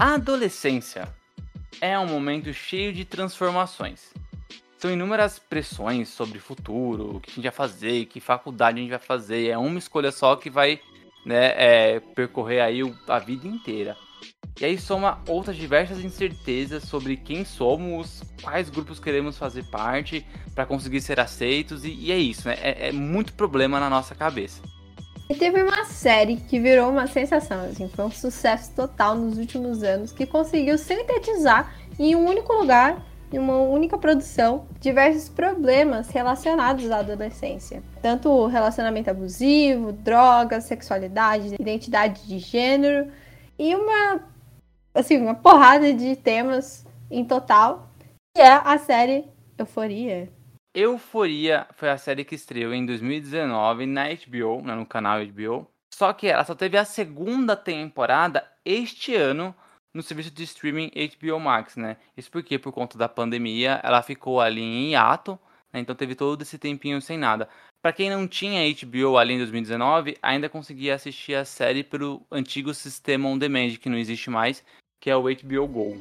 A 0.00 0.14
adolescência 0.14 1.12
é 1.80 1.98
um 1.98 2.06
momento 2.06 2.54
cheio 2.54 2.92
de 2.92 3.04
transformações. 3.04 4.14
São 4.78 4.92
inúmeras 4.92 5.40
pressões 5.40 6.08
sobre 6.08 6.38
o 6.38 6.40
futuro, 6.40 7.16
o 7.16 7.20
que 7.20 7.32
a 7.32 7.34
gente 7.34 7.42
vai 7.42 7.52
fazer, 7.52 8.06
que 8.06 8.20
faculdade 8.20 8.78
a 8.78 8.80
gente 8.80 8.90
vai 8.90 9.00
fazer. 9.00 9.48
É 9.48 9.58
uma 9.58 9.76
escolha 9.76 10.12
só 10.12 10.36
que 10.36 10.48
vai 10.48 10.78
né, 11.26 11.46
é, 11.56 12.00
percorrer 12.14 12.60
aí 12.60 12.80
a 13.08 13.18
vida 13.18 13.48
inteira. 13.48 13.96
E 14.60 14.64
aí 14.64 14.78
soma 14.78 15.20
outras 15.26 15.56
diversas 15.56 15.98
incertezas 15.98 16.84
sobre 16.84 17.16
quem 17.16 17.44
somos, 17.44 18.22
quais 18.40 18.70
grupos 18.70 19.00
queremos 19.00 19.36
fazer 19.36 19.64
parte 19.64 20.24
para 20.54 20.64
conseguir 20.64 21.00
ser 21.00 21.18
aceitos, 21.18 21.84
e, 21.84 21.90
e 21.90 22.12
é 22.12 22.18
isso, 22.18 22.46
né? 22.46 22.56
É, 22.60 22.90
é 22.90 22.92
muito 22.92 23.32
problema 23.32 23.80
na 23.80 23.90
nossa 23.90 24.14
cabeça. 24.14 24.62
E 25.30 25.34
teve 25.34 25.62
uma 25.62 25.84
série 25.84 26.36
que 26.36 26.58
virou 26.58 26.88
uma 26.88 27.06
sensação, 27.06 27.60
assim, 27.64 27.86
foi 27.88 28.06
um 28.06 28.10
sucesso 28.10 28.72
total 28.74 29.14
nos 29.14 29.36
últimos 29.36 29.82
anos, 29.82 30.10
que 30.10 30.24
conseguiu 30.24 30.78
sintetizar 30.78 31.70
em 31.98 32.16
um 32.16 32.26
único 32.26 32.50
lugar, 32.54 33.04
em 33.30 33.38
uma 33.38 33.58
única 33.58 33.98
produção, 33.98 34.66
diversos 34.80 35.28
problemas 35.28 36.08
relacionados 36.08 36.90
à 36.90 37.00
adolescência. 37.00 37.82
Tanto 38.00 38.46
relacionamento 38.46 39.10
abusivo, 39.10 39.92
drogas, 39.92 40.64
sexualidade, 40.64 41.54
identidade 41.60 42.26
de 42.26 42.38
gênero 42.38 43.12
e 43.58 43.74
uma 43.74 44.22
assim, 44.94 45.18
uma 45.18 45.34
porrada 45.34 45.92
de 45.92 46.16
temas 46.16 46.86
em 47.10 47.22
total, 47.22 47.90
que 48.34 48.40
é 48.40 48.60
a 48.64 48.78
série 48.78 49.26
Euforia. 49.58 50.30
Euforia 50.80 51.66
foi 51.74 51.90
a 51.90 51.98
série 51.98 52.24
que 52.24 52.36
estreou 52.36 52.72
em 52.72 52.86
2019 52.86 53.84
na 53.84 54.04
HBO, 54.14 54.62
né, 54.62 54.76
no 54.76 54.86
canal 54.86 55.18
HBO. 55.26 55.66
Só 55.92 56.12
que 56.12 56.28
ela 56.28 56.44
só 56.44 56.54
teve 56.54 56.78
a 56.78 56.84
segunda 56.84 57.56
temporada 57.56 58.46
este 58.64 59.12
ano 59.12 59.52
no 59.92 60.04
serviço 60.04 60.30
de 60.30 60.44
streaming 60.44 60.92
HBO 60.94 61.40
Max, 61.40 61.74
né? 61.74 61.96
Isso 62.16 62.30
porque 62.30 62.60
por 62.60 62.70
conta 62.70 62.96
da 62.96 63.08
pandemia 63.08 63.80
ela 63.82 64.00
ficou 64.02 64.40
ali 64.40 64.60
em 64.60 64.92
hiato, 64.92 65.36
né? 65.72 65.80
então 65.80 65.96
teve 65.96 66.14
todo 66.14 66.42
esse 66.42 66.56
tempinho 66.56 67.02
sem 67.02 67.18
nada. 67.18 67.48
Para 67.82 67.92
quem 67.92 68.08
não 68.08 68.28
tinha 68.28 68.72
HBO 68.72 69.18
ali 69.18 69.34
em 69.34 69.38
2019, 69.38 70.16
ainda 70.22 70.48
conseguia 70.48 70.94
assistir 70.94 71.34
a 71.34 71.44
série 71.44 71.82
pelo 71.82 72.24
antigo 72.30 72.72
sistema 72.72 73.28
on 73.28 73.36
demand 73.36 73.78
que 73.78 73.88
não 73.88 73.98
existe 73.98 74.30
mais, 74.30 74.64
que 75.00 75.10
é 75.10 75.16
o 75.16 75.22
HBO 75.22 75.66
Go. 75.66 75.98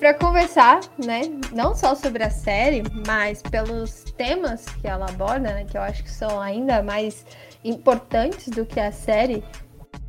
Para 0.00 0.14
conversar, 0.14 0.80
né, 0.98 1.20
não 1.52 1.74
só 1.74 1.94
sobre 1.94 2.24
a 2.24 2.30
série, 2.30 2.82
mas 3.06 3.42
pelos 3.42 4.04
temas 4.16 4.64
que 4.64 4.88
ela 4.88 5.04
aborda, 5.04 5.52
né, 5.52 5.64
que 5.64 5.76
eu 5.76 5.82
acho 5.82 6.02
que 6.02 6.10
são 6.10 6.40
ainda 6.40 6.82
mais 6.82 7.26
importantes 7.62 8.48
do 8.48 8.64
que 8.64 8.80
a 8.80 8.90
série, 8.90 9.44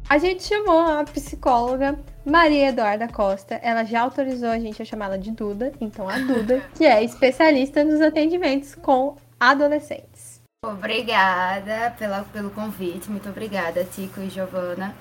a 0.09 0.18
gente 0.18 0.44
chamou 0.44 0.79
a 0.79 1.03
psicóloga 1.03 2.00
Maria 2.26 2.70
Eduarda 2.70 3.08
Costa. 3.08 3.56
Ela 3.64 3.84
já 3.84 4.02
autorizou 4.02 4.50
a 4.50 4.59
gente 4.59 4.82
a 4.82 4.86
chamá-la 4.86 5.18
de 5.18 5.32
Duda, 5.32 5.72
então 5.82 6.08
a 6.08 6.18
Duda, 6.20 6.62
que 6.76 6.86
é 6.86 7.04
especialista 7.04 7.84
nos 7.84 8.02
atendimentos 8.02 8.76
com 8.76 9.18
adolescentes. 9.40 10.40
Obrigada 10.64 11.96
pela, 11.98 12.24
pelo 12.24 12.52
convite, 12.52 13.10
muito 13.10 13.28
obrigada, 13.28 13.84
Tico 13.84 14.22
e 14.22 14.30
Giovana. 14.30 14.96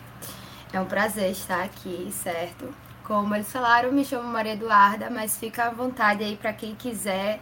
É 0.72 0.80
um 0.80 0.86
prazer 0.86 1.30
estar 1.30 1.62
aqui, 1.62 2.08
certo? 2.10 2.72
Como 3.04 3.34
eles 3.34 3.50
falaram, 3.52 3.92
me 3.92 4.04
chamo 4.04 4.26
Maria 4.28 4.54
Eduarda, 4.54 5.10
mas 5.10 5.36
fica 5.36 5.64
à 5.64 5.70
vontade 5.70 6.24
aí 6.24 6.36
para 6.36 6.52
quem 6.52 6.74
quiser 6.74 7.40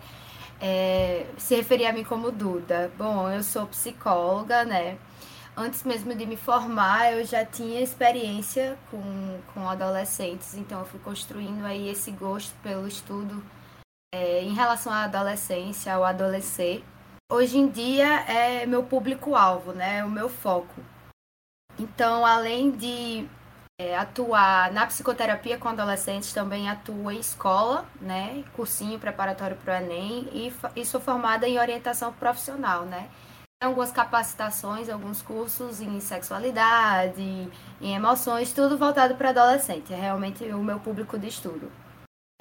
é, 0.61 1.27
se 1.37 1.55
referir 1.55 1.87
a 1.87 1.93
mim 1.93 2.03
como 2.03 2.33
Duda. 2.33 2.91
Bom, 2.99 3.31
eu 3.31 3.43
sou 3.43 3.67
psicóloga, 3.67 4.65
né? 4.65 4.97
Antes 5.61 5.83
mesmo 5.83 6.15
de 6.15 6.25
me 6.25 6.37
formar, 6.37 7.15
eu 7.15 7.25
já 7.25 7.45
tinha 7.45 7.81
experiência 7.81 8.79
com, 8.93 9.41
com 9.53 9.69
adolescentes, 9.69 10.55
então 10.55 10.79
eu 10.79 10.87
fui 10.87 11.01
construindo 11.01 11.65
aí 11.65 11.89
esse 11.89 12.13
gosto 12.13 12.55
pelo 12.63 12.87
estudo 12.87 13.43
é, 14.15 14.41
em 14.45 14.55
relação 14.55 14.93
à 14.93 15.03
adolescência, 15.03 15.93
ao 15.93 16.05
adolescer. 16.05 16.85
Hoje 17.29 17.59
em 17.59 17.67
dia 17.67 18.21
é 18.31 18.67
meu 18.67 18.85
público-alvo, 18.85 19.73
né? 19.73 19.99
É 19.99 20.05
o 20.05 20.09
meu 20.09 20.29
foco. 20.29 20.81
Então, 21.77 22.25
além 22.25 22.71
de 22.71 23.29
é, 23.81 23.99
atuar 23.99 24.71
na 24.71 24.87
psicoterapia 24.87 25.59
com 25.59 25.71
adolescentes, 25.71 26.33
também 26.33 26.69
atuo 26.69 27.11
em 27.11 27.19
escola, 27.19 27.85
né? 28.01 28.45
Cursinho 28.55 29.01
preparatório 29.01 29.57
para 29.57 29.75
o 29.75 29.83
Enem 29.83 30.29
e, 30.33 30.55
e 30.77 30.87
sou 30.87 31.01
formada 31.01 31.49
em 31.49 31.59
orientação 31.59 32.13
profissional, 32.13 32.85
né? 32.85 33.09
Algumas 33.61 33.91
capacitações, 33.91 34.89
alguns 34.89 35.21
cursos 35.21 35.81
em 35.81 35.99
sexualidade, 36.01 37.51
em 37.81 37.95
emoções, 37.95 38.53
tudo 38.53 38.79
voltado 38.79 39.17
para 39.17 39.31
adolescente. 39.31 39.93
É 39.93 39.97
realmente 39.97 40.45
o 40.45 40.63
meu 40.63 40.79
público 40.79 41.19
de 41.19 41.27
estudo. 41.29 41.71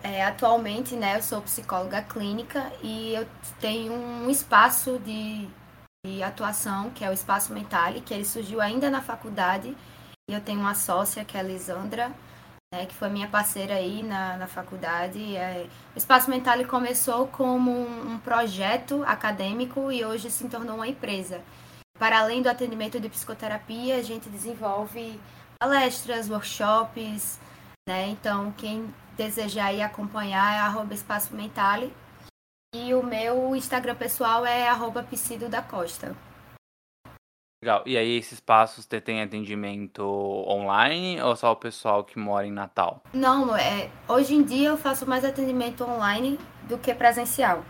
É, 0.03 0.23
atualmente, 0.23 0.95
né, 0.95 1.17
eu 1.17 1.23
sou 1.23 1.41
psicóloga 1.41 2.03
clínica 2.03 2.71
e 2.83 3.15
eu 3.15 3.27
tenho 3.59 3.93
um 3.93 4.29
espaço 4.29 4.99
de, 4.99 5.49
de 6.05 6.21
atuação, 6.21 6.91
que 6.91 7.03
é 7.03 7.09
o 7.09 7.13
Espaço 7.13 7.51
Mentale, 7.51 8.01
que 8.01 8.13
ele 8.13 8.23
surgiu 8.23 8.61
ainda 8.61 8.91
na 8.91 9.01
faculdade 9.01 9.75
eu 10.29 10.41
tenho 10.41 10.59
uma 10.59 10.75
sócia, 10.75 11.23
que 11.23 11.37
é 11.37 11.39
a 11.39 11.43
Lisandra, 11.43 12.11
né, 12.73 12.85
que 12.85 12.95
foi 12.95 13.09
minha 13.09 13.27
parceira 13.27 13.75
aí 13.75 14.03
na, 14.03 14.37
na 14.37 14.47
faculdade. 14.47 15.35
É, 15.35 15.67
o 15.95 15.97
Espaço 15.97 16.29
Mental 16.29 16.63
começou 16.65 17.27
como 17.27 17.71
um, 17.71 18.13
um 18.13 18.19
projeto 18.19 19.03
acadêmico 19.05 19.91
e 19.91 20.03
hoje 20.03 20.29
se 20.29 20.47
tornou 20.47 20.75
uma 20.75 20.87
empresa. 20.87 21.41
Para 21.97 22.19
além 22.19 22.41
do 22.41 22.49
atendimento 22.49 22.99
de 22.99 23.09
psicoterapia, 23.09 23.95
a 23.95 24.03
gente 24.03 24.29
desenvolve 24.29 25.19
palestras, 25.59 26.29
workshops, 26.29 27.39
né? 27.87 28.09
Então, 28.09 28.51
quem 28.51 28.93
desejar 29.15 29.67
aí 29.67 29.81
acompanhar 29.81 30.55
é 30.55 30.59
arroba 30.59 30.93
Espaço 30.93 31.33
Mentale. 31.33 31.91
E 32.75 32.93
o 32.93 33.01
meu 33.01 33.55
Instagram 33.55 33.95
pessoal 33.95 34.45
é 34.45 34.67
arroba 34.67 35.07
da 35.49 35.61
Costa. 35.61 36.15
Legal. 37.61 37.81
E 37.85 37.97
aí, 37.97 38.17
esses 38.17 38.39
passos 38.39 38.85
têm 38.85 39.21
atendimento 39.21 40.03
online 40.47 41.19
ou 41.21 41.35
só 41.35 41.51
o 41.51 41.55
pessoal 41.55 42.03
que 42.03 42.19
mora 42.19 42.45
em 42.45 42.51
Natal? 42.51 43.01
Não, 43.11 43.55
é, 43.55 43.89
hoje 44.07 44.35
em 44.35 44.43
dia 44.43 44.69
eu 44.69 44.77
faço 44.77 45.07
mais 45.07 45.25
atendimento 45.25 45.83
online 45.83 46.39
do 46.67 46.77
que 46.77 46.93
presencial. 46.93 47.63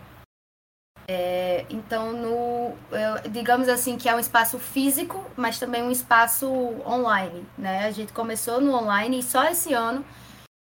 É, 1.10 1.66
então, 1.70 2.12
no, 2.12 2.76
eu, 2.92 3.32
digamos 3.32 3.70
assim 3.70 3.98
que 3.98 4.10
é 4.10 4.16
um 4.16 4.20
espaço 4.20 4.60
físico, 4.60 5.26
mas 5.38 5.58
também 5.58 5.82
um 5.82 5.92
espaço 5.92 6.48
online. 6.86 7.46
Né? 7.58 7.86
A 7.86 7.92
gente 7.92 8.12
começou 8.12 8.60
no 8.60 8.74
online 8.74 9.20
e 9.20 9.24
só 9.24 9.46
esse 9.46 9.74
ano 9.74 10.06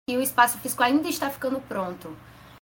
que 0.09 0.15
o 0.15 0.21
espaço 0.21 0.57
físico 0.59 0.81
ainda 0.81 1.09
está 1.09 1.29
ficando 1.29 1.59
pronto. 1.59 2.15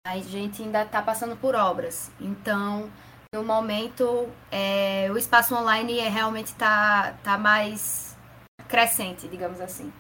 A 0.07 0.17
gente 0.19 0.63
ainda 0.63 0.83
está 0.83 1.03
passando 1.03 1.37
por 1.37 1.57
obras. 1.57 2.13
Então, 2.21 2.89
no 3.35 3.43
momento, 3.43 4.29
é, 4.49 5.11
o 5.11 5.19
espaço 5.19 5.57
online 5.57 5.99
é, 5.99 6.09
realmente 6.09 6.47
está 6.47 7.15
tá 7.25 7.37
mais 7.37 8.17
crescente, 8.69 9.27
digamos 9.27 9.61
assim. 9.61 9.93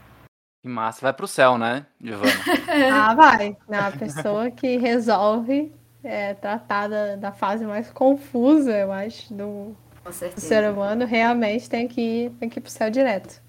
Que 0.62 0.69
massa. 0.69 1.00
Vai 1.00 1.12
para 1.12 1.25
o 1.25 1.28
céu, 1.28 1.58
né, 1.58 1.84
Giovana? 2.00 2.31
ah, 2.94 3.14
vai. 3.14 3.56
A 3.69 3.90
pessoa 3.90 4.52
que 4.52 4.76
resolve 4.76 5.75
é, 6.04 6.34
tratar 6.34 6.88
da, 6.88 7.16
da 7.16 7.32
fase 7.32 7.66
mais 7.66 7.90
confusa, 7.90 8.70
eu 8.70 8.92
acho, 8.92 9.34
do, 9.34 9.76
do 10.04 10.40
ser 10.40 10.70
humano, 10.70 11.04
realmente 11.04 11.69
tem 11.69 11.88
que 11.88 12.00
ir, 12.00 12.31
tem 12.38 12.48
que 12.48 12.60
ir 12.60 12.62
pro 12.62 12.70
céu 12.70 12.88
direto. 12.88 13.42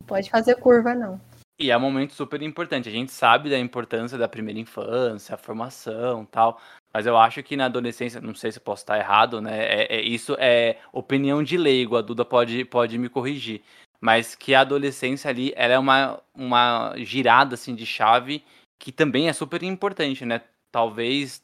Não 0.00 0.06
pode 0.06 0.30
fazer 0.30 0.54
curva, 0.54 0.94
não. 0.94 1.20
E 1.58 1.70
é 1.70 1.76
um 1.76 1.80
momento 1.80 2.14
super 2.14 2.42
importante. 2.42 2.88
A 2.88 2.92
gente 2.92 3.12
sabe 3.12 3.50
da 3.50 3.58
importância 3.58 4.18
da 4.18 4.28
primeira 4.28 4.58
infância, 4.58 5.34
a 5.34 5.38
formação 5.38 6.24
tal. 6.24 6.60
Mas 6.92 7.06
eu 7.06 7.16
acho 7.16 7.42
que 7.42 7.56
na 7.56 7.66
adolescência, 7.66 8.20
não 8.20 8.34
sei 8.34 8.52
se 8.52 8.60
posso 8.60 8.82
estar 8.82 8.98
errado, 8.98 9.40
né? 9.40 9.64
É, 9.64 9.96
é, 9.96 10.00
isso 10.02 10.36
é 10.38 10.78
opinião 10.92 11.42
de 11.42 11.56
leigo, 11.56 11.96
a 11.96 12.02
Duda 12.02 12.24
pode, 12.24 12.64
pode 12.64 12.98
me 12.98 13.08
corrigir. 13.08 13.62
Mas 14.00 14.34
que 14.34 14.54
a 14.54 14.60
adolescência 14.60 15.30
ali, 15.30 15.52
ela 15.56 15.74
é 15.74 15.78
uma, 15.78 16.20
uma 16.34 16.94
girada 16.98 17.54
assim, 17.54 17.74
de 17.74 17.86
chave 17.86 18.44
que 18.78 18.90
também 18.90 19.28
é 19.28 19.32
super 19.32 19.62
importante, 19.62 20.26
né? 20.26 20.42
Talvez 20.72 21.42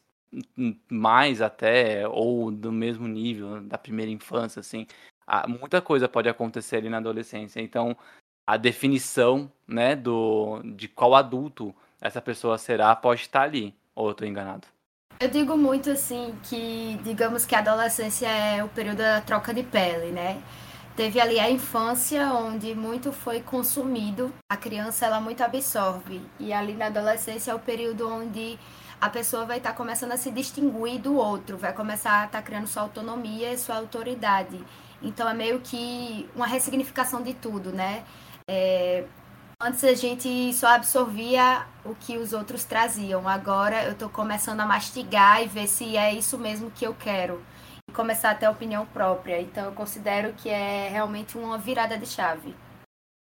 mais 0.89 1.41
até, 1.41 2.07
ou 2.07 2.51
do 2.51 2.71
mesmo 2.71 3.07
nível 3.07 3.61
da 3.61 3.77
primeira 3.77 4.11
infância, 4.11 4.59
assim. 4.59 4.85
Muita 5.47 5.81
coisa 5.81 6.09
pode 6.09 6.27
acontecer 6.27 6.77
ali 6.77 6.89
na 6.89 6.97
adolescência. 6.97 7.61
Então, 7.61 7.95
a 8.49 8.57
definição, 8.57 9.51
né, 9.67 9.95
do, 9.95 10.59
de 10.75 10.87
qual 10.87 11.13
adulto 11.13 11.71
essa 12.01 12.19
pessoa 12.19 12.57
será 12.57 12.95
pode 12.95 13.21
estar 13.21 13.43
ali. 13.43 13.75
Ou 13.93 14.07
eu 14.07 14.11
estou 14.13 14.27
enganado? 14.27 14.67
Eu 15.19 15.29
digo 15.29 15.55
muito 15.55 15.91
assim 15.91 16.33
que, 16.41 16.99
digamos 17.03 17.45
que 17.45 17.53
a 17.53 17.59
adolescência 17.59 18.27
é 18.27 18.63
o 18.63 18.67
período 18.67 18.97
da 18.97 19.21
troca 19.21 19.53
de 19.53 19.61
pele, 19.61 20.11
né? 20.11 20.41
Teve 20.95 21.21
ali 21.21 21.39
a 21.39 21.47
infância 21.47 22.33
onde 22.33 22.73
muito 22.73 23.11
foi 23.11 23.39
consumido, 23.39 24.33
a 24.51 24.57
criança 24.57 25.05
ela 25.05 25.21
muito 25.21 25.43
absorve 25.43 26.19
e 26.39 26.51
ali 26.51 26.73
na 26.73 26.87
adolescência 26.87 27.51
é 27.51 27.55
o 27.55 27.59
período 27.59 28.09
onde 28.09 28.57
a 28.99 29.11
pessoa 29.11 29.45
vai 29.45 29.57
estar 29.57 29.71
tá 29.71 29.75
começando 29.75 30.13
a 30.13 30.17
se 30.17 30.31
distinguir 30.31 30.99
do 30.99 31.15
outro, 31.15 31.55
vai 31.55 31.71
começar 31.71 32.21
a 32.21 32.25
estar 32.25 32.39
tá 32.39 32.43
criando 32.43 32.65
sua 32.65 32.81
autonomia 32.81 33.53
e 33.53 33.57
sua 33.59 33.75
autoridade. 33.75 34.59
Então 35.03 35.29
é 35.29 35.35
meio 35.35 35.59
que 35.59 36.27
uma 36.35 36.47
ressignificação 36.47 37.21
de 37.21 37.35
tudo, 37.35 37.71
né? 37.71 38.03
É, 38.51 39.05
Antes 39.61 39.83
a 39.83 39.93
gente 39.93 40.53
só 40.53 40.67
absorvia 40.67 41.67
o 41.83 41.93
que 41.93 42.17
os 42.17 42.31
outros 42.31 42.63
traziam. 42.63 43.27
Agora 43.27 43.83
eu 43.83 43.91
estou 43.91 44.07
começando 44.07 44.61
a 44.61 44.65
mastigar 44.65 45.43
e 45.43 45.47
ver 45.47 45.67
se 45.67 45.97
é 45.97 46.13
isso 46.13 46.37
mesmo 46.37 46.71
que 46.71 46.87
eu 46.87 46.95
quero. 46.95 47.43
E 47.89 47.91
começar 47.91 48.31
a 48.31 48.35
ter 48.35 48.47
opinião 48.47 48.85
própria. 48.85 49.41
Então 49.41 49.65
eu 49.65 49.73
considero 49.73 50.31
que 50.31 50.47
é 50.47 50.87
realmente 50.87 51.37
uma 51.37 51.57
virada 51.57 51.97
de 51.97 52.05
chave. 52.05 52.55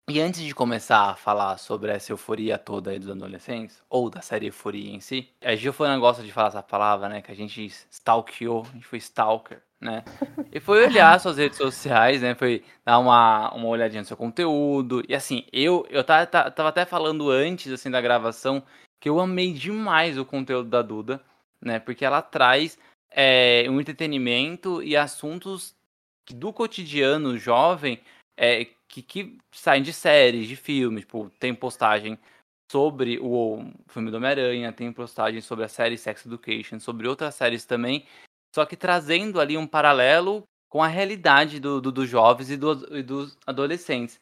E 0.08 0.22
antes 0.22 0.42
de 0.44 0.54
começar 0.54 1.10
a 1.10 1.16
falar 1.16 1.58
sobre 1.58 1.92
essa 1.92 2.12
euforia 2.12 2.60
toda 2.60 2.92
aí 2.92 3.00
dos 3.00 3.10
adolescentes, 3.10 3.82
ou 3.90 4.08
da 4.08 4.22
série 4.22 4.46
Euforia 4.46 4.92
em 4.92 5.00
si, 5.00 5.28
a 5.44 5.56
Giovanna 5.56 5.98
gosta 5.98 6.22
de 6.22 6.32
falar 6.32 6.50
essa 6.50 6.62
palavra, 6.62 7.10
né? 7.10 7.22
Que 7.22 7.32
a 7.32 7.36
gente 7.36 7.66
stalkeou, 7.90 8.62
a 8.70 8.74
gente 8.74 8.86
foi 8.86 9.00
stalker 9.00 9.60
né? 9.80 10.04
E 10.52 10.60
foi 10.60 10.86
olhar 10.86 11.20
suas 11.20 11.38
redes 11.38 11.58
sociais, 11.58 12.22
né? 12.22 12.36
Foi 12.36 12.64
dar 12.86 13.00
uma, 13.00 13.54
uma 13.54 13.68
olhadinha 13.68 14.02
no 14.02 14.08
seu 14.08 14.18
conteúdo. 14.18 15.04
E 15.08 15.14
assim, 15.14 15.46
eu, 15.54 15.86
eu 15.90 16.04
tava, 16.04 16.26
tava 16.26 16.70
até 16.70 16.86
falando 16.86 17.30
antes, 17.30 17.72
assim, 17.72 17.90
da 17.90 18.02
gravação, 18.02 18.64
que 19.00 19.10
eu 19.10 19.20
amei 19.20 19.54
demais 19.54 20.18
o 20.18 20.26
conteúdo 20.26 20.70
da 20.70 20.82
Duda, 20.82 21.24
né? 21.62 21.80
Porque 21.80 22.04
ela 22.04 22.22
traz 22.22 22.78
é, 23.12 23.66
um 23.70 23.80
entretenimento 23.80 24.82
e 24.82 24.96
assuntos 24.96 25.76
do 26.30 26.52
cotidiano 26.52 27.38
jovem 27.38 28.02
é, 28.36 28.66
que, 28.88 29.02
que 29.02 29.38
saem 29.54 29.84
de 29.84 29.94
séries, 29.94 30.48
de 30.48 30.56
filmes. 30.56 31.02
Tipo, 31.02 31.30
tem 31.40 31.54
postagem 31.54 32.18
sobre 32.70 33.18
o 33.22 33.72
filme 33.88 34.12
do 34.12 34.18
Homem-Aranha, 34.18 34.74
tem 34.74 34.92
postagem 34.92 35.40
sobre 35.40 35.64
a 35.64 35.70
série 35.70 35.98
Sex 35.98 36.26
Education, 36.26 36.80
sobre 36.80 37.08
outras 37.08 37.36
séries 37.36 37.64
também 37.64 38.06
só 38.58 38.66
que 38.66 38.76
trazendo 38.76 39.40
ali 39.40 39.56
um 39.56 39.68
paralelo 39.68 40.44
com 40.68 40.82
a 40.82 40.88
realidade 40.88 41.60
do, 41.60 41.80
do, 41.80 41.92
dos 41.92 42.10
jovens 42.10 42.50
e, 42.50 42.58
do, 42.58 42.98
e 42.98 43.04
dos 43.04 43.38
adolescentes. 43.46 44.20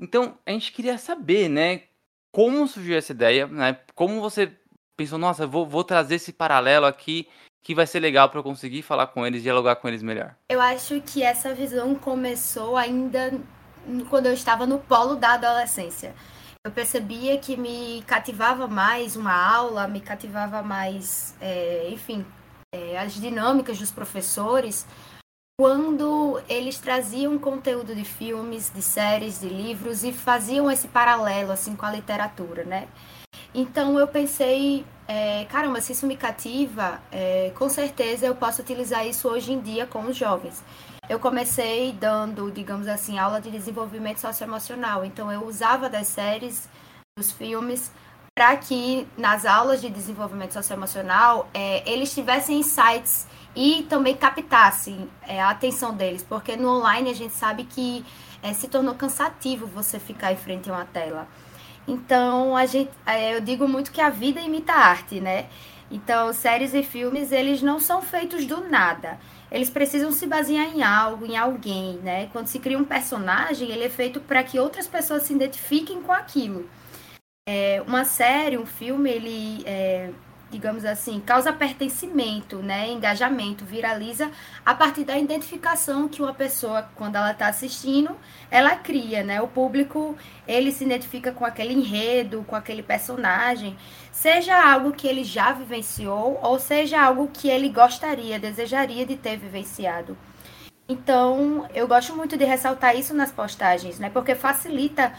Então, 0.00 0.38
a 0.46 0.52
gente 0.52 0.72
queria 0.72 0.96
saber, 0.96 1.50
né, 1.50 1.82
como 2.32 2.66
surgiu 2.66 2.96
essa 2.96 3.12
ideia, 3.12 3.46
né, 3.46 3.78
como 3.94 4.22
você 4.22 4.50
pensou, 4.96 5.18
nossa, 5.18 5.46
vou, 5.46 5.66
vou 5.66 5.84
trazer 5.84 6.14
esse 6.14 6.32
paralelo 6.32 6.86
aqui 6.86 7.28
que 7.62 7.74
vai 7.74 7.86
ser 7.86 8.00
legal 8.00 8.30
para 8.30 8.38
eu 8.38 8.42
conseguir 8.42 8.80
falar 8.80 9.08
com 9.08 9.26
eles, 9.26 9.42
dialogar 9.42 9.76
com 9.76 9.86
eles 9.86 10.02
melhor. 10.02 10.34
Eu 10.48 10.62
acho 10.62 11.02
que 11.02 11.22
essa 11.22 11.54
visão 11.54 11.94
começou 11.94 12.74
ainda 12.74 13.38
quando 14.08 14.26
eu 14.26 14.32
estava 14.32 14.66
no 14.66 14.78
polo 14.78 15.14
da 15.14 15.34
adolescência. 15.34 16.14
Eu 16.64 16.72
percebia 16.72 17.36
que 17.36 17.54
me 17.54 18.02
cativava 18.06 18.66
mais 18.66 19.14
uma 19.14 19.34
aula, 19.34 19.86
me 19.86 20.00
cativava 20.00 20.62
mais, 20.62 21.36
é, 21.38 21.90
enfim, 21.90 22.24
é, 22.74 22.98
as 22.98 23.14
dinâmicas 23.14 23.78
dos 23.78 23.90
professores 23.90 24.86
quando 25.60 26.40
eles 26.48 26.78
traziam 26.78 27.36
conteúdo 27.36 27.92
de 27.92 28.04
filmes, 28.04 28.70
de 28.72 28.80
séries, 28.80 29.40
de 29.40 29.48
livros 29.48 30.04
e 30.04 30.12
faziam 30.12 30.70
esse 30.70 30.86
paralelo 30.86 31.50
assim 31.50 31.74
com 31.74 31.84
a 31.84 31.90
literatura, 31.90 32.62
né? 32.64 32.86
Então 33.52 33.98
eu 33.98 34.06
pensei, 34.06 34.86
é, 35.08 35.44
caramba, 35.46 35.80
se 35.80 35.92
isso 35.92 36.06
me 36.06 36.16
cativa, 36.16 37.02
é, 37.10 37.50
com 37.58 37.68
certeza 37.68 38.26
eu 38.26 38.36
posso 38.36 38.62
utilizar 38.62 39.04
isso 39.04 39.28
hoje 39.28 39.52
em 39.52 39.60
dia 39.60 39.84
com 39.84 40.02
os 40.02 40.16
jovens. 40.16 40.62
Eu 41.08 41.18
comecei 41.18 41.92
dando, 41.92 42.52
digamos 42.52 42.86
assim, 42.86 43.18
aula 43.18 43.40
de 43.40 43.50
desenvolvimento 43.50 44.18
socioemocional. 44.18 45.04
Então 45.04 45.32
eu 45.32 45.44
usava 45.44 45.88
das 45.88 46.06
séries, 46.06 46.68
dos 47.18 47.32
filmes 47.32 47.90
para 48.38 48.56
que 48.56 49.04
nas 49.16 49.44
aulas 49.44 49.80
de 49.80 49.90
desenvolvimento 49.90 50.52
socioemocional 50.52 51.50
é, 51.52 51.82
eles 51.90 52.14
tivessem 52.14 52.60
insights 52.60 53.26
e 53.56 53.84
também 53.88 54.14
captassem 54.14 55.10
é, 55.26 55.42
a 55.42 55.50
atenção 55.50 55.92
deles, 55.92 56.22
porque 56.22 56.54
no 56.54 56.76
online 56.76 57.10
a 57.10 57.14
gente 57.14 57.34
sabe 57.34 57.64
que 57.64 58.06
é, 58.40 58.52
se 58.52 58.68
tornou 58.68 58.94
cansativo 58.94 59.66
você 59.66 59.98
ficar 59.98 60.32
em 60.32 60.36
frente 60.36 60.70
a 60.70 60.72
uma 60.72 60.84
tela. 60.84 61.26
Então 61.88 62.56
a 62.56 62.64
gente, 62.64 62.92
é, 63.04 63.34
eu 63.34 63.40
digo 63.40 63.66
muito 63.66 63.90
que 63.90 64.00
a 64.00 64.08
vida 64.08 64.40
imita 64.40 64.72
a 64.72 64.86
arte, 64.86 65.18
né? 65.18 65.46
Então 65.90 66.32
séries 66.32 66.72
e 66.74 66.84
filmes 66.84 67.32
eles 67.32 67.60
não 67.60 67.80
são 67.80 68.00
feitos 68.00 68.46
do 68.46 68.68
nada. 68.68 69.18
Eles 69.50 69.68
precisam 69.68 70.12
se 70.12 70.28
basear 70.28 70.66
em 70.66 70.84
algo, 70.84 71.26
em 71.26 71.36
alguém, 71.36 71.94
né? 72.04 72.28
Quando 72.32 72.46
se 72.46 72.60
cria 72.60 72.78
um 72.78 72.84
personagem, 72.84 73.68
ele 73.68 73.82
é 73.82 73.90
feito 73.90 74.20
para 74.20 74.44
que 74.44 74.60
outras 74.60 74.86
pessoas 74.86 75.24
se 75.24 75.32
identifiquem 75.32 76.00
com 76.00 76.12
aquilo. 76.12 76.70
É, 77.50 77.82
uma 77.86 78.04
série, 78.04 78.58
um 78.58 78.66
filme, 78.66 79.08
ele, 79.08 79.62
é, 79.64 80.10
digamos 80.50 80.84
assim, 80.84 81.18
causa 81.18 81.50
pertencimento, 81.50 82.56
né, 82.58 82.90
engajamento, 82.90 83.64
viraliza 83.64 84.30
a 84.66 84.74
partir 84.74 85.04
da 85.04 85.16
identificação 85.16 86.08
que 86.10 86.20
uma 86.20 86.34
pessoa, 86.34 86.86
quando 86.94 87.16
ela 87.16 87.30
está 87.30 87.48
assistindo, 87.48 88.14
ela 88.50 88.76
cria, 88.76 89.24
né? 89.24 89.40
O 89.40 89.48
público, 89.48 90.14
ele 90.46 90.70
se 90.70 90.84
identifica 90.84 91.32
com 91.32 91.46
aquele 91.46 91.72
enredo, 91.72 92.44
com 92.46 92.54
aquele 92.54 92.82
personagem, 92.82 93.78
seja 94.12 94.54
algo 94.70 94.92
que 94.92 95.08
ele 95.08 95.24
já 95.24 95.50
vivenciou 95.52 96.38
ou 96.42 96.58
seja 96.58 97.00
algo 97.00 97.30
que 97.32 97.48
ele 97.48 97.70
gostaria, 97.70 98.38
desejaria 98.38 99.06
de 99.06 99.16
ter 99.16 99.38
vivenciado. 99.38 100.18
Então, 100.86 101.66
eu 101.74 101.88
gosto 101.88 102.14
muito 102.14 102.36
de 102.36 102.44
ressaltar 102.44 102.94
isso 102.94 103.14
nas 103.14 103.32
postagens, 103.32 103.98
né? 103.98 104.10
Porque 104.10 104.34
facilita 104.34 105.14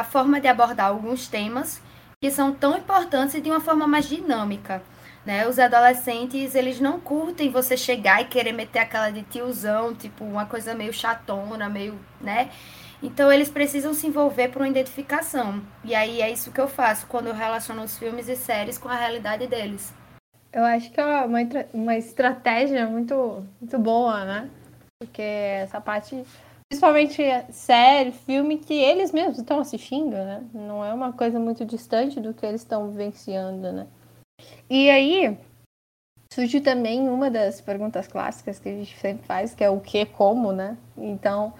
a 0.00 0.04
forma 0.04 0.40
de 0.40 0.48
abordar 0.48 0.86
alguns 0.86 1.28
temas 1.28 1.80
que 2.20 2.30
são 2.30 2.52
tão 2.52 2.76
importantes 2.76 3.34
e 3.34 3.40
de 3.40 3.50
uma 3.50 3.60
forma 3.60 3.86
mais 3.86 4.08
dinâmica. 4.08 4.82
Né? 5.24 5.46
Os 5.46 5.58
adolescentes, 5.58 6.54
eles 6.54 6.80
não 6.80 6.98
curtem 7.00 7.50
você 7.50 7.76
chegar 7.76 8.22
e 8.22 8.26
querer 8.26 8.52
meter 8.52 8.80
aquela 8.80 9.10
de 9.10 9.22
tiozão, 9.22 9.94
tipo, 9.94 10.24
uma 10.24 10.46
coisa 10.46 10.74
meio 10.74 10.92
chatona, 10.92 11.68
meio, 11.68 11.98
né? 12.20 12.50
Então 13.02 13.30
eles 13.32 13.48
precisam 13.48 13.92
se 13.94 14.06
envolver 14.06 14.48
por 14.48 14.62
uma 14.62 14.68
identificação. 14.68 15.62
E 15.84 15.94
aí 15.94 16.20
é 16.20 16.30
isso 16.30 16.52
que 16.52 16.60
eu 16.60 16.68
faço 16.68 17.06
quando 17.06 17.26
eu 17.26 17.34
relaciono 17.34 17.82
os 17.82 17.98
filmes 17.98 18.28
e 18.28 18.36
séries 18.36 18.78
com 18.78 18.88
a 18.88 18.94
realidade 18.94 19.46
deles. 19.46 19.92
Eu 20.52 20.64
acho 20.64 20.90
que 20.90 21.00
é 21.00 21.04
uma, 21.04 21.40
uma 21.72 21.96
estratégia 21.96 22.86
muito, 22.86 23.44
muito 23.60 23.78
boa, 23.78 24.24
né? 24.24 24.50
Porque 25.00 25.22
essa 25.22 25.80
parte 25.80 26.22
Principalmente 26.72 27.22
série, 27.50 28.12
filme 28.12 28.56
que 28.56 28.72
eles 28.72 29.12
mesmos 29.12 29.36
estão 29.36 29.60
assistindo, 29.60 30.12
né? 30.12 30.42
Não 30.54 30.82
é 30.82 30.90
uma 30.94 31.12
coisa 31.12 31.38
muito 31.38 31.66
distante 31.66 32.18
do 32.18 32.32
que 32.32 32.46
eles 32.46 32.62
estão 32.62 32.88
vivenciando, 32.88 33.70
né? 33.70 33.86
E 34.70 34.88
aí, 34.88 35.38
surge 36.32 36.62
também 36.62 37.10
uma 37.10 37.30
das 37.30 37.60
perguntas 37.60 38.08
clássicas 38.08 38.58
que 38.58 38.70
a 38.70 38.72
gente 38.72 38.96
sempre 38.96 39.26
faz, 39.26 39.54
que 39.54 39.62
é 39.62 39.68
o 39.68 39.80
que, 39.80 40.06
como, 40.06 40.50
né? 40.50 40.78
Então, 40.96 41.52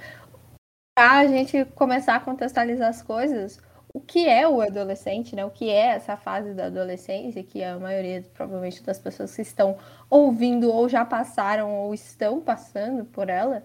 para 0.97 1.19
a 1.19 1.27
gente 1.27 1.63
começar 1.75 2.17
a 2.17 2.21
contextualizar 2.21 2.89
as 2.89 3.03
coisas, 3.03 3.61
o 3.93 4.01
que 4.01 4.27
é 4.27 4.49
o 4.49 4.63
adolescente, 4.63 5.37
né? 5.37 5.45
O 5.45 5.51
que 5.51 5.69
é 5.69 5.89
essa 5.89 6.17
fase 6.17 6.55
da 6.55 6.69
adolescência, 6.69 7.45
que 7.45 7.63
a 7.63 7.79
maioria, 7.79 8.25
provavelmente, 8.33 8.83
das 8.83 8.99
pessoas 8.99 9.37
que 9.37 9.43
estão 9.43 9.77
ouvindo 10.09 10.73
ou 10.73 10.89
já 10.89 11.05
passaram 11.05 11.71
ou 11.71 11.93
estão 11.93 12.41
passando 12.41 13.05
por 13.05 13.29
ela, 13.29 13.63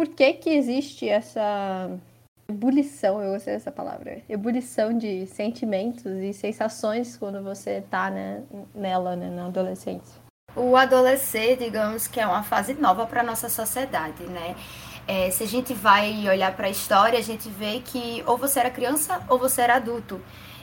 por 0.00 0.08
que 0.08 0.32
que 0.32 0.48
existe 0.48 1.06
essa 1.06 1.90
ebulição, 2.48 3.22
eu 3.22 3.34
gostei 3.34 3.52
dessa 3.52 3.70
palavra, 3.70 4.22
ebulição 4.30 4.96
de 4.96 5.26
sentimentos 5.26 6.06
e 6.06 6.32
sensações 6.32 7.18
quando 7.18 7.42
você 7.42 7.82
tá 7.90 8.08
né, 8.08 8.42
nela, 8.74 9.14
né, 9.14 9.28
na 9.28 9.44
adolescência? 9.44 10.18
O 10.56 10.74
adolescer, 10.74 11.58
digamos 11.58 12.08
que 12.08 12.18
é 12.18 12.26
uma 12.26 12.42
fase 12.42 12.72
nova 12.72 13.04
para 13.04 13.22
nossa 13.22 13.50
sociedade, 13.50 14.22
né? 14.24 14.56
é, 15.06 15.30
se 15.30 15.42
a 15.42 15.46
gente 15.46 15.74
vai 15.74 16.26
olhar 16.30 16.56
para 16.56 16.68
a 16.68 16.70
história, 16.70 17.18
a 17.18 17.22
gente 17.22 17.50
vê 17.50 17.82
que 17.84 18.22
ou 18.26 18.38
você 18.38 18.60
era 18.60 18.70
criança 18.70 19.20
ou 19.28 19.38
você 19.38 19.60
era 19.60 19.74
adulto. 19.74 20.18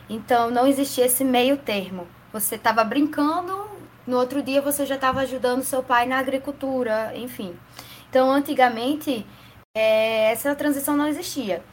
Então 0.09 0.49
não 0.49 0.65
existia 0.65 1.05
esse 1.05 1.23
meio 1.23 1.57
termo. 1.57 2.07
Você 2.33 2.55
estava 2.55 2.83
brincando, 2.83 3.67
no 4.07 4.17
outro 4.17 4.41
dia 4.41 4.63
você 4.63 4.83
já 4.83 4.95
estava 4.95 5.19
ajudando 5.19 5.61
seu 5.61 5.83
pai 5.83 6.07
na 6.07 6.17
agricultura, 6.17 7.11
enfim. 7.15 7.55
Então 8.17 8.31
antigamente 8.31 9.23
é, 9.75 10.31
essa 10.31 10.55
transição 10.55 10.97
não 10.97 11.07
existia. 11.07 11.63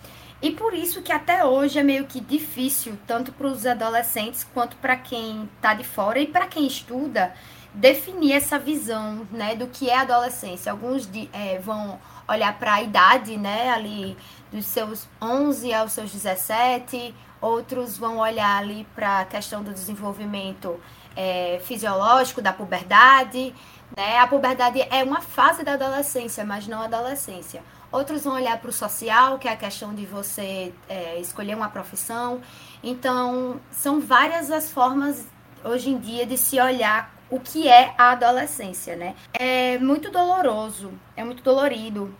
E 0.42 0.50
por 0.50 0.74
isso 0.74 1.00
que 1.00 1.10
até 1.10 1.42
hoje 1.42 1.78
é 1.78 1.82
meio 1.82 2.04
que 2.04 2.20
difícil, 2.20 2.98
tanto 3.06 3.32
para 3.32 3.46
os 3.46 3.64
adolescentes 3.64 4.44
quanto 4.52 4.76
para 4.76 4.94
quem 4.94 5.48
está 5.56 5.72
de 5.72 5.84
fora 5.84 6.20
e 6.20 6.26
para 6.26 6.46
quem 6.46 6.66
estuda, 6.66 7.32
definir 7.72 8.32
essa 8.32 8.58
visão 8.58 9.26
né, 9.32 9.56
do 9.56 9.68
que 9.68 9.88
é 9.88 9.96
adolescência. 9.96 10.70
Alguns 10.70 11.10
de, 11.10 11.30
é, 11.32 11.58
vão 11.60 11.98
olhar 12.28 12.58
para 12.58 12.74
a 12.74 12.82
idade, 12.82 13.38
né, 13.38 13.70
ali 13.70 14.14
dos 14.52 14.66
seus 14.66 15.08
11 15.22 15.72
aos 15.72 15.92
seus 15.92 16.12
17, 16.12 17.14
outros 17.40 17.96
vão 17.96 18.18
olhar 18.18 18.58
ali 18.58 18.86
para 18.94 19.20
a 19.20 19.24
questão 19.24 19.62
do 19.62 19.72
desenvolvimento 19.72 20.78
é, 21.16 21.58
fisiológico, 21.64 22.42
da 22.42 22.52
puberdade. 22.52 23.54
Né? 23.96 24.18
A 24.18 24.26
puberdade 24.26 24.80
é 24.90 25.02
uma 25.02 25.20
fase 25.20 25.62
da 25.62 25.74
adolescência, 25.74 26.44
mas 26.44 26.66
não 26.66 26.80
a 26.80 26.84
adolescência. 26.84 27.62
Outros 27.90 28.24
vão 28.24 28.34
olhar 28.34 28.58
para 28.58 28.70
o 28.70 28.72
social, 28.72 29.38
que 29.38 29.46
é 29.46 29.52
a 29.52 29.56
questão 29.56 29.94
de 29.94 30.04
você 30.04 30.72
é, 30.88 31.18
escolher 31.20 31.54
uma 31.54 31.68
profissão. 31.68 32.40
Então, 32.82 33.60
são 33.70 34.00
várias 34.00 34.50
as 34.50 34.70
formas 34.70 35.24
hoje 35.62 35.90
em 35.90 35.98
dia 35.98 36.26
de 36.26 36.36
se 36.36 36.60
olhar 36.60 37.14
o 37.30 37.40
que 37.40 37.68
é 37.68 37.94
a 37.96 38.10
adolescência, 38.10 38.94
né? 38.96 39.14
É 39.32 39.78
muito 39.78 40.10
doloroso, 40.10 40.92
é 41.16 41.24
muito 41.24 41.42
dolorido, 41.42 42.14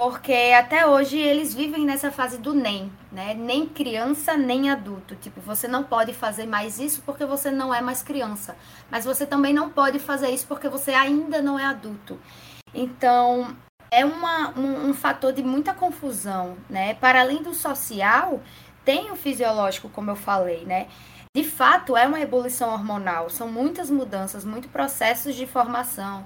porque 0.00 0.54
até 0.58 0.86
hoje 0.86 1.18
eles 1.18 1.52
vivem 1.52 1.84
nessa 1.84 2.10
fase 2.10 2.38
do 2.38 2.54
nem, 2.54 2.90
né? 3.12 3.34
Nem 3.34 3.66
criança, 3.66 4.34
nem 4.34 4.70
adulto. 4.70 5.14
Tipo, 5.14 5.42
você 5.42 5.68
não 5.68 5.84
pode 5.84 6.14
fazer 6.14 6.46
mais 6.46 6.80
isso 6.80 7.02
porque 7.04 7.26
você 7.26 7.50
não 7.50 7.74
é 7.74 7.82
mais 7.82 8.02
criança, 8.02 8.56
mas 8.90 9.04
você 9.04 9.26
também 9.26 9.52
não 9.52 9.68
pode 9.68 9.98
fazer 9.98 10.30
isso 10.30 10.46
porque 10.46 10.70
você 10.70 10.92
ainda 10.92 11.42
não 11.42 11.58
é 11.58 11.66
adulto. 11.66 12.18
Então, 12.72 13.54
é 13.90 14.02
uma, 14.02 14.58
um, 14.58 14.88
um 14.88 14.94
fator 14.94 15.34
de 15.34 15.42
muita 15.42 15.74
confusão, 15.74 16.56
né? 16.70 16.94
Para 16.94 17.20
além 17.20 17.42
do 17.42 17.52
social, 17.52 18.42
tem 18.82 19.10
o 19.10 19.16
fisiológico, 19.16 19.90
como 19.90 20.10
eu 20.10 20.16
falei, 20.16 20.64
né? 20.64 20.86
de 21.36 21.44
fato 21.44 21.96
é 21.96 22.06
uma 22.08 22.20
ebulição 22.20 22.70
hormonal. 22.72 23.30
São 23.30 23.48
muitas 23.48 23.88
mudanças, 23.88 24.44
muitos 24.44 24.70
processos 24.70 25.36
de 25.36 25.46
formação, 25.46 26.24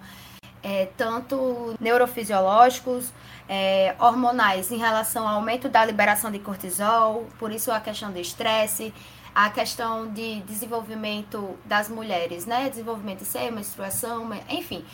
é, 0.64 0.88
tanto 0.96 1.76
neurofisiológicos, 1.78 3.12
é, 3.46 3.94
hormonais, 4.00 4.72
em 4.72 4.78
relação 4.78 5.28
ao 5.28 5.36
aumento 5.36 5.68
da 5.68 5.84
liberação 5.84 6.32
de 6.32 6.38
cortisol, 6.38 7.26
por 7.38 7.52
isso 7.52 7.70
a 7.70 7.78
questão 7.78 8.10
do 8.10 8.18
estresse, 8.18 8.92
a 9.34 9.50
questão 9.50 10.10
de 10.10 10.40
desenvolvimento 10.42 11.58
das 11.66 11.90
mulheres, 11.90 12.46
né? 12.46 12.70
Desenvolvimento 12.70 13.18
de 13.18 13.26
ser, 13.26 13.50
menstruação, 13.52 14.30
enfim. 14.48 14.84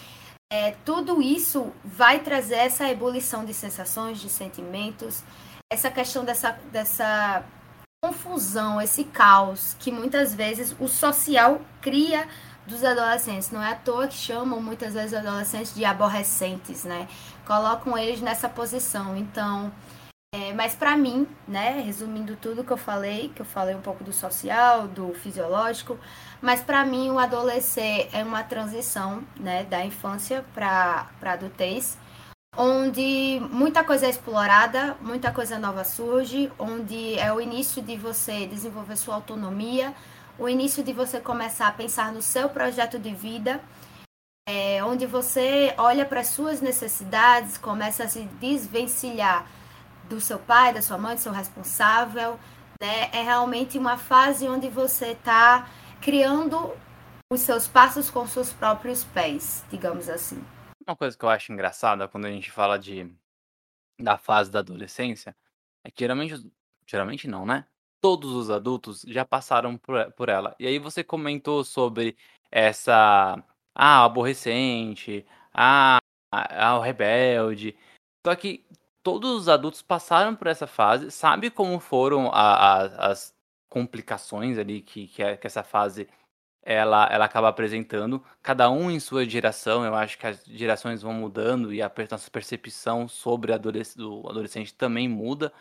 É, 0.53 0.75
tudo 0.85 1.23
isso 1.23 1.73
vai 1.85 2.19
trazer 2.19 2.57
essa 2.57 2.91
ebulição 2.91 3.45
de 3.45 3.55
sensações, 3.55 4.19
de 4.19 4.29
sentimentos, 4.29 5.23
essa 5.73 5.89
questão 5.89 6.25
dessa, 6.25 6.59
dessa 6.73 7.45
confusão, 8.03 8.81
esse 8.81 9.05
caos 9.05 9.77
que 9.79 9.93
muitas 9.93 10.35
vezes 10.35 10.75
o 10.81 10.89
social 10.89 11.61
cria 11.81 12.27
dos 12.67 12.85
adolescentes. 12.85 13.51
Não 13.51 13.63
é 13.63 13.73
à 13.73 13.75
toa 13.75 14.09
que 14.09 14.15
chamam 14.15 14.61
muitas 14.63 14.95
vezes 14.95 15.15
adolescentes 15.15 15.75
de 15.75 15.85
aborrecentes, 15.85 16.85
né? 16.85 17.09
Colocam 17.47 17.97
eles 17.97 18.21
nessa 18.21 18.49
posição. 18.49 19.17
Então, 19.17 19.73
é, 20.35 20.53
mas 20.53 20.75
para 20.75 20.97
mim, 20.97 21.27
né, 21.49 21.81
resumindo 21.81 22.37
tudo 22.37 22.63
que 22.63 22.71
eu 22.71 22.77
falei, 22.77 23.31
que 23.35 23.43
eu 23.43 23.47
falei 23.47 23.75
um 23.75 23.81
pouco 23.81 24.05
do 24.05 24.13
social, 24.13 24.87
do 24.87 25.13
fisiológico, 25.15 25.99
mas 26.41 26.61
para 26.61 26.85
mim 26.85 27.11
o 27.11 27.19
adolescer 27.19 28.09
é 28.13 28.23
uma 28.23 28.43
transição, 28.45 29.25
né, 29.37 29.65
da 29.65 29.85
infância 29.85 30.45
para 30.55 31.09
para 31.19 31.33
adultez 31.33 31.99
onde 32.57 33.41
muita 33.51 33.85
coisa 33.85 34.07
é 34.07 34.11
explorada, 34.11 34.97
muita 35.01 35.33
coisa 35.33 35.59
nova 35.59 35.85
surge, 35.85 36.51
onde 36.59 37.19
é 37.19 37.33
o 37.33 37.41
início 37.41 37.83
de 37.83 37.97
você 37.97 38.47
desenvolver 38.47 38.97
sua 38.97 39.15
autonomia, 39.15 39.95
o 40.41 40.49
início 40.49 40.83
de 40.83 40.95
você 40.95 41.21
começar 41.21 41.69
a 41.69 41.73
pensar 41.73 42.13
no 42.13 42.23
seu 42.23 42.49
projeto 42.49 42.99
de 42.99 43.15
vida, 43.15 43.61
é, 44.49 44.83
onde 44.83 45.05
você 45.05 45.75
olha 45.77 46.07
para 46.07 46.21
as 46.21 46.29
suas 46.29 46.63
necessidades, 46.63 47.59
começa 47.59 48.05
a 48.05 48.09
se 48.09 48.23
desvencilhar 48.41 49.47
do 50.09 50.19
seu 50.19 50.39
pai, 50.39 50.73
da 50.73 50.81
sua 50.81 50.97
mãe, 50.97 51.15
do 51.15 51.21
seu 51.21 51.31
responsável. 51.31 52.41
Né? 52.81 53.11
É 53.13 53.23
realmente 53.23 53.79
uma 53.79 53.99
fase 53.99 54.49
onde 54.49 54.71
você 54.71 55.09
está 55.09 55.69
criando 56.01 56.75
os 57.31 57.41
seus 57.41 57.69
passos 57.69 58.09
com 58.09 58.27
seus 58.27 58.51
próprios 58.51 59.05
pés, 59.05 59.63
digamos 59.71 60.09
assim. 60.09 60.43
Uma 60.87 60.97
coisa 60.97 61.17
que 61.17 61.25
eu 61.25 61.29
acho 61.29 61.53
engraçada 61.53 62.09
quando 62.09 62.25
a 62.25 62.31
gente 62.31 62.51
fala 62.51 62.79
de 62.79 63.13
da 64.01 64.17
fase 64.17 64.51
da 64.51 64.61
adolescência 64.61 65.37
é 65.85 65.91
que 65.91 66.03
geralmente, 66.03 66.51
geralmente 66.87 67.29
não, 67.29 67.45
né? 67.45 67.67
Todos 68.01 68.33
os 68.33 68.51
adultos 68.51 69.03
já 69.07 69.25
passaram 69.25 69.77
por, 69.77 70.11
por 70.13 70.29
ela. 70.29 70.55
E 70.59 70.67
aí 70.67 70.79
você 70.79 71.05
comentou 71.05 71.65
sobre 71.65 72.17
essa 72.51 73.43
ah, 73.75 74.05
aborrecente, 74.05 75.27
ah, 75.53 75.99
ah, 76.33 76.79
o 76.79 76.81
rebelde. 76.81 77.77
Só 78.27 78.35
que 78.35 78.65
todos 79.03 79.31
os 79.33 79.49
adultos 79.49 79.83
passaram 79.83 80.35
por 80.37 80.47
essa 80.47 80.67
fase, 80.67 81.11
sabe 81.11 81.51
como 81.51 81.81
foram 81.81 82.31
a, 82.33 82.55
a, 82.83 83.11
as 83.11 83.35
complicações 83.69 84.59
ali 84.59 84.83
que, 84.83 85.07
que, 85.09 85.23
é, 85.23 85.37
que 85.37 85.47
essa 85.47 85.63
fase 85.63 86.09
ela, 86.63 87.07
ela 87.11 87.25
acaba 87.25 87.49
apresentando, 87.49 88.23
cada 88.43 88.71
um 88.71 88.91
em 88.91 89.01
sua 89.01 89.25
geração, 89.25 89.85
eu 89.85 89.95
acho 89.95 90.19
que 90.19 90.27
as 90.27 90.45
gerações 90.45 91.03
vão 91.03 91.13
mudando 91.13 91.73
e 91.73 91.81
a 91.81 91.91
nossa 92.11 92.31
percepção 92.31 93.09
sobre 93.09 93.53
adolesc 93.53 93.99
o 93.99 94.29
adolescente 94.29 94.75
também 94.75 95.09
muda, 95.09 95.53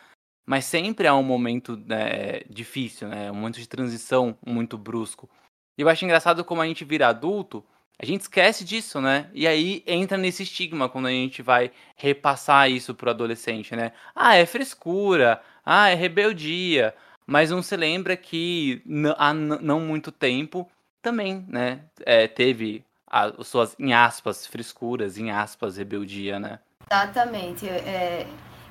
mas 0.50 0.66
sempre 0.66 1.06
há 1.06 1.14
um 1.14 1.22
momento 1.22 1.78
né, 1.86 2.40
difícil, 2.50 3.08
né, 3.08 3.30
um 3.30 3.36
momento 3.36 3.60
de 3.60 3.70
transição 3.70 4.36
muito 4.44 4.80
brusco. 4.80 5.30
E 5.78 5.84
eu 5.84 5.88
acho 5.88 6.04
engraçado 6.04 6.44
como 6.44 6.60
a 6.60 6.66
gente 6.66 6.84
vira 6.84 7.08
adulto, 7.08 7.64
a 8.00 8.04
gente 8.04 8.22
esquece 8.22 8.66
disso, 8.66 9.00
né? 9.00 9.30
E 9.32 9.46
aí 9.46 9.84
entra 9.86 10.18
nesse 10.18 10.42
estigma 10.42 10.90
quando 10.90 11.06
a 11.06 11.12
gente 11.12 11.44
vai 11.44 11.70
repassar 11.96 12.68
isso 12.72 12.96
pro 12.96 13.12
adolescente, 13.12 13.76
né? 13.76 13.92
Ah, 14.16 14.38
é 14.38 14.46
frescura, 14.48 15.40
ah, 15.64 15.90
é 15.90 15.94
rebeldia, 15.94 16.96
mas 17.28 17.52
não 17.52 17.62
se 17.62 17.78
lembra 17.78 18.18
que 18.18 18.82
há 19.20 19.32
não 19.32 19.82
muito 19.82 20.12
tempo 20.12 20.68
também, 21.00 21.46
né, 21.48 21.82
é, 22.04 22.28
teve 22.28 22.84
as 23.06 23.48
suas, 23.48 23.76
em 23.78 23.94
aspas, 23.94 24.48
frescuras, 24.48 25.16
em 25.16 25.30
aspas, 25.30 25.78
rebeldia, 25.78 26.40
né? 26.40 26.58
Exatamente. 26.90 27.70
É, 27.70 28.26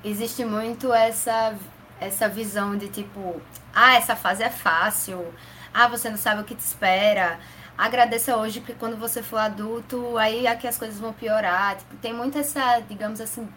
existe 0.05 0.45
muito 0.45 0.93
essa, 0.93 1.57
essa 2.01 2.29
visão 2.29 2.77
de 2.77 2.89
tipo, 2.89 3.41
ah, 3.75 3.95
essa 3.95 4.17
fase 4.17 4.43
é 4.43 4.51
fácil, 4.51 5.33
ah, 5.73 5.89
você 5.89 6.11
não 6.11 6.17
sabe 6.17 6.41
o 6.41 6.45
que 6.45 6.55
te 6.55 6.61
espera, 6.61 7.39
agradeça 7.77 8.37
hoje, 8.37 8.61
porque 8.61 8.75
quando 8.75 8.97
você 8.97 9.23
for 9.23 9.39
adulto, 9.39 10.19
aí 10.19 10.47
é 10.47 10.57
que 10.57 10.67
as 10.67 10.77
coisas 10.77 10.99
vão 10.99 11.13
piorar. 11.13 11.77
Tipo, 11.77 11.97
tem 11.97 12.13
muito 12.13 12.37
essa, 12.37 12.81
digamos 12.81 13.21
assim, 13.21 13.49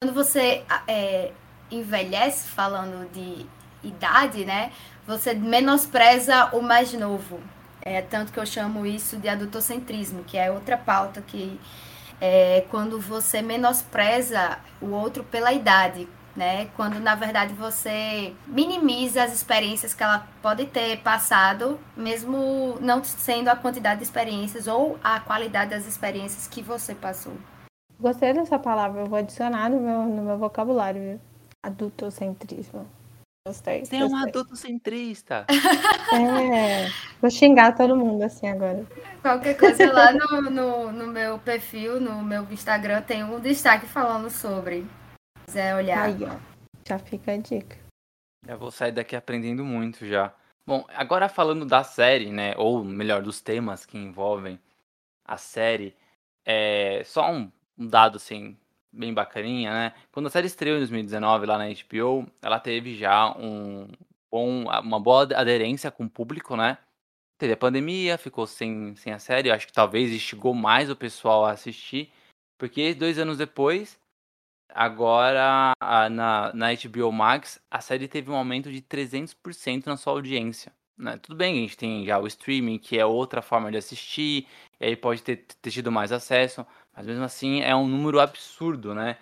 quando 0.00 0.14
você 0.14 0.62
é, 0.86 1.32
envelhece, 1.70 2.48
falando 2.48 3.10
de 3.12 3.46
idade, 3.82 4.44
né, 4.44 4.72
você 5.06 5.34
menospreza 5.34 6.50
o 6.52 6.60
mais 6.60 6.92
novo. 6.92 7.40
É, 7.82 8.02
tanto 8.02 8.30
que 8.30 8.38
eu 8.38 8.44
chamo 8.44 8.84
isso 8.84 9.16
de 9.16 9.26
adultocentrismo, 9.26 10.22
que 10.24 10.36
é 10.36 10.50
outra 10.50 10.76
pauta 10.76 11.22
que 11.22 11.58
é 12.20 12.64
quando 12.70 13.00
você 13.00 13.40
menospreza 13.40 14.58
o 14.80 14.90
outro 14.90 15.24
pela 15.24 15.52
idade, 15.52 16.08
né? 16.36 16.66
Quando 16.76 17.00
na 17.00 17.14
verdade 17.14 17.54
você 17.54 18.34
minimiza 18.46 19.22
as 19.22 19.32
experiências 19.32 19.94
que 19.94 20.02
ela 20.02 20.26
pode 20.42 20.66
ter 20.66 20.98
passado, 20.98 21.78
mesmo 21.96 22.76
não 22.80 23.02
sendo 23.02 23.48
a 23.48 23.56
quantidade 23.56 23.98
de 23.98 24.04
experiências 24.04 24.66
ou 24.66 24.98
a 25.02 25.20
qualidade 25.20 25.70
das 25.70 25.86
experiências 25.86 26.46
que 26.46 26.62
você 26.62 26.94
passou. 26.94 27.34
Gostei 27.98 28.32
dessa 28.32 28.58
palavra, 28.58 29.02
eu 29.02 29.06
vou 29.06 29.18
adicionar 29.18 29.68
no 29.68 29.80
meu, 29.80 30.02
no 30.04 30.22
meu 30.22 30.38
vocabulário, 30.38 31.00
viu? 31.00 31.20
Adultocentrismo. 31.62 32.86
Gostei. 33.50 33.84
Você 33.84 33.96
é 33.96 34.04
um 34.04 34.14
adulto 34.14 34.54
centrista. 34.54 35.44
É. 36.12 36.88
Vou 37.20 37.30
xingar 37.30 37.76
todo 37.76 37.96
mundo 37.96 38.22
assim 38.22 38.48
agora. 38.48 38.86
Qualquer 39.20 39.56
coisa 39.56 39.92
lá 39.92 40.12
no, 40.12 40.42
no, 40.50 40.92
no, 40.92 41.06
meu 41.08 41.36
perfil, 41.38 42.00
no 42.00 42.22
meu 42.22 42.44
Instagram, 42.50 43.02
tem 43.02 43.24
um 43.24 43.40
destaque 43.40 43.86
falando 43.86 44.30
sobre. 44.30 44.82
Se 44.82 45.46
quiser 45.46 45.74
olhar. 45.74 46.04
Aí, 46.04 46.24
ó. 46.24 46.36
Já 46.88 46.98
fica 46.98 47.32
a 47.32 47.36
dica. 47.36 47.76
Já 48.46 48.54
vou 48.54 48.70
sair 48.70 48.92
daqui 48.92 49.16
aprendendo 49.16 49.64
muito 49.64 50.06
já. 50.06 50.32
Bom, 50.64 50.84
agora 50.94 51.28
falando 51.28 51.66
da 51.66 51.82
série, 51.82 52.30
né? 52.30 52.54
Ou 52.56 52.84
melhor, 52.84 53.20
dos 53.20 53.40
temas 53.40 53.84
que 53.84 53.98
envolvem 53.98 54.60
a 55.24 55.36
série. 55.36 55.96
É 56.44 57.02
só 57.04 57.30
um, 57.32 57.50
um 57.76 57.86
dado 57.86 58.16
assim 58.16 58.56
bem 58.92 59.14
bacaninha, 59.14 59.72
né? 59.72 59.94
Quando 60.12 60.26
a 60.26 60.30
série 60.30 60.46
estreou 60.46 60.76
em 60.76 60.80
2019 60.80 61.46
lá 61.46 61.58
na 61.58 61.66
HBO, 61.68 62.30
ela 62.42 62.58
teve 62.58 62.96
já 62.96 63.30
um 63.36 63.88
bom, 64.30 64.64
uma 64.64 65.00
boa 65.00 65.22
aderência 65.34 65.90
com 65.90 66.04
o 66.04 66.10
público, 66.10 66.56
né? 66.56 66.78
Teve 67.38 67.54
a 67.54 67.56
pandemia, 67.56 68.18
ficou 68.18 68.46
sem, 68.46 68.94
sem 68.96 69.12
a 69.12 69.18
série. 69.18 69.50
Acho 69.50 69.66
que 69.66 69.72
talvez 69.72 70.12
instigou 70.12 70.54
mais 70.54 70.90
o 70.90 70.96
pessoal 70.96 71.44
a 71.44 71.52
assistir. 71.52 72.12
Porque 72.58 72.94
dois 72.94 73.18
anos 73.18 73.38
depois, 73.38 73.98
agora 74.68 75.72
na, 76.10 76.52
na 76.52 76.66
HBO 76.74 77.10
Max, 77.10 77.58
a 77.70 77.80
série 77.80 78.06
teve 78.08 78.30
um 78.30 78.36
aumento 78.36 78.70
de 78.70 78.82
300% 78.82 79.86
na 79.86 79.96
sua 79.96 80.12
audiência. 80.12 80.72
Né? 80.98 81.16
Tudo 81.16 81.36
bem, 81.36 81.56
a 81.56 81.60
gente 81.62 81.78
tem 81.78 82.04
já 82.04 82.18
o 82.18 82.26
streaming, 82.26 82.78
que 82.78 82.98
é 82.98 83.06
outra 83.06 83.40
forma 83.40 83.70
de 83.70 83.78
assistir, 83.78 84.46
e 84.78 84.84
aí 84.84 84.96
pode 84.96 85.22
ter, 85.22 85.38
ter 85.62 85.70
tido 85.70 85.90
mais 85.90 86.12
acesso, 86.12 86.66
mas 87.00 87.06
mesmo 87.06 87.24
assim 87.24 87.62
é 87.62 87.74
um 87.74 87.88
número 87.88 88.20
absurdo, 88.20 88.94
né? 88.94 89.16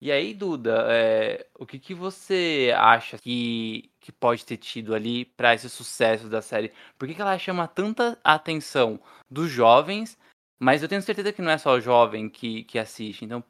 E 0.00 0.12
aí, 0.12 0.32
Duda, 0.32 0.86
é, 0.88 1.44
o 1.58 1.66
que, 1.66 1.80
que 1.80 1.92
você 1.92 2.72
acha 2.76 3.18
que, 3.18 3.90
que 3.98 4.12
pode 4.12 4.44
ter 4.44 4.56
tido 4.56 4.94
ali 4.94 5.24
para 5.24 5.52
esse 5.52 5.68
sucesso 5.68 6.28
da 6.28 6.40
série? 6.40 6.72
Por 6.96 7.08
que, 7.08 7.14
que 7.14 7.20
ela 7.20 7.36
chama 7.36 7.66
tanta 7.66 8.16
atenção 8.22 9.00
dos 9.28 9.50
jovens, 9.50 10.16
mas 10.60 10.82
eu 10.82 10.88
tenho 10.88 11.02
certeza 11.02 11.32
que 11.32 11.42
não 11.42 11.50
é 11.50 11.58
só 11.58 11.72
o 11.74 11.80
jovem 11.80 12.28
que, 12.28 12.62
que 12.64 12.78
assiste. 12.78 13.24
Então, 13.24 13.42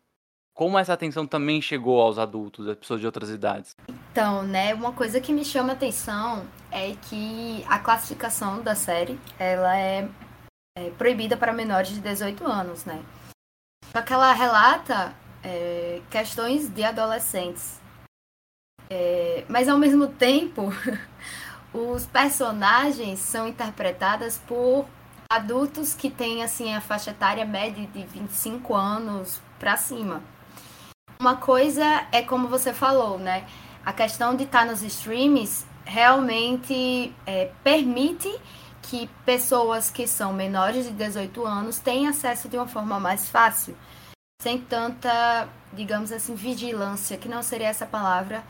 como 0.54 0.78
essa 0.78 0.94
atenção 0.94 1.26
também 1.26 1.60
chegou 1.60 2.00
aos 2.00 2.18
adultos, 2.18 2.66
às 2.66 2.78
pessoas 2.78 3.00
de 3.00 3.06
outras 3.06 3.28
idades? 3.28 3.74
Então, 3.86 4.44
né, 4.44 4.72
uma 4.72 4.92
coisa 4.92 5.20
que 5.20 5.32
me 5.32 5.44
chama 5.44 5.74
atenção 5.74 6.46
é 6.72 6.94
que 7.10 7.62
a 7.68 7.78
classificação 7.80 8.62
da 8.62 8.74
série, 8.74 9.18
ela 9.38 9.76
é, 9.76 10.08
é 10.78 10.90
proibida 10.90 11.36
para 11.36 11.52
menores 11.52 11.90
de 11.90 12.00
18 12.00 12.46
anos, 12.46 12.86
né? 12.86 13.04
Só 13.94 14.02
que 14.02 14.12
ela 14.12 14.32
relata 14.32 15.14
é, 15.40 16.02
questões 16.10 16.68
de 16.68 16.82
adolescentes. 16.82 17.80
É, 18.90 19.44
mas 19.48 19.68
ao 19.68 19.78
mesmo 19.78 20.08
tempo, 20.08 20.72
os 21.72 22.04
personagens 22.04 23.20
são 23.20 23.46
interpretados 23.46 24.36
por 24.38 24.84
adultos 25.30 25.94
que 25.94 26.10
têm 26.10 26.42
assim 26.42 26.74
a 26.74 26.80
faixa 26.80 27.12
etária 27.12 27.44
média 27.44 27.86
de 27.86 28.04
25 28.04 28.74
anos 28.74 29.40
para 29.60 29.76
cima. 29.76 30.20
Uma 31.20 31.36
coisa 31.36 32.04
é 32.10 32.20
como 32.20 32.48
você 32.48 32.74
falou, 32.74 33.16
né? 33.16 33.46
A 33.86 33.92
questão 33.92 34.34
de 34.34 34.42
estar 34.42 34.60
tá 34.60 34.64
nos 34.72 34.82
streams 34.82 35.64
realmente 35.84 37.14
é, 37.24 37.52
permite 37.62 38.28
que 38.90 39.08
pessoas 39.24 39.90
que 39.90 40.06
são 40.06 40.32
menores 40.32 40.86
de 40.86 40.92
18 40.92 41.44
anos 41.44 41.78
tenham 41.78 42.10
acesso 42.10 42.48
de 42.48 42.56
uma 42.56 42.66
forma 42.66 43.00
mais 43.00 43.28
fácil, 43.28 43.76
sem 44.40 44.60
tanta, 44.60 45.48
digamos 45.72 46.12
assim, 46.12 46.34
vigilância, 46.34 47.16
que 47.16 47.28
não 47.28 47.42
seria 47.42 47.68
essa 47.68 47.86
palavra, 47.86 48.44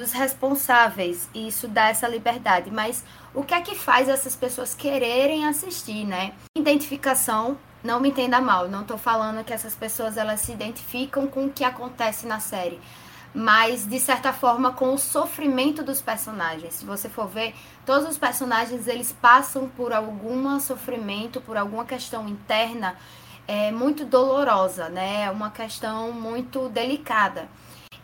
dos 0.00 0.12
responsáveis. 0.12 1.28
E 1.34 1.48
isso 1.48 1.68
dá 1.68 1.88
essa 1.88 2.08
liberdade. 2.08 2.70
Mas 2.70 3.04
o 3.34 3.42
que 3.42 3.54
é 3.54 3.60
que 3.60 3.74
faz 3.74 4.08
essas 4.08 4.36
pessoas 4.36 4.74
quererem 4.74 5.46
assistir, 5.46 6.04
né? 6.04 6.32
Identificação 6.56 7.58
não 7.82 7.98
me 7.98 8.10
entenda 8.10 8.40
mal, 8.40 8.68
não 8.68 8.82
estou 8.82 8.96
falando 8.96 9.44
que 9.44 9.52
essas 9.52 9.74
pessoas 9.74 10.16
elas 10.16 10.40
se 10.40 10.52
identificam 10.52 11.26
com 11.26 11.46
o 11.46 11.52
que 11.52 11.64
acontece 11.64 12.26
na 12.26 12.38
série, 12.38 12.80
mas 13.34 13.86
de 13.86 13.98
certa 13.98 14.32
forma 14.32 14.72
com 14.72 14.94
o 14.94 14.98
sofrimento 14.98 15.82
dos 15.82 16.00
personagens. 16.00 16.74
Se 16.74 16.84
você 16.84 17.08
for 17.08 17.26
ver, 17.26 17.54
todos 17.86 18.08
os 18.08 18.18
personagens 18.18 18.86
eles 18.86 19.12
passam 19.12 19.68
por 19.68 19.92
algum 19.92 20.58
sofrimento, 20.60 21.40
por 21.40 21.56
alguma 21.56 21.84
questão 21.84 22.28
interna 22.28 22.96
é, 23.46 23.70
muito 23.72 24.04
dolorosa, 24.04 24.88
né? 24.88 25.30
Uma 25.30 25.50
questão 25.50 26.12
muito 26.12 26.68
delicada. 26.68 27.48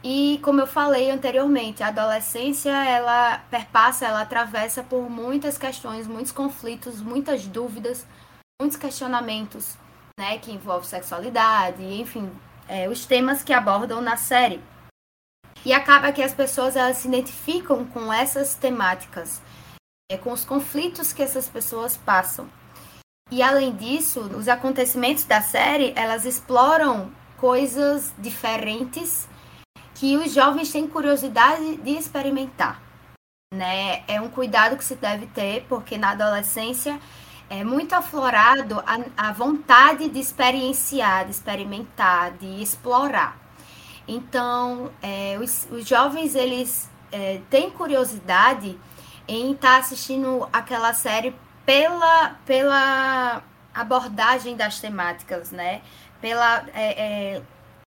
E 0.03 0.38
como 0.43 0.61
eu 0.61 0.67
falei 0.67 1.11
anteriormente, 1.11 1.83
a 1.83 1.88
adolescência 1.88 2.71
ela 2.71 3.38
perpassa, 3.51 4.07
ela 4.07 4.23
atravessa 4.23 4.83
por 4.83 5.11
muitas 5.11 5.59
questões, 5.59 6.07
muitos 6.07 6.33
conflitos, 6.33 7.01
muitas 7.01 7.47
dúvidas 7.47 8.07
muitos 8.61 8.77
questionamentos, 8.77 9.77
né, 10.19 10.37
que 10.38 10.51
envolvem 10.51 10.88
sexualidade, 10.88 11.81
enfim, 11.81 12.29
é, 12.67 12.88
os 12.88 13.07
temas 13.07 13.45
que 13.45 13.53
abordam 13.53 14.01
na 14.01 14.17
série. 14.17 14.61
E 15.68 15.72
acaba 15.74 16.11
que 16.12 16.22
as 16.22 16.33
pessoas 16.33 16.76
elas 16.76 16.96
se 16.96 17.09
identificam 17.09 17.85
com 17.85 18.11
essas 18.11 18.54
temáticas, 18.54 19.42
é, 20.11 20.16
com 20.16 20.33
os 20.33 20.42
conflitos 20.42 21.12
que 21.12 21.22
essas 21.22 21.46
pessoas 21.46 21.94
passam. 21.94 22.48
E 23.31 23.42
além 23.42 23.76
disso, 23.76 24.20
os 24.35 24.48
acontecimentos 24.48 25.24
da 25.24 25.42
série, 25.42 25.92
elas 25.94 26.24
exploram 26.24 27.12
coisas 27.37 28.14
diferentes 28.16 29.28
que 29.94 30.16
os 30.16 30.33
jovens 30.33 30.72
têm 30.72 30.88
curiosidade 30.88 31.76
de 31.76 31.90
experimentar. 31.90 32.81
Né? 33.52 34.04
É 34.09 34.18
um 34.22 34.31
cuidado 34.31 34.74
que 34.74 34.85
se 34.87 34.94
deve 34.94 35.26
ter, 35.26 35.66
porque 35.68 35.98
na 35.98 36.12
adolescência 36.12 36.98
é 37.50 37.62
muito 37.62 37.92
aflorado 37.92 38.83
a, 38.87 39.28
a 39.28 39.33
vontade 39.33 40.09
de 40.09 40.18
experienciar, 40.18 41.26
de 41.26 41.33
experimentar, 41.33 42.33
de 42.38 42.62
explorar. 42.62 43.48
Então, 44.09 44.90
é, 45.03 45.38
os, 45.38 45.68
os, 45.71 45.87
jovens, 45.87 46.35
eles 46.35 46.90
é, 47.12 47.42
têm 47.51 47.71
curiosidade 47.71 48.79
em 49.29 49.53
estar 49.53 49.73
tá 49.75 49.79
assistindo 49.79 50.49
aquela 50.51 50.94
série 50.94 51.35
pela, 51.66 52.31
pela 52.47 53.42
abordagem 53.75 54.57
das 54.57 54.81
temáticas, 54.81 55.51
né? 55.51 55.83
Pela, 56.23 56.64
é, 56.75 57.37
é 57.37 57.42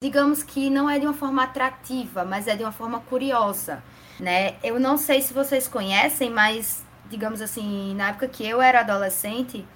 digamos 0.01 0.43
que 0.45 0.71
não 0.71 0.89
é 0.89 0.99
de 0.99 1.07
uma 1.07 1.15
forma 1.15 1.43
atrativa, 1.43 2.25
mas 2.25 2.47
é 2.47 2.55
de 2.55 2.63
uma 2.63 2.71
forma 2.71 3.01
curiosa, 3.01 3.83
né? 4.21 4.55
Eu 4.63 4.79
não 4.79 4.97
sei 4.97 5.21
se 5.21 5.35
vocês 5.35 5.67
conhecem, 5.67 6.31
mas 6.31 6.85
digamos 7.11 7.41
assim, 7.43 7.95
na 7.97 8.11
época 8.11 8.29
que 8.29 8.47
eu 8.47 8.63
era 8.63 8.81
adolescente, 8.81 9.67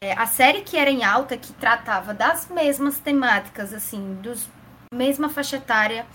é, 0.00 0.12
a 0.12 0.26
série 0.26 0.62
que 0.62 0.76
era 0.76 0.90
em 0.90 1.04
alta, 1.04 1.36
que 1.36 1.52
tratava 1.52 2.12
das 2.12 2.48
mesmas 2.48 2.98
temáticas, 2.98 3.72
assim, 3.72 4.14
dos 4.22 4.48
mesma 4.94 5.28
faixa 5.28 5.56
etária, 5.56 6.06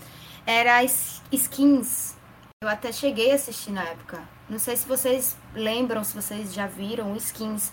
era 0.46 0.82
Skins. 0.84 2.16
Eu 2.62 2.68
até 2.68 2.92
cheguei 2.92 3.32
a 3.32 3.34
assistir 3.34 3.70
na 3.70 3.82
época. 3.82 4.22
Não 4.48 4.58
sei 4.58 4.76
se 4.76 4.86
vocês 4.86 5.36
lembram, 5.54 6.04
se 6.04 6.14
vocês 6.14 6.52
já 6.52 6.66
viram 6.66 7.16
Skins. 7.16 7.72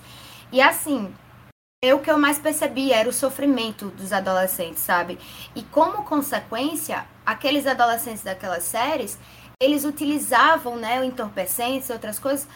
E 0.52 0.62
assim, 0.62 1.14
eu, 1.82 1.98
o 1.98 2.00
que 2.02 2.12
eu 2.12 2.18
mais 2.18 2.38
percebi 2.38 2.92
era 2.92 3.08
o 3.08 3.14
sofrimento 3.14 3.90
dos 3.90 4.12
adolescentes, 4.12 4.84
sabe? 4.84 5.18
E 5.56 5.64
como 5.64 6.04
consequência, 6.04 7.06
aqueles 7.26 7.66
adolescentes 7.66 8.24
daquelas 8.24 8.64
séries, 8.64 9.18
eles 9.62 9.86
utilizavam 9.86 10.76
né, 10.76 11.06
entorpecentes 11.06 11.90
e 11.90 11.94
outras 11.94 12.20
coisas 12.20 12.48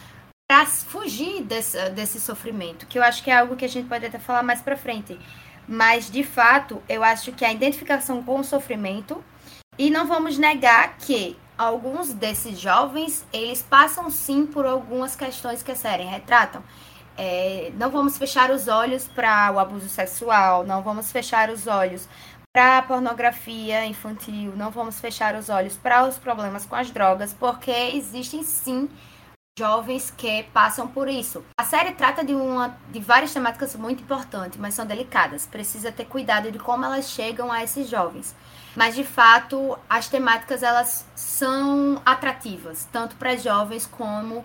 para 0.46 0.66
fugir 0.66 1.42
desse, 1.42 1.88
desse 1.90 2.20
sofrimento, 2.20 2.86
que 2.86 2.98
eu 2.98 3.02
acho 3.02 3.22
que 3.24 3.30
é 3.30 3.38
algo 3.38 3.56
que 3.56 3.64
a 3.64 3.68
gente 3.68 3.88
pode 3.88 4.04
até 4.04 4.18
falar 4.18 4.42
mais 4.42 4.60
para 4.60 4.76
frente. 4.76 5.18
Mas, 5.66 6.10
de 6.10 6.22
fato, 6.22 6.82
eu 6.88 7.02
acho 7.02 7.32
que 7.32 7.44
a 7.44 7.52
identificação 7.52 8.22
com 8.22 8.40
o 8.40 8.44
sofrimento, 8.44 9.24
e 9.78 9.90
não 9.90 10.06
vamos 10.06 10.38
negar 10.38 10.96
que 10.98 11.36
alguns 11.56 12.12
desses 12.12 12.58
jovens, 12.58 13.26
eles 13.32 13.62
passam 13.62 14.10
sim 14.10 14.46
por 14.46 14.66
algumas 14.66 15.16
questões 15.16 15.62
que 15.62 15.72
a 15.72 15.76
série 15.76 16.04
retratam. 16.04 16.62
É, 17.16 17.72
não 17.76 17.90
vamos 17.90 18.18
fechar 18.18 18.50
os 18.50 18.66
olhos 18.66 19.06
para 19.06 19.52
o 19.52 19.58
abuso 19.58 19.88
sexual, 19.88 20.64
não 20.64 20.82
vamos 20.82 21.12
fechar 21.12 21.48
os 21.48 21.66
olhos 21.66 22.08
para 22.52 22.78
a 22.78 22.82
pornografia 22.82 23.84
infantil, 23.86 24.52
não 24.56 24.70
vamos 24.70 25.00
fechar 25.00 25.34
os 25.34 25.48
olhos 25.48 25.76
para 25.76 26.06
os 26.06 26.18
problemas 26.18 26.64
com 26.64 26.76
as 26.76 26.90
drogas, 26.90 27.34
porque 27.34 27.70
existem 27.70 28.42
sim 28.42 28.88
jovens 29.56 30.10
que 30.10 30.42
passam 30.52 30.88
por 30.88 31.08
isso. 31.08 31.44
A 31.56 31.62
série 31.62 31.92
trata 31.92 32.24
de 32.24 32.34
uma 32.34 32.76
de 32.90 32.98
várias 32.98 33.32
temáticas 33.32 33.76
muito 33.76 34.02
importantes, 34.02 34.58
mas 34.58 34.74
são 34.74 34.84
delicadas. 34.84 35.46
Precisa 35.46 35.92
ter 35.92 36.06
cuidado 36.06 36.50
de 36.50 36.58
como 36.58 36.84
elas 36.84 37.10
chegam 37.10 37.52
a 37.52 37.62
esses 37.62 37.88
jovens. 37.88 38.34
Mas 38.74 38.96
de 38.96 39.04
fato, 39.04 39.78
as 39.88 40.08
temáticas 40.08 40.62
elas 40.64 41.08
são 41.14 42.02
atrativas, 42.04 42.88
tanto 42.92 43.14
para 43.14 43.36
jovens 43.36 43.86
como 43.86 44.44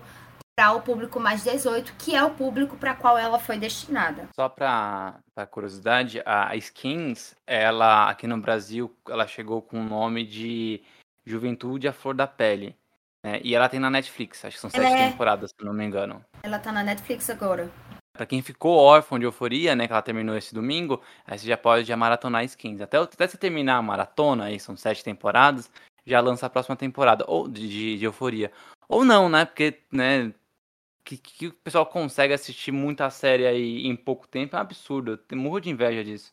para 0.56 0.72
o 0.72 0.82
público 0.82 1.18
mais 1.18 1.42
18, 1.42 1.94
que 1.98 2.14
é 2.14 2.22
o 2.22 2.30
público 2.30 2.76
para 2.76 2.94
qual 2.94 3.18
ela 3.18 3.38
foi 3.38 3.58
destinada. 3.58 4.28
Só 4.36 4.48
para 4.48 5.20
curiosidade, 5.50 6.22
a 6.24 6.54
Skins, 6.54 7.34
ela 7.46 8.10
aqui 8.10 8.26
no 8.26 8.38
Brasil, 8.38 8.94
ela 9.08 9.26
chegou 9.26 9.60
com 9.62 9.80
o 9.80 9.84
nome 9.84 10.24
de 10.24 10.82
Juventude 11.24 11.88
à 11.88 11.92
Flor 11.92 12.14
da 12.14 12.26
Pele. 12.26 12.76
Né? 13.24 13.40
E 13.42 13.54
ela 13.54 13.68
tem 13.68 13.78
na 13.78 13.90
Netflix, 13.90 14.44
acho 14.44 14.56
que 14.56 14.60
são 14.60 14.70
sete 14.70 14.92
é... 14.92 15.10
temporadas, 15.10 15.50
se 15.50 15.64
não 15.64 15.72
me 15.72 15.84
engano. 15.84 16.24
Ela 16.42 16.58
tá 16.58 16.72
na 16.72 16.82
Netflix 16.82 17.28
agora. 17.28 17.70
Pra 18.12 18.26
quem 18.26 18.42
ficou 18.42 18.76
órfão 18.76 19.18
de 19.18 19.24
euforia, 19.24 19.76
né, 19.76 19.86
que 19.86 19.92
ela 19.92 20.02
terminou 20.02 20.36
esse 20.36 20.54
domingo, 20.54 21.00
aí 21.26 21.38
você 21.38 21.46
já 21.46 21.56
pode 21.56 21.86
já 21.86 21.96
maratonar 21.96 22.44
skins. 22.44 22.80
Até, 22.80 22.98
até 22.98 23.26
você 23.26 23.38
terminar 23.38 23.76
a 23.76 23.82
maratona, 23.82 24.44
aí 24.44 24.58
são 24.58 24.76
sete 24.76 25.04
temporadas, 25.04 25.70
já 26.04 26.20
lança 26.20 26.46
a 26.46 26.50
próxima 26.50 26.76
temporada, 26.76 27.24
ou 27.28 27.48
de, 27.48 27.68
de, 27.68 27.98
de 27.98 28.04
euforia. 28.04 28.50
Ou 28.88 29.04
não, 29.04 29.28
né? 29.28 29.44
Porque, 29.44 29.78
né, 29.92 30.34
que, 31.04 31.16
que 31.16 31.46
o 31.48 31.52
pessoal 31.52 31.86
consegue 31.86 32.34
assistir 32.34 32.72
muita 32.72 33.08
série 33.10 33.46
aí 33.46 33.86
em 33.86 33.96
pouco 33.96 34.28
tempo 34.28 34.56
é 34.56 34.58
um 34.58 34.62
absurdo. 34.62 35.18
Eu 35.28 35.36
morro 35.36 35.60
de 35.60 35.70
inveja 35.70 36.04
disso. 36.04 36.32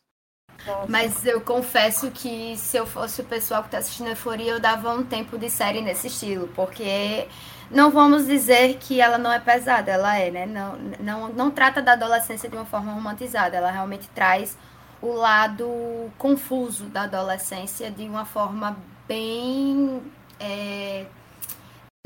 Nossa. 0.67 0.85
Mas 0.89 1.25
eu 1.25 1.39
confesso 1.39 2.11
que 2.11 2.57
se 2.57 2.75
eu 2.75 2.85
fosse 2.85 3.21
o 3.21 3.23
pessoal 3.23 3.61
que 3.61 3.69
está 3.69 3.77
assistindo 3.77 4.09
Euforia, 4.09 4.51
eu 4.51 4.59
dava 4.59 4.93
um 4.93 5.03
tempo 5.03 5.37
de 5.37 5.49
série 5.49 5.81
nesse 5.81 6.07
estilo, 6.07 6.49
porque 6.49 7.27
não 7.71 7.89
vamos 7.89 8.27
dizer 8.27 8.77
que 8.77 8.99
ela 8.99 9.17
não 9.17 9.31
é 9.31 9.39
pesada, 9.39 9.91
ela 9.91 10.17
é, 10.17 10.29
né? 10.29 10.45
Não, 10.45 10.77
não, 10.99 11.29
não 11.29 11.51
trata 11.51 11.81
da 11.81 11.93
adolescência 11.93 12.49
de 12.49 12.55
uma 12.55 12.65
forma 12.65 12.91
romantizada, 12.91 13.55
ela 13.55 13.71
realmente 13.71 14.07
traz 14.09 14.57
o 15.01 15.13
lado 15.13 16.11
confuso 16.17 16.85
da 16.85 17.03
adolescência 17.03 17.89
de 17.89 18.03
uma 18.03 18.25
forma 18.25 18.77
bem 19.07 20.01
é, 20.39 21.05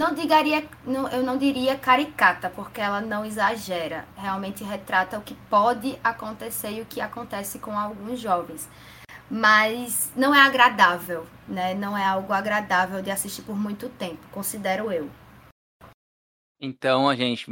não 0.01 0.15
digaria, 0.15 0.63
não, 0.83 1.07
eu 1.09 1.21
não 1.21 1.37
diria 1.37 1.77
caricata, 1.77 2.49
porque 2.49 2.81
ela 2.81 2.99
não 2.99 3.23
exagera. 3.23 4.05
Realmente 4.17 4.63
retrata 4.63 5.19
o 5.19 5.21
que 5.21 5.35
pode 5.47 5.95
acontecer 6.03 6.71
e 6.71 6.81
o 6.81 6.85
que 6.85 6.99
acontece 6.99 7.59
com 7.59 7.77
alguns 7.77 8.19
jovens. 8.19 8.67
Mas 9.29 10.11
não 10.15 10.33
é 10.33 10.41
agradável, 10.41 11.25
né? 11.47 11.75
Não 11.75 11.95
é 11.95 12.03
algo 12.03 12.33
agradável 12.33 13.01
de 13.01 13.11
assistir 13.11 13.43
por 13.43 13.55
muito 13.55 13.87
tempo, 13.89 14.19
considero 14.31 14.91
eu. 14.91 15.07
Então, 16.59 17.07
a 17.07 17.15
gente, 17.15 17.45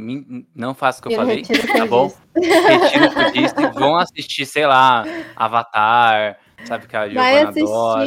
não 0.54 0.74
faça 0.74 1.00
o 1.00 1.02
que 1.02 1.08
eu, 1.08 1.12
eu 1.12 1.18
falei, 1.18 1.42
tá 1.42 1.86
bom? 1.86 2.12
Retiro 2.36 3.06
o 3.06 3.10
que 3.10 3.18
eu 3.18 3.32
disse. 3.32 3.54
Vão 3.74 3.96
assistir, 3.96 4.46
sei 4.46 4.66
lá, 4.66 5.04
Avatar, 5.34 6.38
sabe 6.64 6.86
que 6.86 6.96
a 6.96 7.08
Giovanna 7.08 7.48
adora. 7.48 8.06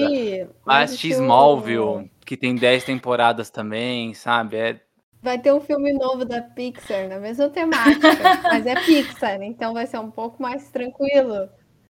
Vai 0.65 0.83
assistir 0.83 1.09
Smallville, 1.09 2.09
que 2.25 2.37
tem 2.37 2.55
10 2.55 2.83
temporadas 2.83 3.49
também, 3.49 4.13
sabe? 4.13 4.57
É... 4.57 4.81
Vai 5.21 5.39
ter 5.39 5.53
um 5.53 5.61
filme 5.61 5.93
novo 5.93 6.25
da 6.25 6.41
Pixar 6.41 7.07
na 7.07 7.19
mesma 7.19 7.49
temática, 7.49 8.07
mas 8.43 8.65
é 8.65 8.75
Pixar, 8.75 9.41
então 9.41 9.73
vai 9.73 9.87
ser 9.87 9.99
um 9.99 10.11
pouco 10.11 10.41
mais 10.41 10.69
tranquilo. 10.69 11.49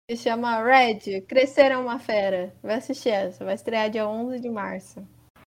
Se 0.09 0.15
chama 0.15 0.63
Red, 0.63 1.21
Crescer 1.27 1.71
é 1.71 1.77
uma 1.77 1.99
Fera. 1.99 2.53
Vai 2.63 2.75
assistir 2.75 3.09
essa, 3.09 3.43
vai 3.43 3.55
estrear 3.55 3.89
dia 3.89 4.07
11 4.07 4.39
de 4.39 4.49
março. 4.49 5.05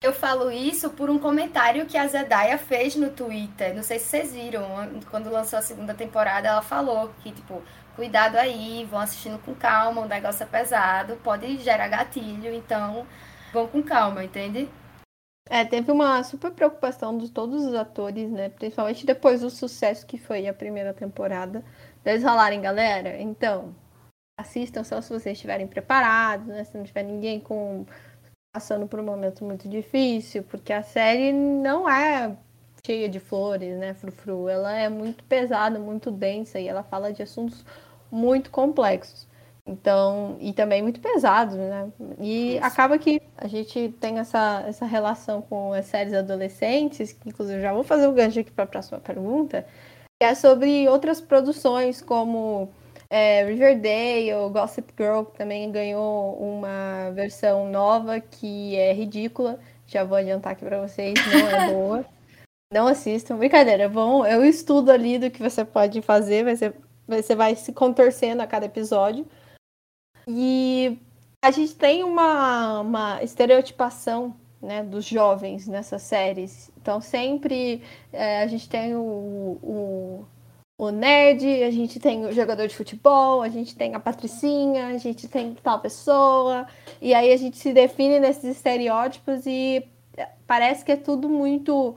Eu 0.01 0.13
falo 0.13 0.51
isso 0.51 0.91
por 0.91 1.10
um 1.10 1.17
comentário 1.17 1.88
que 1.88 1.97
a 1.97 2.08
Zendaya 2.08 2.58
fez 2.58 2.95
no 2.95 3.10
Twitter. 3.10 3.75
Não 3.75 3.82
sei 3.82 3.97
se 3.97 4.06
vocês 4.06 4.34
viram, 4.34 4.63
quando 5.10 5.30
lançou 5.30 5.58
a 5.58 5.62
segunda 5.62 5.93
temporada, 5.93 6.47
ela 6.47 6.62
falou 6.62 7.12
que, 7.21 7.32
tipo, 7.32 7.63
cuidado 7.95 8.36
aí, 8.36 8.86
vão 8.86 8.99
assistindo 8.99 9.39
com 9.39 9.56
calma, 9.56 10.01
o 10.01 10.08
negócio 10.08 10.43
é 10.43 10.45
pesado, 10.45 11.17
pode 11.23 11.58
gerar 11.58 11.88
gatilho, 11.88 12.53
então 12.53 13.08
vão 13.52 13.68
com 13.68 13.82
calma, 13.82 14.24
entende? 14.24 14.70
É, 15.50 15.64
teve 15.64 15.92
uma 15.92 16.22
super 16.24 16.52
preocupação 16.52 17.18
de 17.18 17.30
todos 17.32 17.66
os 17.66 17.74
atores, 17.74 18.30
né? 18.30 18.50
Principalmente 18.50 19.06
depois 19.06 19.42
do 19.42 19.50
sucesso 19.50 20.06
que 20.06 20.18
foi 20.18 20.48
a 20.48 20.54
primeira 20.54 20.94
temporada. 20.94 21.64
Eles 22.06 22.24
falarem, 22.24 22.62
galera, 22.62 23.22
então, 23.22 23.74
assistam 24.40 24.84
só 24.84 25.02
se 25.02 25.10
vocês 25.10 25.38
estiverem 25.38 25.68
preparados, 25.68 26.48
né? 26.48 26.64
Se 26.64 26.78
não 26.78 26.84
tiver 26.84 27.04
ninguém 27.04 27.40
com 27.40 27.86
passando 28.54 28.88
por 28.88 29.00
um 29.00 29.04
momento 29.04 29.44
muito 29.46 29.70
difícil, 29.70 30.44
porque 30.44 30.74
a 30.74 30.82
série 30.82 31.32
não 31.32 31.88
é 31.88 32.36
cheia 32.86 33.08
de 33.08 33.20
flores, 33.20 33.78
né, 33.78 33.94
frufru? 33.94 34.50
Ela 34.50 34.74
é 34.74 34.90
muito 34.90 35.24
pesada, 35.26 35.78
muito 35.78 36.10
densa 36.10 36.60
e 36.60 36.68
ela 36.68 36.84
fala 36.84 37.14
de 37.14 37.22
assuntos 37.22 37.66
muito 38.10 38.50
complexos. 38.50 39.28
Então, 39.67 40.38
e 40.39 40.53
também 40.53 40.82
muito 40.82 41.01
pesados, 41.01 41.56
né? 41.56 41.91
E 42.19 42.56
Isso. 42.56 42.65
acaba 42.65 42.97
que 42.97 43.21
a 43.36 43.47
gente 43.47 43.93
tem 43.99 44.17
essa, 44.17 44.63
essa 44.65 44.86
relação 44.86 45.41
com 45.41 45.73
as 45.73 45.86
séries 45.86 46.13
adolescentes, 46.13 47.12
que 47.12 47.30
inclusive 47.30 47.62
já 47.62 47.73
vou 47.73 47.84
fazer 47.84 48.08
o 48.08 48.13
gancho 48.13 48.39
aqui 48.39 48.51
para 48.51 48.63
a 48.63 48.67
próxima 48.67 48.99
pergunta, 48.99 49.67
que 50.19 50.25
é 50.25 50.34
sobre 50.34 50.88
outras 50.88 51.19
produções 51.19 52.01
como 52.01 52.69
é, 53.10 53.43
Riverdale, 53.45 54.49
Gossip 54.51 54.93
Girl, 54.97 55.23
que 55.23 55.38
também 55.38 55.69
ganhou 55.69 56.36
uma 56.36 57.12
versão 57.12 57.69
nova 57.69 58.21
que 58.21 58.75
é 58.77 58.93
ridícula. 58.93 59.60
Já 59.86 60.06
vou 60.06 60.17
adiantar 60.17 60.53
aqui 60.53 60.63
para 60.63 60.82
vocês, 60.82 61.13
não 61.27 61.49
é 61.49 61.67
boa. 61.71 62.06
Não 62.73 62.88
assistam. 62.88 63.38
Brincadeira, 63.38 63.88
vão, 63.89 64.25
eu 64.25 64.45
estudo 64.45 64.91
ali 64.91 65.19
do 65.19 65.30
que 65.30 65.41
você 65.41 65.63
pode 65.65 66.01
fazer, 66.01 66.43
você, 66.43 66.73
você 67.08 67.36
vai 67.36 67.56
se 67.56 67.73
contorcendo 67.73 68.41
a 68.41 68.47
cada 68.47 68.65
episódio. 68.65 69.25
E 70.28 71.00
a 71.42 71.52
gente 71.52 71.76
tem 71.76 72.04
uma, 72.04 72.82
uma 72.82 73.24
estereotipação 73.24 74.36
né, 74.62 74.84
dos 74.84 75.06
jovens 75.06 75.68
nessas 75.68 76.02
séries. 76.02 76.72
Então 76.82 77.00
sempre 77.00 77.82
é, 78.12 78.42
a 78.42 78.48
gente 78.48 78.68
tem 78.68 78.96
o, 78.96 79.00
o, 79.02 80.26
o, 80.78 80.92
nerd, 80.92 81.63
a 81.63 81.72
gente 81.72 82.00
tem 82.00 82.26
o 82.26 82.34
jogador 82.34 82.68
de 82.68 82.76
futebol, 82.76 83.42
a 83.42 83.50
gente 83.50 83.76
tem 83.76 83.96
a 83.96 84.00
patricinha, 84.00 84.88
a 84.88 84.98
gente 84.98 85.28
tem 85.28 85.54
tal 85.56 85.80
pessoa, 85.80 86.68
e 87.02 87.13
aí 87.13 87.32
a 87.32 87.38
gente 87.38 87.58
se 87.58 87.72
define 87.74 88.20
nesses 88.20 88.58
estereótipos 88.58 89.46
e 89.46 89.88
parece 90.46 90.84
que 90.84 90.92
é 90.92 90.98
tudo 90.98 91.30
muito 91.30 91.96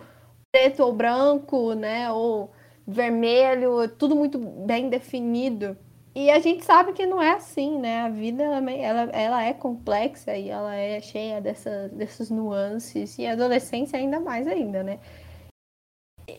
preto 0.53 0.83
ou 0.83 0.93
branco, 0.93 1.75
né, 1.75 2.11
ou 2.13 2.53
vermelho, 2.87 3.89
tudo 3.89 4.15
muito 4.17 4.39
bem 4.39 4.89
definido. 4.89 5.77
E 6.15 6.31
a 6.31 6.41
gente 6.41 6.65
sabe 6.65 6.93
que 6.93 7.07
não 7.07 7.23
é 7.23 7.33
assim, 7.33 7.79
né? 7.79 8.01
A 8.03 8.09
vida 8.09 8.43
ela, 8.43 9.03
ela, 9.13 9.45
é 9.45 9.55
complexa 9.55 10.37
e 10.37 10.49
ela 10.49 10.75
é 10.75 11.01
cheia 11.01 11.41
dessa, 11.41 11.89
dessas 11.91 12.31
nuances, 12.31 13.17
e 13.19 13.27
a 13.27 13.33
adolescência 13.33 13.99
ainda 13.99 14.19
mais 14.19 14.47
ainda, 14.49 14.83
né? 14.83 14.99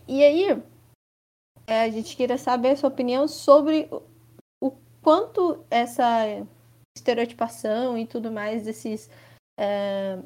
E 0.06 0.22
aí, 0.22 0.62
é, 1.66 1.82
a 1.84 1.90
gente 1.90 2.16
queria 2.16 2.38
saber 2.38 2.70
a 2.70 2.76
sua 2.76 2.90
opinião 2.90 3.26
sobre 3.26 3.88
o, 3.90 4.02
o 4.60 4.72
quanto 5.02 5.64
essa 5.70 6.46
estereotipação 6.96 7.96
e 7.96 8.06
tudo 8.06 8.30
mais 8.30 8.64
desses 8.64 9.10
é, 9.58 10.18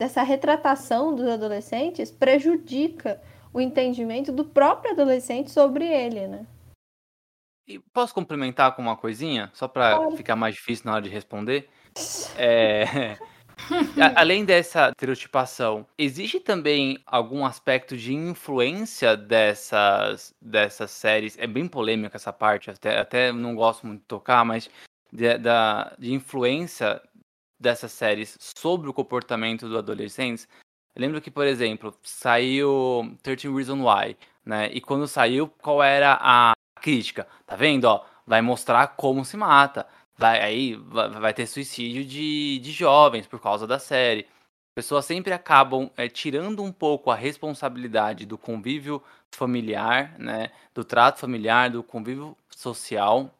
dessa 0.00 0.22
retratação 0.22 1.14
dos 1.14 1.26
adolescentes 1.26 2.10
prejudica 2.10 3.20
o 3.52 3.60
entendimento 3.60 4.30
do 4.30 4.44
próprio 4.44 4.92
adolescente 4.92 5.50
sobre 5.50 5.86
ele, 5.86 6.26
né? 6.26 6.46
E 7.68 7.78
posso 7.78 8.14
complementar 8.14 8.74
com 8.74 8.80
uma 8.80 8.96
coisinha, 8.96 9.50
só 9.52 9.68
para 9.68 10.10
ficar 10.12 10.34
mais 10.34 10.54
difícil 10.54 10.86
na 10.86 10.94
hora 10.94 11.02
de 11.02 11.10
responder? 11.10 11.68
É... 12.38 13.18
Além 14.14 14.44
dessa 14.44 14.90
estereotipação, 14.90 15.84
existe 15.98 16.38
também 16.38 17.02
algum 17.04 17.44
aspecto 17.44 17.96
de 17.96 18.14
influência 18.14 19.16
dessas, 19.16 20.32
dessas 20.40 20.92
séries? 20.92 21.36
É 21.36 21.46
bem 21.46 21.66
polêmica 21.66 22.16
essa 22.16 22.32
parte, 22.32 22.70
até, 22.70 22.98
até 22.98 23.32
não 23.32 23.56
gosto 23.56 23.84
muito 23.84 24.02
de 24.02 24.06
tocar, 24.06 24.44
mas 24.44 24.70
de, 25.12 25.36
da, 25.38 25.92
de 25.98 26.12
influência 26.14 27.02
dessas 27.58 27.90
séries 27.90 28.36
sobre 28.38 28.88
o 28.88 28.94
comportamento 28.94 29.68
do 29.68 29.76
adolescente. 29.76 30.46
Eu 30.94 31.02
lembro 31.02 31.20
que, 31.20 31.30
por 31.30 31.46
exemplo, 31.46 31.92
saiu 32.02 33.16
13 33.24 33.48
Reasons 33.52 33.80
Why, 33.80 34.16
né? 34.46 34.70
E 34.72 34.80
quando 34.80 35.08
saiu, 35.08 35.48
qual 35.60 35.82
era 35.82 36.16
a 36.20 36.52
crítica. 36.78 37.26
Tá 37.46 37.56
vendo, 37.56 37.84
ó? 37.84 38.04
Vai 38.26 38.40
mostrar 38.42 38.86
como 38.88 39.24
se 39.24 39.36
mata. 39.36 39.86
Vai, 40.16 40.40
aí 40.42 40.74
vai 40.74 41.32
ter 41.34 41.46
suicídio 41.46 42.04
de, 42.04 42.58
de 42.58 42.72
jovens 42.72 43.26
por 43.26 43.40
causa 43.40 43.66
da 43.66 43.78
série. 43.78 44.26
Pessoas 44.74 45.04
sempre 45.04 45.32
acabam 45.32 45.90
é, 45.96 46.08
tirando 46.08 46.62
um 46.62 46.72
pouco 46.72 47.10
a 47.10 47.14
responsabilidade 47.14 48.24
do 48.26 48.38
convívio 48.38 49.02
familiar, 49.34 50.18
né? 50.18 50.50
Do 50.74 50.84
trato 50.84 51.18
familiar, 51.18 51.70
do 51.70 51.82
convívio 51.82 52.36
social 52.50 53.34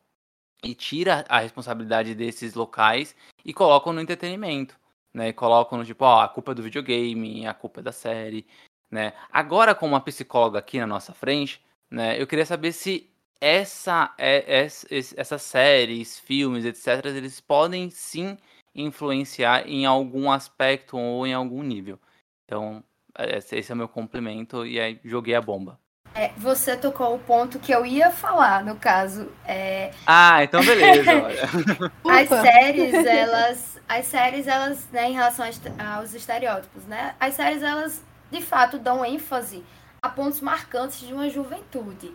e 0.62 0.74
tira 0.74 1.24
a 1.28 1.38
responsabilidade 1.38 2.14
desses 2.14 2.54
locais 2.54 3.14
e 3.44 3.52
colocam 3.52 3.92
no 3.92 4.00
entretenimento, 4.00 4.76
né? 5.14 5.32
colocam 5.32 5.78
no 5.78 5.84
tipo, 5.84 6.04
ó, 6.04 6.22
a 6.22 6.28
culpa 6.28 6.52
é 6.52 6.54
do 6.54 6.62
videogame, 6.62 7.46
a 7.46 7.54
culpa 7.54 7.80
é 7.80 7.82
da 7.82 7.92
série, 7.92 8.46
né? 8.90 9.12
Agora, 9.32 9.74
com 9.74 9.86
uma 9.86 10.00
psicóloga 10.00 10.58
aqui 10.58 10.78
na 10.78 10.86
nossa 10.86 11.12
frente, 11.12 11.62
né? 11.90 12.20
Eu 12.20 12.26
queria 12.26 12.46
saber 12.46 12.72
se 12.72 13.08
essa, 13.40 14.12
é, 14.18 14.62
é, 14.62 14.68
essas 15.16 15.42
séries, 15.42 16.18
filmes, 16.18 16.64
etc., 16.64 17.04
eles 17.06 17.40
podem 17.40 17.90
sim 17.90 18.36
influenciar 18.74 19.68
em 19.68 19.86
algum 19.86 20.30
aspecto 20.30 20.96
ou 20.96 21.26
em 21.26 21.34
algum 21.34 21.62
nível. 21.62 21.98
Então, 22.44 22.82
esse 23.18 23.70
é 23.70 23.74
o 23.74 23.78
meu 23.78 23.88
complemento 23.88 24.64
e 24.64 24.78
aí 24.80 25.00
joguei 25.04 25.34
a 25.34 25.40
bomba. 25.40 25.78
É, 26.14 26.32
você 26.36 26.76
tocou 26.76 27.14
o 27.14 27.18
ponto 27.18 27.58
que 27.58 27.70
eu 27.70 27.84
ia 27.84 28.10
falar, 28.10 28.64
no 28.64 28.76
caso. 28.76 29.30
É... 29.46 29.92
Ah, 30.06 30.42
então 30.42 30.64
beleza. 30.64 31.10
as 32.04 32.28
séries, 32.28 32.94
elas. 33.06 33.80
As 33.88 34.06
séries, 34.06 34.46
elas, 34.46 34.86
né, 34.90 35.10
em 35.10 35.12
relação 35.12 35.46
aos 35.96 36.14
estereótipos, 36.14 36.84
né? 36.84 37.14
As 37.18 37.34
séries, 37.34 37.62
elas, 37.62 38.04
de 38.30 38.42
fato, 38.42 38.78
dão 38.78 39.04
ênfase 39.04 39.64
a 40.02 40.08
pontos 40.08 40.40
marcantes 40.40 41.00
de 41.00 41.12
uma 41.12 41.28
juventude. 41.30 42.12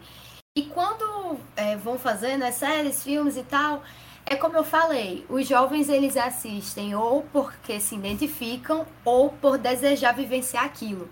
E 0.56 0.62
quando 0.66 1.40
é, 1.56 1.76
vão 1.76 1.98
fazendo 1.98 2.42
né, 2.42 2.52
séries, 2.52 3.04
filmes 3.04 3.36
e 3.38 3.42
tal, 3.42 3.82
é 4.24 4.36
como 4.36 4.56
eu 4.56 4.64
falei, 4.64 5.26
os 5.28 5.48
jovens 5.48 5.90
eles 5.90 6.16
assistem 6.16 6.94
ou 6.94 7.24
porque 7.34 7.80
se 7.80 7.96
identificam 7.96 8.86
ou 9.04 9.32
por 9.32 9.58
desejar 9.58 10.14
vivenciar 10.14 10.64
aquilo. 10.64 11.10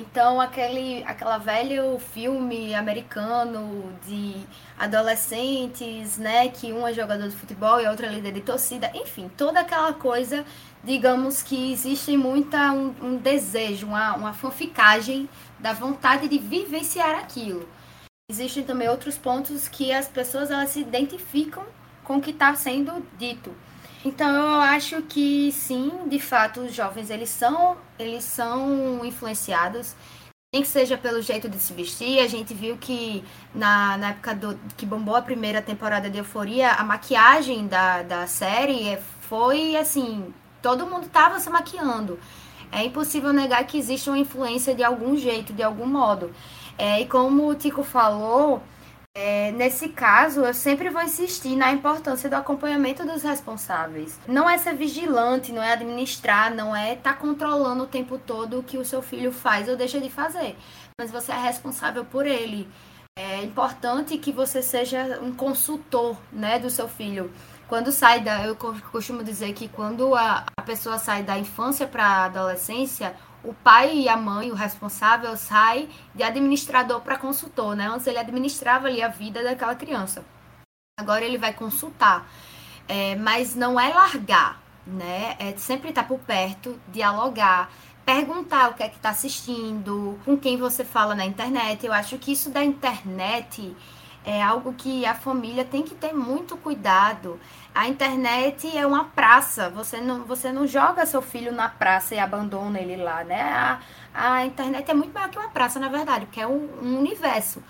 Então, 0.00 0.40
aquele 0.40 1.04
aquela 1.04 1.36
velho 1.36 1.98
filme 1.98 2.74
americano 2.74 3.92
de 4.06 4.34
adolescentes, 4.78 6.16
né, 6.16 6.48
que 6.48 6.72
um 6.72 6.86
é 6.88 6.94
jogador 6.94 7.28
de 7.28 7.36
futebol 7.36 7.82
e 7.82 7.84
a 7.84 7.90
outra 7.90 8.06
é 8.06 8.10
líder 8.10 8.32
de 8.32 8.40
torcida, 8.40 8.90
enfim, 8.94 9.30
toda 9.36 9.60
aquela 9.60 9.92
coisa, 9.92 10.42
digamos 10.82 11.42
que 11.42 11.70
existe 11.70 12.16
muita 12.16 12.72
um, 12.72 12.94
um 13.02 13.16
desejo, 13.18 13.88
uma, 13.88 14.16
uma 14.16 14.32
fanficagem 14.32 15.28
da 15.58 15.74
vontade 15.74 16.28
de 16.28 16.38
vivenciar 16.38 17.16
aquilo. 17.16 17.68
Existem 18.30 18.62
também 18.62 18.88
outros 18.88 19.18
pontos 19.18 19.66
que 19.66 19.92
as 19.92 20.06
pessoas 20.06 20.52
elas 20.52 20.70
se 20.70 20.78
identificam 20.78 21.64
com 22.04 22.18
o 22.18 22.20
que 22.20 22.30
está 22.30 22.54
sendo 22.54 23.04
dito. 23.18 23.52
Então 24.04 24.32
eu 24.32 24.60
acho 24.60 25.02
que 25.02 25.50
sim, 25.50 25.90
de 26.06 26.20
fato, 26.20 26.60
os 26.60 26.72
jovens 26.72 27.10
eles 27.10 27.28
são, 27.28 27.76
eles 27.98 28.22
são 28.22 29.04
influenciados, 29.04 29.96
nem 30.54 30.62
que 30.62 30.68
seja 30.68 30.96
pelo 30.96 31.20
jeito 31.20 31.48
de 31.48 31.58
se 31.58 31.72
vestir. 31.72 32.20
A 32.20 32.28
gente 32.28 32.54
viu 32.54 32.76
que 32.76 33.24
na, 33.52 33.98
na 33.98 34.10
época 34.10 34.32
do, 34.32 34.60
que 34.76 34.86
bombou 34.86 35.16
a 35.16 35.22
primeira 35.22 35.60
temporada 35.60 36.08
de 36.08 36.18
Euforia, 36.18 36.70
a 36.70 36.84
maquiagem 36.84 37.66
da, 37.66 38.04
da 38.04 38.28
série 38.28 38.96
foi 39.22 39.74
assim, 39.74 40.32
todo 40.62 40.86
mundo 40.86 41.06
estava 41.06 41.40
se 41.40 41.50
maquiando. 41.50 42.16
É 42.70 42.84
impossível 42.84 43.32
negar 43.32 43.66
que 43.66 43.76
existe 43.76 44.08
uma 44.08 44.18
influência 44.18 44.72
de 44.72 44.84
algum 44.84 45.16
jeito, 45.16 45.52
de 45.52 45.64
algum 45.64 45.86
modo. 45.86 46.32
É, 46.78 47.00
e 47.00 47.06
como 47.06 47.48
o 47.48 47.54
Tico 47.54 47.82
falou, 47.82 48.62
é, 49.12 49.50
nesse 49.52 49.88
caso, 49.88 50.40
eu 50.40 50.54
sempre 50.54 50.88
vou 50.88 51.02
insistir 51.02 51.56
na 51.56 51.72
importância 51.72 52.30
do 52.30 52.34
acompanhamento 52.34 53.04
dos 53.04 53.22
responsáveis. 53.22 54.18
Não 54.26 54.48
é 54.48 54.56
ser 54.56 54.74
vigilante, 54.74 55.52
não 55.52 55.62
é 55.62 55.72
administrar, 55.72 56.54
não 56.54 56.74
é 56.74 56.94
estar 56.94 57.14
tá 57.14 57.18
controlando 57.18 57.84
o 57.84 57.88
tempo 57.88 58.18
todo 58.18 58.58
o 58.58 58.62
que 58.62 58.78
o 58.78 58.84
seu 58.84 59.02
filho 59.02 59.32
faz 59.32 59.68
ou 59.68 59.76
deixa 59.76 60.00
de 60.00 60.08
fazer. 60.08 60.56
Mas 60.98 61.10
você 61.10 61.32
é 61.32 61.38
responsável 61.38 62.04
por 62.04 62.24
ele. 62.24 62.68
É 63.18 63.42
importante 63.42 64.16
que 64.16 64.30
você 64.30 64.62
seja 64.62 65.18
um 65.20 65.32
consultor 65.32 66.16
né, 66.32 66.58
do 66.58 66.70
seu 66.70 66.88
filho. 66.88 67.32
Quando 67.68 67.92
sai 67.92 68.20
da. 68.20 68.44
Eu 68.44 68.56
costumo 68.56 69.22
dizer 69.22 69.52
que 69.52 69.68
quando 69.68 70.14
a, 70.14 70.44
a 70.56 70.62
pessoa 70.62 70.98
sai 70.98 71.22
da 71.22 71.36
infância 71.36 71.86
para 71.86 72.04
a 72.04 72.24
adolescência, 72.24 73.14
o 73.42 73.54
pai 73.54 73.96
e 73.96 74.08
a 74.08 74.16
mãe, 74.16 74.50
o 74.50 74.54
responsável, 74.54 75.36
sai 75.36 75.88
de 76.14 76.22
administrador 76.22 77.00
para 77.00 77.16
consultor, 77.16 77.74
né? 77.74 77.86
Antes 77.86 78.06
ele 78.06 78.18
administrava 78.18 78.86
ali 78.86 79.02
a 79.02 79.08
vida 79.08 79.42
daquela 79.42 79.74
criança. 79.74 80.24
Agora 80.98 81.24
ele 81.24 81.38
vai 81.38 81.52
consultar. 81.52 82.28
É, 82.86 83.14
mas 83.16 83.54
não 83.54 83.78
é 83.78 83.88
largar, 83.92 84.60
né? 84.86 85.36
É 85.38 85.56
sempre 85.56 85.90
estar 85.90 86.04
por 86.04 86.18
perto, 86.18 86.78
dialogar, 86.88 87.70
perguntar 88.04 88.70
o 88.70 88.74
que 88.74 88.82
é 88.82 88.88
que 88.88 88.96
está 88.96 89.10
assistindo, 89.10 90.18
com 90.24 90.36
quem 90.36 90.56
você 90.56 90.84
fala 90.84 91.14
na 91.14 91.24
internet. 91.24 91.86
Eu 91.86 91.92
acho 91.92 92.18
que 92.18 92.32
isso 92.32 92.50
da 92.50 92.64
internet 92.64 93.74
é 94.24 94.42
algo 94.42 94.72
que 94.74 95.06
a 95.06 95.14
família 95.14 95.64
tem 95.64 95.82
que 95.82 95.94
ter 95.94 96.12
muito 96.12 96.56
cuidado. 96.56 97.40
A 97.74 97.88
internet 97.88 98.76
é 98.76 98.86
uma 98.86 99.04
praça, 99.04 99.70
você 99.70 100.00
não, 100.00 100.24
você 100.24 100.52
não 100.52 100.66
joga 100.66 101.06
seu 101.06 101.22
filho 101.22 101.52
na 101.52 101.68
praça 101.68 102.14
e 102.14 102.18
abandona 102.18 102.78
ele 102.78 102.96
lá, 102.96 103.24
né? 103.24 103.42
A, 103.42 103.80
a 104.12 104.46
internet 104.46 104.90
é 104.90 104.94
muito 104.94 105.12
maior 105.12 105.30
que 105.30 105.38
uma 105.38 105.48
praça, 105.48 105.78
na 105.78 105.88
verdade, 105.88 106.26
porque 106.26 106.40
é 106.40 106.46
um, 106.46 106.68
um 106.82 106.98
universo. 106.98 107.62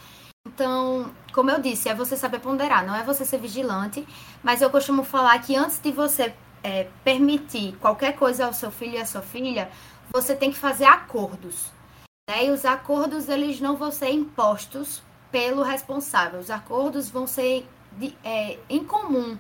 Então, 0.46 1.10
como 1.32 1.50
eu 1.50 1.60
disse, 1.60 1.88
é 1.88 1.94
você 1.94 2.16
saber 2.16 2.40
ponderar, 2.40 2.84
não 2.84 2.94
é 2.96 3.04
você 3.04 3.24
ser 3.24 3.38
vigilante, 3.38 4.06
mas 4.42 4.62
eu 4.62 4.70
costumo 4.70 5.04
falar 5.04 5.38
que 5.40 5.54
antes 5.54 5.78
de 5.78 5.92
você 5.92 6.34
é, 6.64 6.88
permitir 7.04 7.76
qualquer 7.76 8.16
coisa 8.16 8.46
ao 8.46 8.52
seu 8.52 8.70
filho 8.70 8.94
e 8.94 9.00
à 9.00 9.06
sua 9.06 9.22
filha, 9.22 9.70
você 10.10 10.34
tem 10.34 10.50
que 10.50 10.58
fazer 10.58 10.86
acordos. 10.86 11.70
Né? 12.28 12.46
E 12.46 12.50
os 12.50 12.64
acordos, 12.64 13.28
eles 13.28 13.60
não 13.60 13.76
vão 13.76 13.90
ser 13.92 14.10
impostos 14.10 15.02
pelo 15.30 15.62
responsável. 15.62 16.40
Os 16.40 16.50
acordos 16.50 17.08
vão 17.08 17.26
ser 17.26 17.66
de, 17.92 18.16
é, 18.24 18.58
em 18.68 18.84
comum 18.84 19.38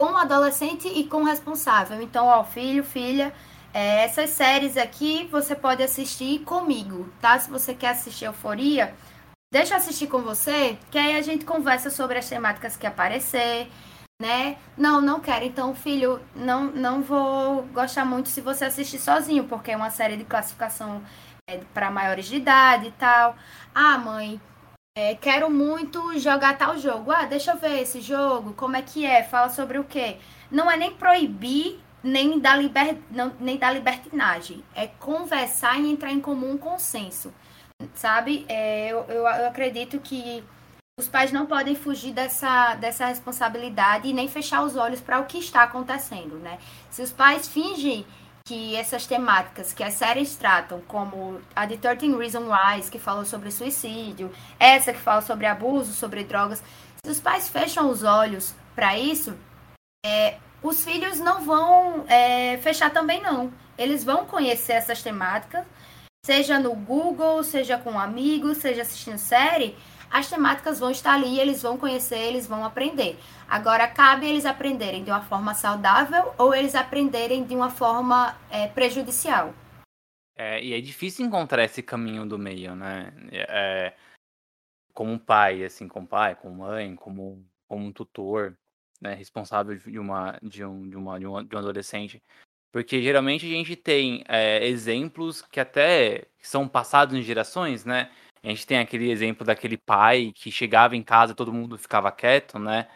com 0.00 0.12
o 0.12 0.16
adolescente 0.16 0.88
e 0.88 1.04
com 1.04 1.22
o 1.22 1.24
responsável. 1.24 2.00
Então, 2.00 2.26
ó, 2.26 2.44
filho, 2.44 2.84
filha, 2.84 3.34
é, 3.74 4.04
essas 4.04 4.30
séries 4.30 4.76
aqui 4.76 5.26
você 5.30 5.54
pode 5.54 5.82
assistir 5.82 6.40
comigo, 6.40 7.12
tá? 7.20 7.38
Se 7.38 7.50
você 7.50 7.74
quer 7.74 7.90
assistir 7.90 8.24
Euforia, 8.24 8.94
deixa 9.52 9.74
eu 9.74 9.78
assistir 9.78 10.06
com 10.06 10.20
você, 10.22 10.78
que 10.90 10.98
aí 10.98 11.16
a 11.16 11.22
gente 11.22 11.44
conversa 11.44 11.90
sobre 11.90 12.18
as 12.18 12.28
temáticas 12.28 12.76
que 12.76 12.86
aparecer, 12.86 13.68
né? 14.20 14.56
Não, 14.76 15.00
não 15.00 15.20
quero. 15.20 15.44
Então, 15.44 15.74
filho, 15.74 16.20
não, 16.34 16.64
não 16.64 17.02
vou 17.02 17.62
gostar 17.72 18.04
muito 18.04 18.28
se 18.28 18.40
você 18.40 18.64
assistir 18.66 18.98
sozinho, 18.98 19.44
porque 19.44 19.72
é 19.72 19.76
uma 19.76 19.90
série 19.90 20.16
de 20.16 20.24
classificação 20.24 21.02
é, 21.48 21.58
para 21.74 21.90
maiores 21.90 22.26
de 22.26 22.36
idade 22.36 22.88
e 22.88 22.92
tal. 22.92 23.36
Ah, 23.74 23.98
mãe, 23.98 24.40
é, 24.98 25.14
quero 25.14 25.48
muito 25.48 26.18
jogar 26.18 26.58
tal 26.58 26.76
jogo. 26.76 27.12
Ah, 27.12 27.24
deixa 27.24 27.52
eu 27.52 27.56
ver 27.56 27.82
esse 27.82 28.00
jogo, 28.00 28.52
como 28.54 28.74
é 28.74 28.82
que 28.82 29.06
é, 29.06 29.22
fala 29.22 29.48
sobre 29.48 29.78
o 29.78 29.84
quê. 29.84 30.16
Não 30.50 30.68
é 30.68 30.76
nem 30.76 30.92
proibir, 30.92 31.78
nem 32.02 32.40
dar, 32.40 32.56
liber, 32.56 32.98
não, 33.08 33.32
nem 33.38 33.56
dar 33.56 33.70
libertinagem. 33.72 34.64
É 34.74 34.88
conversar 34.88 35.78
e 35.78 35.88
entrar 35.88 36.10
em 36.10 36.20
comum 36.20 36.50
um 36.50 36.58
consenso. 36.58 37.32
Sabe? 37.94 38.44
É, 38.48 38.88
eu, 38.88 39.04
eu, 39.08 39.22
eu 39.22 39.46
acredito 39.46 40.00
que 40.00 40.42
os 40.98 41.06
pais 41.06 41.30
não 41.30 41.46
podem 41.46 41.76
fugir 41.76 42.12
dessa, 42.12 42.74
dessa 42.74 43.06
responsabilidade 43.06 44.08
e 44.08 44.12
nem 44.12 44.26
fechar 44.26 44.64
os 44.64 44.74
olhos 44.74 45.00
para 45.00 45.20
o 45.20 45.26
que 45.26 45.38
está 45.38 45.62
acontecendo, 45.62 46.40
né? 46.40 46.58
Se 46.90 47.02
os 47.02 47.12
pais 47.12 47.46
fingem 47.46 48.04
que 48.48 48.74
essas 48.76 49.06
temáticas 49.06 49.74
que 49.74 49.84
as 49.84 49.92
séries 49.92 50.34
tratam, 50.34 50.80
como 50.88 51.38
a 51.54 51.66
de 51.66 51.76
13 51.76 52.16
Reasons 52.16 52.46
Why, 52.46 52.90
que 52.90 52.98
falou 52.98 53.26
sobre 53.26 53.50
suicídio, 53.50 54.32
essa 54.58 54.90
que 54.90 54.98
fala 54.98 55.20
sobre 55.20 55.44
abuso, 55.44 55.92
sobre 55.92 56.24
drogas, 56.24 56.62
se 57.04 57.10
os 57.10 57.20
pais 57.20 57.50
fecham 57.50 57.90
os 57.90 58.02
olhos 58.02 58.54
para 58.74 58.98
isso, 58.98 59.36
é, 60.02 60.38
os 60.62 60.82
filhos 60.82 61.20
não 61.20 61.44
vão 61.44 62.06
é, 62.08 62.56
fechar 62.62 62.90
também 62.90 63.20
não. 63.20 63.52
Eles 63.76 64.02
vão 64.02 64.24
conhecer 64.24 64.72
essas 64.72 65.02
temáticas, 65.02 65.66
seja 66.24 66.58
no 66.58 66.74
Google, 66.74 67.44
seja 67.44 67.76
com 67.76 68.00
amigos, 68.00 68.56
seja 68.56 68.80
assistindo 68.80 69.18
série, 69.18 69.76
as 70.10 70.28
temáticas 70.28 70.78
vão 70.78 70.90
estar 70.90 71.14
ali, 71.14 71.38
eles 71.38 71.62
vão 71.62 71.76
conhecer, 71.76 72.18
eles 72.18 72.46
vão 72.46 72.64
aprender. 72.64 73.18
Agora, 73.48 73.86
cabe 73.88 74.26
eles 74.26 74.46
aprenderem 74.46 75.04
de 75.04 75.10
uma 75.10 75.22
forma 75.22 75.54
saudável 75.54 76.32
ou 76.38 76.54
eles 76.54 76.74
aprenderem 76.74 77.44
de 77.44 77.54
uma 77.54 77.70
forma 77.70 78.36
é, 78.50 78.68
prejudicial. 78.68 79.54
É, 80.36 80.62
e 80.62 80.72
é 80.72 80.80
difícil 80.80 81.26
encontrar 81.26 81.64
esse 81.64 81.82
caminho 81.82 82.24
do 82.24 82.38
meio, 82.38 82.76
né? 82.76 83.12
É, 83.32 83.94
como 84.94 85.12
um 85.12 85.18
pai, 85.18 85.64
assim, 85.64 85.88
como 85.88 86.06
pai, 86.06 86.36
como 86.36 86.56
mãe, 86.56 86.94
como, 86.94 87.44
como 87.66 87.86
um 87.86 87.92
tutor, 87.92 88.56
né, 89.00 89.14
responsável 89.14 89.76
de 89.76 89.98
uma, 89.98 90.38
de, 90.42 90.64
um, 90.64 90.88
de, 90.88 90.96
uma, 90.96 91.18
de, 91.18 91.26
um, 91.26 91.44
de 91.44 91.54
um 91.54 91.58
adolescente. 91.58 92.22
Porque 92.70 93.02
geralmente 93.02 93.46
a 93.46 93.48
gente 93.48 93.74
tem 93.76 94.24
é, 94.28 94.66
exemplos 94.66 95.40
que 95.40 95.58
até 95.58 96.26
são 96.40 96.68
passados 96.68 97.14
em 97.16 97.22
gerações, 97.22 97.84
né? 97.84 98.10
A 98.42 98.48
gente 98.48 98.66
tem 98.66 98.78
aquele 98.78 99.10
exemplo 99.10 99.44
daquele 99.44 99.76
pai 99.76 100.32
que 100.34 100.50
chegava 100.50 100.96
em 100.96 101.02
casa 101.02 101.34
todo 101.34 101.52
mundo 101.52 101.78
ficava 101.78 102.12
quieto, 102.12 102.58
né? 102.58 102.88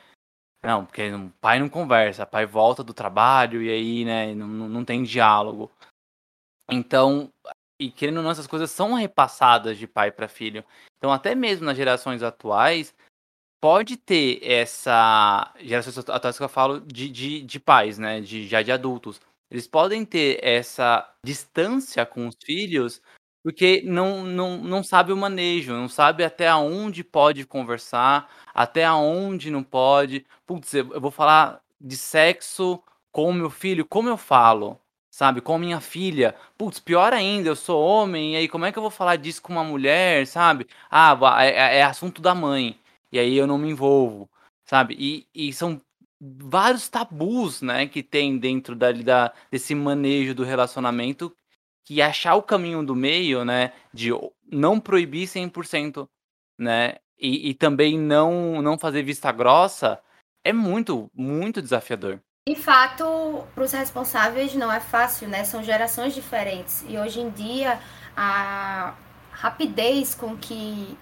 Não, 0.63 0.87
porque 0.87 1.13
o 1.13 1.31
pai 1.41 1.59
não 1.59 1.69
conversa, 1.69 2.23
o 2.23 2.27
pai 2.27 2.47
volta 2.47 2.85
do 2.85 2.95
trabalho 2.95 3.61
e 3.61 3.69
aí, 3.69 4.05
né, 4.05 4.33
não, 4.33 4.47
não 4.47 4.85
tem 4.85 5.03
diálogo. 5.03 5.71
Então, 6.71 7.29
e 7.81 7.91
querendo 7.91 8.19
ou 8.19 8.23
não, 8.23 8.31
essas 8.31 8.47
coisas 8.47 8.71
são 8.71 8.95
repassadas 8.95 9.77
de 9.77 9.89
pai 9.89 10.13
para 10.13 10.29
filho. 10.29 10.65
Então, 10.99 11.13
até 11.13 11.35
mesmo 11.35 11.67
nas 11.67 11.77
gerações 11.77 12.23
atuais, 12.23 12.95
pode 13.61 13.97
ter 13.97 14.39
essa. 14.43 15.53
Gerações 15.59 15.99
atuais 15.99 16.37
que 16.37 16.45
eu 16.45 16.49
falo 16.49 16.81
de, 16.81 17.09
de, 17.09 17.43
de 17.43 17.61
pais, 17.61 17.99
né? 17.99 18.21
De, 18.21 18.47
já 18.47 18.63
de 18.63 18.71
adultos. 18.71 19.21
Eles 19.51 19.67
podem 19.67 20.05
ter 20.05 20.39
essa 20.43 21.13
distância 21.25 22.07
com 22.07 22.29
os 22.29 22.37
filhos 22.43 23.03
porque 23.43 23.83
não, 23.85 24.25
não, 24.25 24.59
não 24.59 24.83
sabe 24.85 25.13
o 25.13 25.17
manejo, 25.17 25.73
não 25.73 25.89
sabe 25.89 26.25
até 26.25 26.55
onde 26.55 27.03
pode 27.03 27.45
conversar, 27.45 28.31
até 28.55 28.91
onde 28.91 29.51
não 29.51 29.63
pode. 29.63 30.25
Putz, 30.47 30.73
eu 30.75 31.01
vou 31.01 31.11
falar 31.11 31.61
de 31.81 31.97
sexo 31.97 32.83
com 33.11 33.29
o 33.31 33.35
meu 33.35 33.51
filho, 33.51 33.85
como 33.85 34.09
eu 34.09 34.17
falo, 34.17 34.81
sabe? 35.11 35.41
Com 35.41 35.59
minha 35.59 35.81
filha. 35.81 36.37
Putz, 36.57 36.79
pior 36.79 37.13
ainda, 37.13 37.49
eu 37.49 37.57
sou 37.57 37.83
homem, 37.85 38.35
e 38.35 38.37
aí 38.37 38.49
como 38.49 38.65
é 38.65 38.73
que 38.73 38.79
eu 38.79 38.83
vou 38.83 38.91
falar 38.91 39.17
disso 39.17 39.43
com 39.43 39.53
uma 39.53 39.65
mulher, 39.65 40.27
sabe? 40.27 40.67
Ah, 40.91 41.19
é, 41.41 41.49
é, 41.51 41.79
é 41.79 41.83
assunto 41.83 42.23
da 42.23 42.35
mãe, 42.35 42.79
e 43.11 43.19
aí 43.19 43.37
eu 43.37 43.47
não 43.47 43.59
me 43.59 43.69
envolvo, 43.71 44.31
sabe? 44.65 44.97
E, 44.99 45.27
e 45.35 45.53
são 45.53 45.81
vários 46.21 46.89
tabus, 46.89 47.63
né, 47.63 47.87
que 47.89 48.03
tem 48.03 48.39
dentro 48.39 48.77
da, 48.77 48.93
da, 48.93 49.33
desse 49.51 49.75
manejo 49.75 50.35
do 50.35 50.45
relacionamento 50.45 51.35
que 51.85 52.01
achar 52.01 52.35
o 52.35 52.43
caminho 52.43 52.85
do 52.85 52.95
meio, 52.95 53.45
né, 53.45 53.73
de 53.93 54.11
não 54.51 54.79
proibir 54.79 55.27
100%, 55.27 56.09
né, 56.59 56.97
e, 57.19 57.51
e 57.51 57.55
também 57.55 57.99
não, 57.99 58.61
não 58.63 58.79
fazer 58.79 59.03
vista 59.03 59.31
grossa, 59.33 60.01
é 60.45 60.53
muito, 60.53 61.11
muito 61.15 61.63
desafiador. 61.63 62.21
De 62.49 62.57
fato, 62.57 63.47
para 63.55 63.63
os 63.63 63.73
responsáveis 63.73 64.53
não 64.55 64.73
é 64.73 64.81
fácil, 64.81 65.29
né? 65.29 65.45
São 65.45 65.63
gerações 65.63 66.13
diferentes. 66.13 66.85
E 66.89 66.99
hoje 66.99 67.21
em 67.21 67.31
dia, 67.31 67.79
a, 68.17 68.95
rapidez 69.31 70.15
com 70.15 70.37
que 70.37 70.99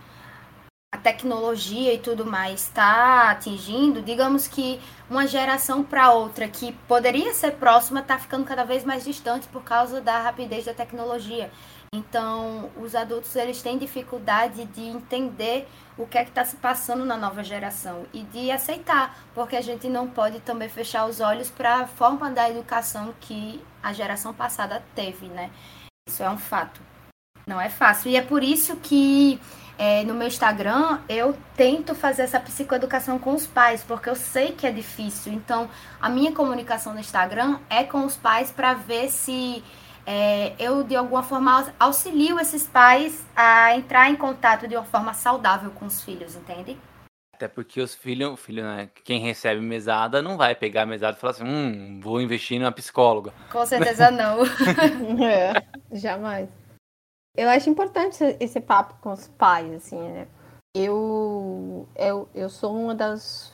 a 0.92 0.98
tecnologia 0.98 1.94
e 1.94 1.98
tudo 1.98 2.26
mais 2.26 2.62
está 2.64 3.30
atingindo, 3.30 4.02
digamos 4.02 4.48
que 4.48 4.80
uma 5.08 5.24
geração 5.24 5.84
para 5.84 6.10
outra 6.10 6.48
que 6.48 6.72
poderia 6.88 7.32
ser 7.32 7.52
próxima 7.52 8.00
está 8.00 8.18
ficando 8.18 8.44
cada 8.44 8.64
vez 8.64 8.84
mais 8.84 9.04
distante 9.04 9.46
por 9.48 9.62
causa 9.62 10.00
da 10.00 10.20
rapidez 10.20 10.64
da 10.64 10.74
tecnologia. 10.74 11.50
Então, 11.94 12.70
os 12.76 12.94
adultos 12.94 13.34
eles 13.36 13.62
têm 13.62 13.78
dificuldade 13.78 14.64
de 14.64 14.82
entender 14.82 15.68
o 15.96 16.06
que 16.06 16.18
é 16.18 16.24
que 16.24 16.30
está 16.30 16.44
se 16.44 16.56
passando 16.56 17.04
na 17.04 17.16
nova 17.16 17.42
geração 17.44 18.04
e 18.12 18.22
de 18.24 18.50
aceitar, 18.50 19.16
porque 19.32 19.56
a 19.56 19.60
gente 19.60 19.88
não 19.88 20.08
pode 20.08 20.40
também 20.40 20.68
fechar 20.68 21.06
os 21.06 21.20
olhos 21.20 21.50
para 21.50 21.76
a 21.76 21.86
forma 21.86 22.30
da 22.30 22.50
educação 22.50 23.14
que 23.20 23.62
a 23.80 23.92
geração 23.92 24.34
passada 24.34 24.82
teve, 24.94 25.26
né? 25.26 25.50
Isso 26.08 26.22
é 26.22 26.30
um 26.30 26.38
fato. 26.38 26.80
Não 27.46 27.60
é 27.60 27.68
fácil. 27.68 28.10
E 28.10 28.16
é 28.16 28.22
por 28.22 28.42
isso 28.42 28.76
que 28.76 29.40
é, 29.80 30.04
no 30.04 30.12
meu 30.12 30.28
Instagram 30.28 30.98
eu 31.08 31.34
tento 31.56 31.94
fazer 31.94 32.20
essa 32.20 32.38
psicoeducação 32.38 33.18
com 33.18 33.32
os 33.32 33.46
pais, 33.46 33.82
porque 33.82 34.10
eu 34.10 34.14
sei 34.14 34.52
que 34.52 34.66
é 34.66 34.70
difícil. 34.70 35.32
Então, 35.32 35.70
a 35.98 36.06
minha 36.10 36.32
comunicação 36.32 36.92
no 36.92 37.00
Instagram 37.00 37.58
é 37.70 37.82
com 37.82 38.04
os 38.04 38.14
pais 38.14 38.50
para 38.50 38.74
ver 38.74 39.08
se 39.08 39.64
é, 40.06 40.52
eu, 40.58 40.82
de 40.84 40.94
alguma 40.94 41.22
forma, 41.22 41.72
auxilio 41.80 42.38
esses 42.38 42.66
pais 42.66 43.24
a 43.34 43.74
entrar 43.74 44.10
em 44.10 44.16
contato 44.16 44.68
de 44.68 44.76
uma 44.76 44.84
forma 44.84 45.14
saudável 45.14 45.70
com 45.70 45.86
os 45.86 46.04
filhos, 46.04 46.36
entende? 46.36 46.76
Até 47.32 47.48
porque 47.48 47.80
os 47.80 47.94
filhos, 47.94 48.38
filho, 48.38 48.62
né, 48.62 48.90
quem 49.02 49.18
recebe 49.18 49.62
mesada 49.62 50.20
não 50.20 50.36
vai 50.36 50.54
pegar 50.54 50.82
a 50.82 50.86
mesada 50.86 51.16
e 51.16 51.20
falar 51.20 51.30
assim, 51.30 51.44
hum, 51.44 52.00
vou 52.02 52.20
investir 52.20 52.60
numa 52.60 52.70
psicóloga. 52.70 53.32
Com 53.50 53.64
certeza 53.64 54.10
não. 54.10 54.40
é, 55.24 55.54
jamais. 55.90 56.50
Eu 57.36 57.48
acho 57.48 57.70
importante 57.70 58.24
esse 58.40 58.60
papo 58.60 58.94
com 59.00 59.12
os 59.12 59.28
pais, 59.28 59.72
assim, 59.72 59.98
né? 59.98 60.26
Eu, 60.74 61.88
eu, 61.96 62.28
eu 62.34 62.48
sou 62.48 62.76
uma 62.76 62.94
das 62.94 63.52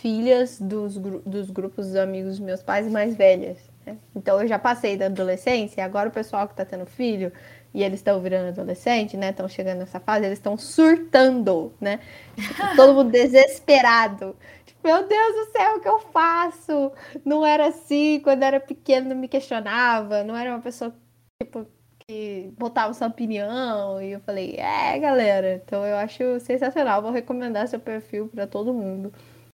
filhas 0.00 0.60
dos, 0.60 0.96
dos 0.96 1.50
grupos 1.50 1.86
dos 1.86 1.96
amigos 1.96 2.32
dos 2.32 2.40
meus 2.40 2.62
pais 2.62 2.90
mais 2.90 3.16
velhas. 3.16 3.58
Né? 3.84 3.98
Então 4.14 4.40
eu 4.40 4.46
já 4.46 4.58
passei 4.58 4.96
da 4.96 5.06
adolescência, 5.06 5.80
e 5.80 5.84
agora 5.84 6.08
o 6.08 6.12
pessoal 6.12 6.46
que 6.46 6.52
está 6.52 6.64
tendo 6.64 6.86
filho 6.86 7.32
e 7.74 7.82
eles 7.82 8.00
estão 8.00 8.20
virando 8.20 8.48
adolescente, 8.48 9.16
né? 9.16 9.30
Estão 9.30 9.48
chegando 9.48 9.78
nessa 9.80 10.00
fase, 10.00 10.24
eles 10.24 10.38
estão 10.38 10.56
surtando, 10.56 11.72
né? 11.80 12.00
Tipo, 12.34 12.54
todo 12.76 12.94
mundo 12.94 13.10
desesperado. 13.10 14.36
Tipo, 14.64 14.80
meu 14.84 15.06
Deus 15.06 15.34
do 15.34 15.52
céu, 15.52 15.76
o 15.76 15.80
que 15.80 15.88
eu 15.88 15.98
faço? 15.98 16.92
Não 17.24 17.44
era 17.44 17.68
assim, 17.68 18.20
quando 18.20 18.42
era 18.42 18.58
pequeno 18.58 19.10
não 19.10 19.16
me 19.16 19.28
questionava, 19.28 20.24
não 20.24 20.34
era 20.34 20.50
uma 20.50 20.62
pessoa, 20.62 20.94
tipo, 21.42 21.66
que 22.08 22.50
botava 22.58 22.94
sua 22.94 23.08
opinião. 23.08 24.00
E 24.00 24.12
eu 24.12 24.20
falei, 24.20 24.56
é, 24.56 24.98
galera, 24.98 25.54
então 25.54 25.84
eu 25.84 25.96
acho 25.96 26.40
sensacional. 26.40 27.02
Vou 27.02 27.12
recomendar 27.12 27.68
seu 27.68 27.78
perfil 27.78 28.28
para 28.28 28.46
todo 28.46 28.72
mundo. 28.72 29.12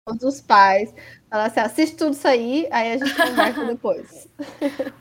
Todos 0.07 0.23
os 0.23 0.41
pais. 0.41 0.95
Falar 1.29 1.45
assim, 1.45 1.61
assiste 1.61 1.97
tudo 1.97 2.15
isso 2.15 2.27
aí, 2.27 2.67
aí 2.71 2.93
a 2.93 2.97
gente 2.97 3.15
conversa 3.15 3.65
depois. 3.67 4.29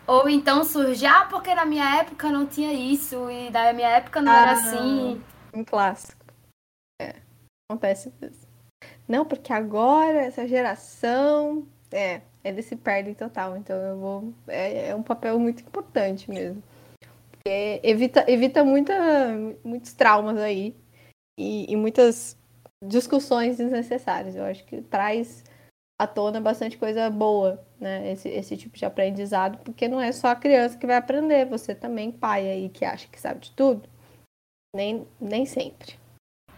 Ou 0.05 0.27
então 0.27 0.65
surge, 0.65 1.05
ah, 1.05 1.25
porque 1.29 1.55
na 1.55 1.65
minha 1.65 2.01
época 2.01 2.29
não 2.29 2.45
tinha 2.45 2.73
isso, 2.73 3.29
e 3.31 3.49
na 3.49 3.71
minha 3.71 3.89
época 3.89 4.21
não 4.21 4.33
ah, 4.33 4.41
era 4.41 4.51
assim. 4.51 5.21
Um 5.53 5.63
clássico. 5.63 6.25
É, 7.01 7.15
acontece 7.69 8.11
mesmo. 8.19 8.45
Não, 9.07 9.23
porque 9.25 9.53
agora, 9.53 10.25
essa 10.25 10.45
geração. 10.45 11.65
É, 11.89 12.19
eles 12.43 12.65
se 12.65 12.75
perdem 12.75 13.13
total. 13.13 13.55
Então 13.55 13.77
eu 13.77 13.97
vou. 13.97 14.33
É, 14.45 14.89
é 14.89 14.95
um 14.95 15.01
papel 15.01 15.39
muito 15.39 15.61
importante 15.61 16.29
mesmo. 16.29 16.61
Porque 17.47 17.79
evita, 17.81 18.29
evita 18.29 18.61
muita, 18.61 18.93
muitos 19.63 19.93
traumas 19.93 20.37
aí. 20.37 20.75
E, 21.39 21.71
e 21.71 21.77
muitas 21.77 22.37
discussões 22.83 23.57
desnecessárias. 23.57 24.35
Eu 24.35 24.43
acho 24.43 24.65
que 24.65 24.81
traz 24.81 25.45
à 25.97 26.05
tona 26.05 26.41
bastante 26.41 26.77
coisa 26.77 27.09
boa, 27.09 27.65
né? 27.79 28.11
Esse, 28.11 28.27
esse 28.27 28.57
tipo 28.57 28.75
de 28.75 28.83
aprendizado, 28.83 29.59
porque 29.59 29.87
não 29.87 30.01
é 30.01 30.11
só 30.11 30.27
a 30.27 30.35
criança 30.35 30.77
que 30.77 30.85
vai 30.85 30.97
aprender, 30.97 31.45
você 31.45 31.73
também, 31.73 32.11
pai 32.11 32.49
aí 32.49 32.69
que 32.69 32.83
acha 32.83 33.07
que 33.07 33.19
sabe 33.19 33.39
de 33.39 33.51
tudo, 33.51 33.87
nem, 34.75 35.07
nem 35.19 35.45
sempre. 35.45 35.97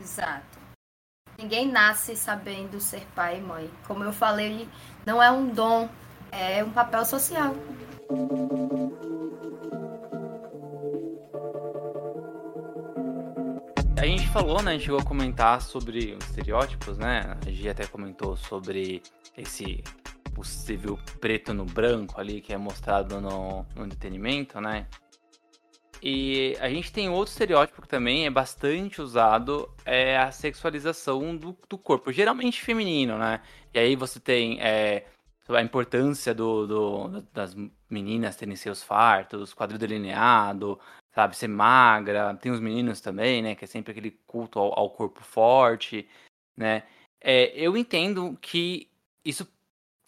Exato. 0.02 0.58
Ninguém 1.38 1.68
nasce 1.68 2.16
sabendo 2.16 2.80
ser 2.80 3.06
pai 3.14 3.38
e 3.38 3.42
mãe. 3.42 3.70
Como 3.86 4.04
eu 4.04 4.12
falei, 4.12 4.68
não 5.06 5.22
é 5.22 5.30
um 5.30 5.50
dom, 5.50 5.88
é 6.32 6.64
um 6.64 6.72
papel 6.72 7.06
social. 7.06 7.54
A 14.00 14.06
gente 14.06 14.30
falou, 14.30 14.62
né? 14.62 14.72
A 14.72 14.74
gente 14.76 14.86
chegou 14.86 15.02
a 15.02 15.04
comentar 15.04 15.62
sobre 15.62 16.16
os 16.18 16.26
estereótipos, 16.30 16.98
né? 16.98 17.38
A 17.46 17.50
gente 17.50 17.68
até 17.68 17.86
comentou 17.86 18.38
sobre 18.38 19.04
esse 19.38 19.84
possível 20.34 20.98
preto 21.20 21.54
no 21.54 21.66
branco 21.66 22.18
ali 22.18 22.40
que 22.40 22.54
é 22.54 22.58
mostrado 22.58 23.20
no, 23.20 23.66
no 23.76 23.86
entretenimento, 23.86 24.62
né? 24.62 24.88
E 26.02 26.56
a 26.62 26.70
gente 26.70 26.94
tem 26.94 27.10
outro 27.10 27.34
estereótipo 27.34 27.82
que 27.82 27.90
também 27.90 28.26
é 28.26 28.30
bastante 28.30 29.02
usado, 29.02 29.70
é 29.84 30.18
a 30.18 30.32
sexualização 30.32 31.36
do, 31.36 31.58
do 31.68 31.78
corpo, 31.78 32.10
geralmente 32.10 32.62
feminino, 32.62 33.18
né? 33.18 33.42
E 33.74 33.80
aí 33.80 33.98
você 33.98 34.18
tem 34.18 34.62
é, 34.62 35.08
a 35.50 35.62
importância 35.62 36.34
do, 36.34 36.66
do, 36.66 37.22
das 37.34 37.54
meninas 37.90 38.38
terem 38.38 38.56
seus 38.56 38.82
fartos, 38.82 39.54
quadril 39.54 39.78
delineado, 39.78 40.80
sabe, 41.14 41.36
ser 41.36 41.48
magra. 41.48 42.36
Tem 42.36 42.52
os 42.52 42.60
meninos 42.60 43.02
também, 43.02 43.42
né, 43.42 43.56
que 43.56 43.66
é 43.66 43.68
sempre 43.68 43.92
aquele 43.92 44.12
culto 44.28 44.60
ao, 44.60 44.78
ao 44.80 44.90
corpo 44.92 45.24
forte, 45.24 46.08
né. 46.58 46.84
É, 47.22 47.52
eu 47.56 47.76
entendo 47.76 48.38
que 48.42 48.90
isso, 49.26 49.48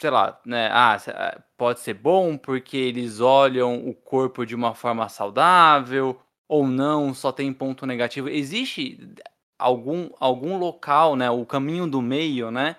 sei 0.00 0.10
lá, 0.10 0.40
né, 0.46 0.68
ah, 0.72 0.96
ah, 1.08 1.42
pode 1.56 1.80
ser 1.80 1.94
bom 1.94 2.36
porque 2.38 2.76
eles 2.76 3.20
olham 3.20 3.86
o 3.88 3.94
corpo 3.94 4.46
de 4.46 4.54
uma 4.54 4.74
forma 4.74 5.08
saudável 5.08 6.18
ou 6.48 6.66
não, 6.66 7.14
só 7.14 7.32
tem 7.32 7.52
ponto 7.52 7.86
negativo. 7.86 8.28
Existe 8.28 8.98
algum, 9.58 10.10
algum 10.18 10.58
local, 10.58 11.16
né, 11.16 11.30
o 11.30 11.44
caminho 11.46 11.86
do 11.86 12.02
meio, 12.02 12.50
né, 12.50 12.76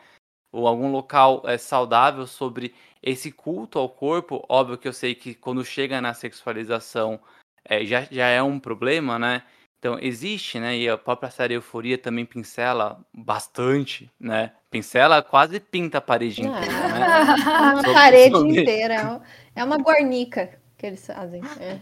ou 0.51 0.67
algum 0.67 0.91
local 0.91 1.41
é, 1.45 1.57
saudável 1.57 2.27
sobre 2.27 2.73
esse 3.01 3.31
culto 3.31 3.79
ao 3.79 3.89
corpo? 3.89 4.45
Óbvio 4.49 4.77
que 4.77 4.88
eu 4.88 4.93
sei 4.93 5.15
que 5.15 5.36
quando 5.36 5.65
chega 5.65 6.01
na 6.01 6.13
sexualização 6.13 7.19
é, 7.65 7.86
já, 7.86 8.08
já 8.10 8.28
é 8.28 8.41
um 8.41 8.60
problema, 8.60 9.17
né? 9.17 9.43
Então 9.80 9.97
existe, 9.99 10.60
né? 10.60 10.78
E 10.78 10.89
a 10.89 10.97
própria 10.97 11.30
série 11.30 11.56
Euforia 11.56 11.97
também 11.97 12.26
pincela 12.26 13.06
bastante, 13.13 14.10
né? 14.19 14.52
Pincela 14.71 15.21
quase 15.21 15.60
pinta 15.60 15.97
a 15.97 16.02
parede 16.02 16.41
é. 16.41 16.45
inteira, 16.45 16.73
né? 16.73 17.34
Uma 17.73 17.93
parede 17.93 18.36
sobre... 18.36 18.62
inteira. 18.62 19.21
É 19.56 19.63
uma 19.63 19.78
guarnica 19.78 20.58
que 20.78 20.86
eles 20.86 21.06
fazem. 21.06 21.41
É. 21.60 21.80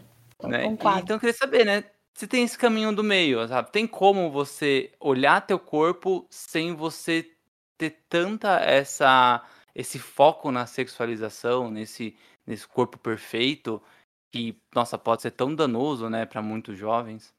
Né? 0.47 0.65
Um 0.65 0.73
então 0.73 1.15
eu 1.15 1.19
queria 1.19 1.33
saber, 1.33 1.65
né? 1.65 1.83
Se 2.15 2.27
tem 2.27 2.43
esse 2.43 2.57
caminho 2.57 2.91
do 2.91 3.03
meio, 3.03 3.47
sabe? 3.47 3.71
Tem 3.71 3.87
como 3.87 4.31
você 4.31 4.91
olhar 4.99 5.39
teu 5.41 5.59
corpo 5.59 6.25
sem 6.29 6.75
você 6.75 7.29
ter 7.77 7.97
tanta 8.09 8.59
essa 8.59 9.43
esse 9.73 9.99
foco 9.99 10.51
na 10.51 10.65
sexualização, 10.65 11.69
nesse, 11.71 12.15
nesse 12.45 12.67
corpo 12.67 12.97
perfeito, 12.97 13.81
que, 14.31 14.57
nossa, 14.73 14.97
pode 14.97 15.21
ser 15.21 15.31
tão 15.31 15.53
danoso, 15.53 16.09
né, 16.09 16.25
para 16.25 16.41
muitos 16.41 16.77
jovens? 16.77 17.33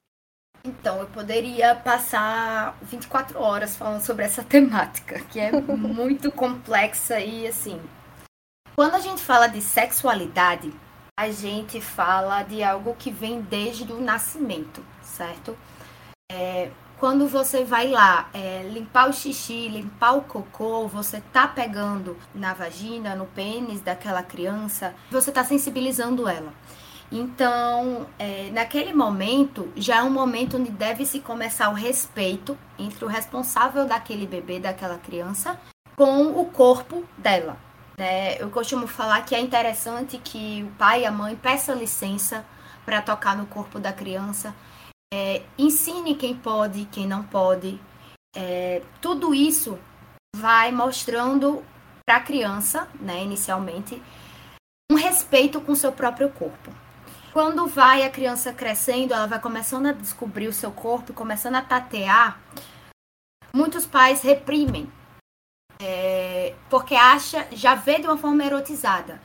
Então, 0.63 0.99
eu 0.99 1.07
poderia 1.07 1.75
passar 1.75 2.77
24 2.83 3.37
horas 3.39 3.75
falando 3.75 4.01
sobre 4.01 4.23
essa 4.23 4.43
temática, 4.45 5.19
que 5.25 5.39
é 5.39 5.51
muito 5.51 6.31
complexa 6.31 7.19
e 7.19 7.47
assim. 7.47 7.81
Quando 8.75 8.95
a 8.95 8.99
gente 8.99 9.21
fala 9.21 9.47
de 9.47 9.61
sexualidade, 9.61 10.73
a 11.19 11.29
gente 11.29 11.81
fala 11.81 12.43
de 12.43 12.63
algo 12.63 12.95
que 12.95 13.11
vem 13.11 13.41
desde 13.41 13.91
o 13.91 13.99
nascimento, 14.01 14.83
certo? 15.01 15.57
É, 16.31 16.71
quando 16.97 17.27
você 17.27 17.65
vai 17.65 17.89
lá 17.89 18.29
é, 18.33 18.63
limpar 18.63 19.09
o 19.09 19.13
xixi, 19.13 19.67
limpar 19.67 20.13
o 20.13 20.21
cocô, 20.21 20.87
você 20.87 21.21
tá 21.33 21.47
pegando 21.47 22.17
na 22.33 22.53
vagina, 22.53 23.15
no 23.15 23.25
pênis 23.25 23.81
daquela 23.81 24.23
criança, 24.23 24.95
você 25.11 25.31
tá 25.31 25.43
sensibilizando 25.43 26.27
ela. 26.27 26.53
Então, 27.15 28.07
é, 28.17 28.49
naquele 28.49 28.91
momento, 28.91 29.71
já 29.75 29.97
é 29.97 30.01
um 30.01 30.09
momento 30.09 30.57
onde 30.57 30.71
deve 30.71 31.05
se 31.05 31.19
começar 31.19 31.69
o 31.69 31.75
respeito 31.75 32.57
entre 32.77 33.05
o 33.05 33.07
responsável 33.07 33.85
daquele 33.85 34.25
bebê, 34.25 34.59
daquela 34.59 34.97
criança, 34.97 35.61
com 35.95 36.31
o 36.41 36.45
corpo 36.45 37.05
dela. 37.15 37.55
Né? 37.95 38.41
Eu 38.41 38.49
costumo 38.49 38.87
falar 38.87 39.21
que 39.21 39.35
é 39.35 39.39
interessante 39.39 40.17
que 40.17 40.63
o 40.67 40.71
pai 40.71 41.03
e 41.03 41.05
a 41.05 41.11
mãe 41.11 41.35
peçam 41.35 41.77
licença 41.77 42.43
para 42.83 42.99
tocar 42.99 43.37
no 43.37 43.45
corpo 43.45 43.79
da 43.79 43.93
criança, 43.93 44.55
é, 45.13 45.43
ensine 45.55 46.15
quem 46.15 46.35
pode 46.35 46.85
quem 46.85 47.05
não 47.05 47.21
pode. 47.21 47.79
É, 48.35 48.81
tudo 48.99 49.35
isso 49.35 49.77
vai 50.35 50.71
mostrando 50.71 51.63
para 52.03 52.17
a 52.17 52.21
criança, 52.21 52.87
né, 52.99 53.23
inicialmente, 53.23 54.01
um 54.91 54.95
respeito 54.95 55.61
com 55.61 55.75
seu 55.75 55.91
próprio 55.91 56.31
corpo. 56.31 56.82
Quando 57.33 57.65
vai 57.65 58.03
a 58.03 58.11
criança 58.11 58.53
crescendo, 58.53 59.11
ela 59.11 59.25
vai 59.25 59.41
começando 59.41 59.87
a 59.87 59.91
descobrir 59.91 60.47
o 60.47 60.53
seu 60.53 60.71
corpo, 60.71 61.13
começando 61.13 61.55
a 61.55 61.63
tatear, 61.63 62.39
muitos 63.51 63.87
pais 63.87 64.21
reprimem. 64.21 64.87
É, 65.81 66.53
porque 66.69 66.93
acha, 66.93 67.47
já 67.51 67.73
vê 67.73 67.97
de 67.97 68.05
uma 68.05 68.17
forma 68.17 68.45
erotizada. 68.45 69.19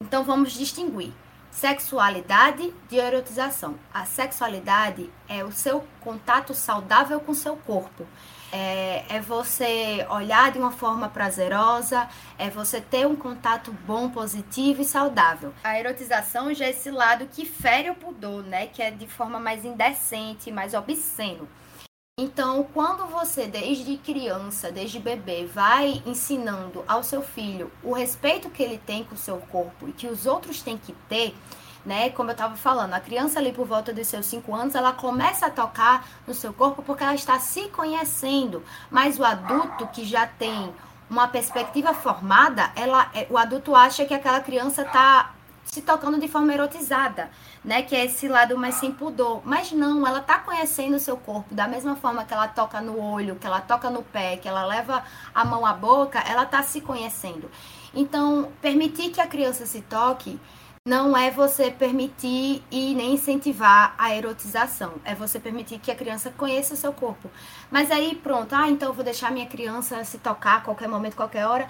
Então 0.00 0.22
vamos 0.22 0.52
distinguir 0.52 1.12
sexualidade 1.50 2.72
de 2.88 2.96
erotização. 2.96 3.76
A 3.92 4.04
sexualidade 4.04 5.12
é 5.28 5.44
o 5.44 5.50
seu 5.50 5.84
contato 6.00 6.54
saudável 6.54 7.18
com 7.18 7.34
seu 7.34 7.56
corpo. 7.56 8.06
É, 8.50 9.04
é, 9.16 9.20
você 9.20 10.06
olhar 10.10 10.50
de 10.50 10.58
uma 10.58 10.70
forma 10.70 11.08
prazerosa, 11.08 12.08
é 12.38 12.48
você 12.48 12.80
ter 12.80 13.06
um 13.06 13.14
contato 13.14 13.72
bom, 13.86 14.08
positivo 14.08 14.80
e 14.80 14.84
saudável. 14.84 15.52
A 15.62 15.78
erotização 15.78 16.52
já 16.54 16.64
é 16.64 16.70
esse 16.70 16.90
lado 16.90 17.26
que 17.26 17.44
fere 17.44 17.90
o 17.90 17.94
pudor, 17.94 18.42
né? 18.42 18.66
Que 18.66 18.82
é 18.82 18.90
de 18.90 19.06
forma 19.06 19.38
mais 19.38 19.64
indecente, 19.64 20.50
mais 20.50 20.72
obsceno. 20.72 21.46
Então, 22.20 22.66
quando 22.74 23.06
você, 23.06 23.46
desde 23.46 23.96
criança, 23.96 24.72
desde 24.72 24.98
bebê, 24.98 25.46
vai 25.46 26.02
ensinando 26.04 26.84
ao 26.88 27.04
seu 27.04 27.22
filho 27.22 27.70
o 27.80 27.92
respeito 27.92 28.50
que 28.50 28.60
ele 28.60 28.76
tem 28.76 29.04
com 29.04 29.14
o 29.14 29.18
seu 29.18 29.36
corpo 29.36 29.88
e 29.88 29.92
que 29.92 30.08
os 30.08 30.26
outros 30.26 30.60
têm 30.60 30.76
que 30.76 30.92
ter, 31.08 31.32
né? 31.84 32.10
Como 32.10 32.30
eu 32.30 32.32
estava 32.32 32.56
falando, 32.56 32.94
a 32.94 33.00
criança 33.00 33.38
ali 33.38 33.52
por 33.52 33.66
volta 33.66 33.92
dos 33.92 34.06
seus 34.06 34.26
5 34.26 34.54
anos, 34.54 34.74
ela 34.74 34.92
começa 34.92 35.46
a 35.46 35.50
tocar 35.50 36.06
no 36.26 36.34
seu 36.34 36.52
corpo 36.52 36.82
porque 36.82 37.02
ela 37.02 37.14
está 37.14 37.38
se 37.38 37.68
conhecendo. 37.68 38.62
Mas 38.90 39.18
o 39.18 39.24
adulto 39.24 39.86
que 39.88 40.04
já 40.04 40.26
tem 40.26 40.72
uma 41.08 41.28
perspectiva 41.28 41.94
formada, 41.94 42.70
ela, 42.76 43.10
é, 43.14 43.26
o 43.30 43.38
adulto 43.38 43.74
acha 43.74 44.04
que 44.04 44.14
aquela 44.14 44.40
criança 44.40 44.82
está 44.82 45.34
se 45.64 45.82
tocando 45.82 46.18
de 46.18 46.26
forma 46.28 46.52
erotizada, 46.52 47.30
né? 47.62 47.82
Que 47.82 47.94
é 47.94 48.06
esse 48.06 48.26
lado 48.26 48.56
mais 48.56 48.76
sem 48.76 48.90
pudor. 48.90 49.42
Mas 49.44 49.70
não, 49.70 50.06
ela 50.06 50.20
tá 50.20 50.38
conhecendo 50.38 50.96
o 50.96 51.00
seu 51.00 51.16
corpo 51.16 51.54
da 51.54 51.68
mesma 51.68 51.94
forma 51.94 52.24
que 52.24 52.32
ela 52.32 52.48
toca 52.48 52.80
no 52.80 52.98
olho, 52.98 53.36
que 53.36 53.46
ela 53.46 53.60
toca 53.60 53.90
no 53.90 54.02
pé, 54.02 54.36
que 54.36 54.48
ela 54.48 54.64
leva 54.64 55.04
a 55.34 55.44
mão 55.44 55.66
à 55.66 55.74
boca, 55.74 56.20
ela 56.20 56.46
tá 56.46 56.62
se 56.62 56.80
conhecendo. 56.80 57.50
Então, 57.94 58.50
permitir 58.60 59.10
que 59.10 59.20
a 59.20 59.26
criança 59.26 59.66
se 59.66 59.82
toque 59.82 60.40
não 60.88 61.14
é 61.14 61.30
você 61.30 61.70
permitir 61.70 62.64
e 62.70 62.94
nem 62.94 63.12
incentivar 63.12 63.94
a 63.98 64.16
erotização. 64.16 64.94
É 65.04 65.14
você 65.14 65.38
permitir 65.38 65.78
que 65.78 65.90
a 65.90 65.94
criança 65.94 66.32
conheça 66.34 66.72
o 66.72 66.76
seu 66.78 66.94
corpo. 66.94 67.30
Mas 67.70 67.90
aí, 67.90 68.14
pronto, 68.14 68.54
ah, 68.54 68.70
então 68.70 68.88
eu 68.88 68.94
vou 68.94 69.04
deixar 69.04 69.30
minha 69.30 69.44
criança 69.44 70.02
se 70.02 70.16
tocar 70.16 70.56
a 70.56 70.60
qualquer 70.62 70.88
momento, 70.88 71.14
qualquer 71.14 71.46
hora. 71.46 71.68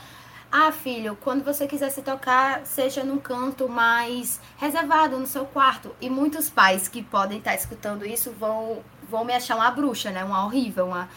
Ah, 0.53 0.71
filho, 0.71 1.19
quando 1.21 1.45
você 1.45 1.67
quiser 1.67 1.91
se 1.91 2.01
tocar, 2.01 2.65
seja 2.65 3.03
num 3.03 3.19
canto 3.19 3.69
mais 3.69 4.41
reservado 4.57 5.19
no 5.19 5.27
seu 5.27 5.45
quarto. 5.45 5.93
E 6.01 6.09
muitos 6.09 6.49
pais 6.49 6.87
que 6.87 7.03
podem 7.03 7.39
estar 7.39 7.57
escutando 7.57 8.07
isso 8.07 8.31
vão, 8.39 8.85
vão 9.11 9.25
me 9.25 9.35
achar 9.35 9.57
uma 9.57 9.71
bruxa, 9.73 10.13
né? 10.13 10.23
Uma 10.25 10.45
horrível, 10.45 10.87
uma 10.87 11.09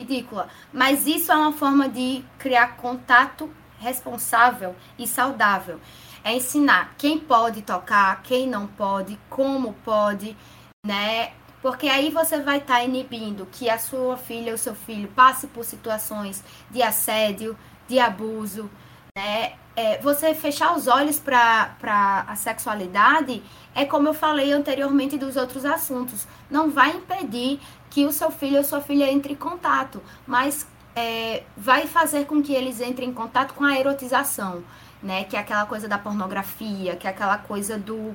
ridícula. 0.00 0.48
Mas 0.72 1.06
isso 1.06 1.30
é 1.30 1.36
uma 1.36 1.52
forma 1.52 1.90
de 1.90 2.24
criar 2.38 2.78
contato 2.78 3.50
responsável 3.78 4.74
e 4.98 5.06
saudável 5.06 5.78
é 6.24 6.34
ensinar 6.36 6.94
quem 6.98 7.18
pode 7.18 7.62
tocar, 7.62 8.22
quem 8.22 8.46
não 8.46 8.66
pode, 8.66 9.18
como 9.28 9.74
pode, 9.84 10.36
né? 10.84 11.32
Porque 11.62 11.88
aí 11.88 12.10
você 12.10 12.40
vai 12.40 12.58
estar 12.58 12.74
tá 12.74 12.84
inibindo 12.84 13.46
que 13.52 13.68
a 13.68 13.78
sua 13.78 14.16
filha 14.16 14.52
ou 14.52 14.58
seu 14.58 14.74
filho 14.74 15.08
passe 15.08 15.46
por 15.46 15.64
situações 15.64 16.42
de 16.70 16.82
assédio, 16.82 17.56
de 17.86 17.98
abuso, 17.98 18.70
né? 19.16 19.54
É, 19.76 19.98
você 19.98 20.34
fechar 20.34 20.76
os 20.76 20.86
olhos 20.88 21.18
para 21.18 22.24
a 22.26 22.36
sexualidade 22.36 23.42
é 23.74 23.84
como 23.84 24.08
eu 24.08 24.14
falei 24.14 24.52
anteriormente 24.52 25.16
dos 25.16 25.36
outros 25.36 25.64
assuntos. 25.64 26.26
Não 26.50 26.70
vai 26.70 26.90
impedir 26.90 27.60
que 27.88 28.04
o 28.04 28.12
seu 28.12 28.30
filho 28.30 28.58
ou 28.58 28.64
sua 28.64 28.80
filha 28.80 29.10
entre 29.10 29.32
em 29.32 29.36
contato, 29.36 30.02
mas 30.26 30.66
é, 30.94 31.44
vai 31.56 31.86
fazer 31.86 32.26
com 32.26 32.42
que 32.42 32.52
eles 32.52 32.80
entrem 32.80 33.10
em 33.10 33.14
contato 33.14 33.54
com 33.54 33.64
a 33.64 33.78
erotização 33.78 34.62
né? 35.02 35.24
Que 35.24 35.36
é 35.36 35.40
aquela 35.40 35.66
coisa 35.66 35.88
da 35.88 35.98
pornografia, 35.98 36.96
que 36.96 37.06
é 37.06 37.10
aquela 37.10 37.38
coisa 37.38 37.78
do, 37.78 38.14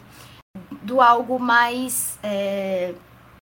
do 0.82 1.02
algo 1.02 1.40
mais 1.40 2.18
é, 2.24 2.94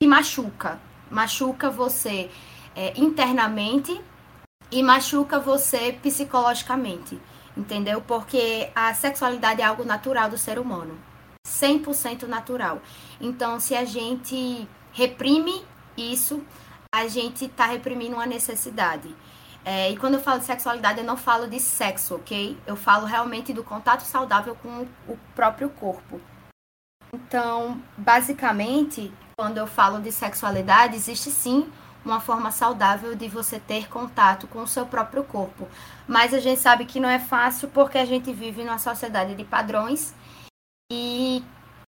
que 0.02 0.08
machuca. 0.08 0.80
Machuca 1.10 1.70
você 1.70 2.30
é, 2.76 3.00
internamente 3.00 4.00
e 4.72 4.82
machuca 4.82 5.40
você 5.40 5.98
psicologicamente, 6.02 7.20
entendeu? 7.56 8.02
Porque 8.02 8.70
a 8.76 8.94
sexualidade 8.94 9.62
é 9.62 9.66
algo 9.66 9.84
natural 9.84 10.30
do 10.30 10.38
ser 10.38 10.58
humano, 10.58 10.98
100% 11.48 12.24
natural. 12.24 12.82
Então, 13.22 13.60
se 13.60 13.76
a 13.76 13.86
gente 13.86 14.68
reprime 14.92 15.64
isso, 15.96 16.44
a 16.94 17.08
gente 17.08 17.46
está 17.46 17.66
reprimindo 17.66 18.16
uma 18.16 18.26
necessidade. 18.26 19.16
É, 19.66 19.92
e 19.92 19.98
quando 19.98 20.16
eu 20.16 20.20
falo 20.20 20.40
de 20.40 20.46
sexualidade, 20.46 21.00
eu 21.00 21.06
não 21.06 21.16
falo 21.16 21.48
de 21.48 21.60
sexo, 21.60 22.16
ok? 22.16 22.58
Eu 22.68 22.76
falo 22.76 23.06
realmente 23.06 23.54
do 23.54 23.64
contato 23.64 24.02
saudável 24.02 24.56
com 24.56 24.86
o 25.08 25.18
próprio 25.34 25.70
corpo. 25.70 26.20
Então, 27.14 27.82
basicamente, 27.98 29.14
quando 29.38 29.58
eu 29.58 29.68
falo 29.68 30.02
de 30.02 30.12
sexualidade, 30.12 30.96
existe 30.96 31.32
sim 31.32 31.72
uma 32.04 32.20
forma 32.20 32.52
saudável 32.52 33.16
de 33.16 33.30
você 33.30 33.60
ter 33.60 33.88
contato 33.88 34.48
com 34.48 34.64
o 34.64 34.68
seu 34.68 34.86
próprio 34.86 35.24
corpo. 35.24 35.68
Mas 36.08 36.34
a 36.34 36.40
gente 36.40 36.60
sabe 36.60 36.86
que 36.86 37.00
não 37.00 37.10
é 37.10 37.20
fácil 37.20 37.70
porque 37.70 37.98
a 37.98 38.06
gente 38.06 38.34
vive 38.34 38.64
numa 38.64 38.78
sociedade 38.78 39.36
de 39.36 39.44
padrões 39.46 40.14
e 40.92 41.44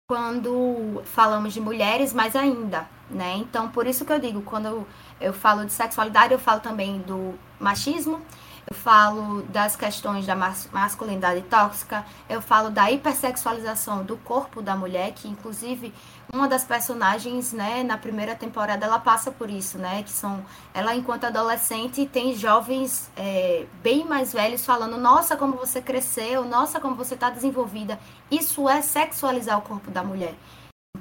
quando 0.07 1.03
falamos 1.07 1.53
de 1.55 1.61
mulheres, 1.61 2.13
mais 2.13 2.37
ainda, 2.37 2.87
né? 3.11 3.37
Então, 3.37 3.69
por 3.71 3.87
isso 3.87 4.05
que 4.05 4.13
eu 4.13 4.21
digo, 4.21 4.43
quando 4.43 4.87
eu 5.21 5.33
falo 5.33 5.65
de 5.65 5.73
sexualidade, 5.73 6.33
eu 6.33 6.39
falo 6.39 6.61
também 6.61 6.99
do 6.99 7.35
machismo, 7.59 8.21
eu 8.69 8.75
falo 8.75 9.43
das 9.43 9.77
questões 9.77 10.25
da 10.25 10.35
masculinidade 10.35 11.43
tóxica, 11.43 12.05
eu 12.29 12.41
falo 12.41 12.71
da 12.71 12.91
hipersexualização 12.91 14.03
do 14.03 14.17
corpo 14.17 14.63
da 14.63 14.75
mulher, 14.75 15.13
que 15.13 15.29
inclusive 15.29 15.93
uma 16.33 16.49
das 16.49 16.65
personagens, 16.65 17.53
né, 17.53 17.83
na 17.83 17.99
primeira 17.99 18.35
temporada 18.35 18.87
ela 18.87 18.99
passa 18.99 19.31
por 19.31 19.51
isso, 19.51 19.77
né, 19.77 20.03
que 20.03 20.11
são, 20.11 20.45
ela 20.73 20.95
enquanto 20.95 21.25
adolescente 21.25 22.07
tem 22.07 22.35
jovens 22.35 23.11
é, 23.17 23.67
bem 23.83 24.05
mais 24.05 24.33
velhos 24.33 24.65
falando, 24.65 24.97
nossa, 24.97 25.37
como 25.37 25.57
você 25.57 25.83
cresceu, 25.83 26.45
nossa, 26.45 26.81
como 26.81 26.95
você 26.95 27.15
está 27.15 27.29
desenvolvida. 27.29 27.99
Isso 28.31 28.69
é 28.69 28.81
sexualizar 28.81 29.59
o 29.59 29.63
corpo 29.63 29.91
da 29.91 30.03
mulher. 30.03 30.35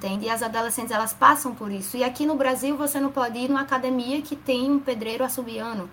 Entende? 0.04 0.26
E 0.26 0.30
as 0.30 0.43
adolescentes 0.43 0.91
elas 0.91 1.14
passam 1.14 1.56
por 1.56 1.72
isso. 1.72 1.95
E 1.95 2.04
aqui 2.04 2.26
no 2.26 2.36
Brasil 2.36 2.76
você 2.76 2.99
não 2.99 3.10
pode 3.10 3.39
ir 3.39 3.47
numa 3.47 3.62
academia 3.62 4.22
que 4.22 4.36
tem 4.36 4.70
um 4.70 4.78
pedreiro 4.78 5.24
assobiano. 5.24 5.89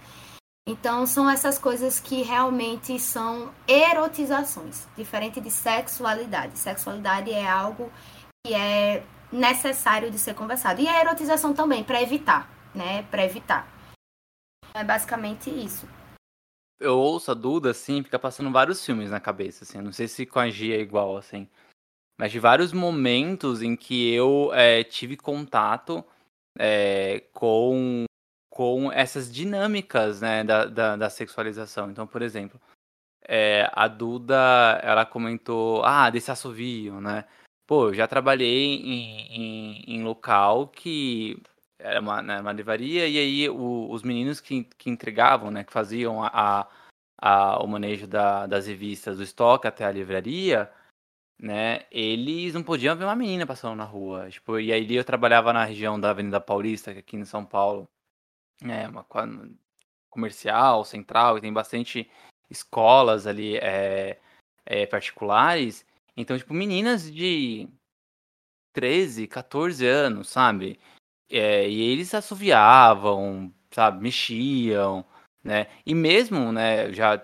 Então, 0.69 1.07
são 1.07 1.31
essas 1.31 1.59
coisas 1.61 2.01
que 2.01 2.23
realmente 2.23 2.99
são 2.99 3.53
erotizações, 3.69 4.89
diferente 4.97 5.41
de 5.41 5.49
sexualidade. 5.49 6.59
Sexualidade 6.59 7.31
é 7.31 7.49
algo 7.49 7.91
que 8.45 8.53
é 8.53 9.05
necessário 9.31 10.11
de 10.11 10.19
ser 10.19 10.35
conversado. 10.35 10.81
E 10.81 10.89
a 10.89 11.01
erotização 11.01 11.55
também, 11.55 11.85
para 11.85 12.03
evitar, 12.03 12.51
né? 12.75 13.05
Para 13.05 13.25
evitar. 13.25 13.69
É 14.75 14.83
basicamente 14.83 15.51
isso. 15.51 15.89
Eu 16.81 16.99
ouço 16.99 17.31
a 17.31 17.35
Duda, 17.35 17.71
assim, 17.71 18.03
fica 18.03 18.19
passando 18.19 18.51
vários 18.51 18.85
filmes 18.85 19.11
na 19.11 19.21
cabeça, 19.21 19.63
assim. 19.63 19.81
Não 19.81 19.93
sei 19.93 20.09
se 20.09 20.27
com 20.27 20.41
a 20.41 20.51
Gia 20.51 20.77
é 20.77 20.81
igual, 20.81 21.17
assim. 21.17 21.49
Mas 22.21 22.33
de 22.33 22.39
vários 22.39 22.71
momentos 22.71 23.62
em 23.62 23.75
que 23.75 24.12
eu 24.12 24.51
é, 24.53 24.85
tive 24.85 25.16
contato 25.16 26.05
é, 26.59 27.21
com 27.33 28.05
com 28.51 28.93
essas 28.93 29.33
dinâmicas 29.33 30.21
né, 30.21 30.45
da, 30.45 30.66
da, 30.66 30.97
da 30.97 31.09
sexualização. 31.09 31.91
Então, 31.91 32.07
por 32.07 32.21
exemplo, 32.21 32.61
é, 33.27 33.71
a 33.73 33.89
Duda, 33.89 34.81
ela 34.83 35.07
comentou, 35.07 35.83
ah, 35.83 36.11
desse 36.11 36.31
assovio, 36.31 37.01
né? 37.01 37.25
Pô, 37.66 37.89
eu 37.89 37.95
já 37.95 38.07
trabalhei 38.07 38.75
em, 38.75 39.35
em, 39.35 39.85
em 39.95 40.03
local 40.03 40.68
que 40.68 41.43
era 41.79 42.01
uma, 42.01 42.21
né, 42.21 42.39
uma 42.39 42.53
livraria, 42.53 43.09
e 43.09 43.16
aí 43.18 43.49
o, 43.49 43.91
os 43.91 44.03
meninos 44.03 44.41
que, 44.41 44.64
que 44.77 44.91
entregavam, 44.91 45.51
né, 45.51 45.64
que 45.64 45.73
faziam 45.73 46.23
a, 46.23 46.68
a, 47.18 47.62
o 47.64 47.66
manejo 47.66 48.07
da, 48.07 48.47
das 48.47 48.66
revistas, 48.66 49.16
do 49.16 49.23
estoque 49.23 49.66
até 49.66 49.87
a 49.87 49.93
livraria, 49.93 50.71
né, 51.41 51.86
eles 51.91 52.53
não 52.53 52.62
podiam 52.62 52.95
ver 52.95 53.05
uma 53.05 53.16
menina 53.16 53.47
passando 53.47 53.74
na 53.76 53.84
rua. 53.84 54.28
Tipo, 54.30 54.61
e 54.61 54.72
aí 54.72 54.95
eu 54.95 55.05
trabalhava 55.05 55.53
na 55.53 55.64
região 55.64 55.99
da 55.99 56.11
Avenida 56.11 56.41
Paulista, 56.41 56.93
é 56.93 56.99
aqui 56.99 57.16
em 57.16 57.24
São 57.24 57.45
Paulo, 57.45 57.88
é, 58.62 58.86
uma 58.88 59.07
comercial, 60.11 60.84
central, 60.84 61.38
e 61.38 61.41
tem 61.41 61.53
bastante 61.53 62.11
escolas 62.51 63.26
ali 63.26 63.57
é, 63.57 64.20
é, 64.66 64.86
particulares. 64.86 65.86
Então, 66.16 66.36
tipo, 66.36 66.53
meninas 66.53 67.11
de 67.11 67.68
13, 68.74 69.26
14 69.26 69.86
anos, 69.86 70.28
sabe? 70.28 70.78
É, 71.30 71.68
e 71.68 71.80
eles 71.80 72.14
assoviavam, 72.14 73.53
sabe? 73.70 74.03
Mexiam, 74.03 75.07
né? 75.43 75.68
E 75.86 75.95
mesmo, 75.95 76.53
né, 76.53 76.93
já 76.93 77.16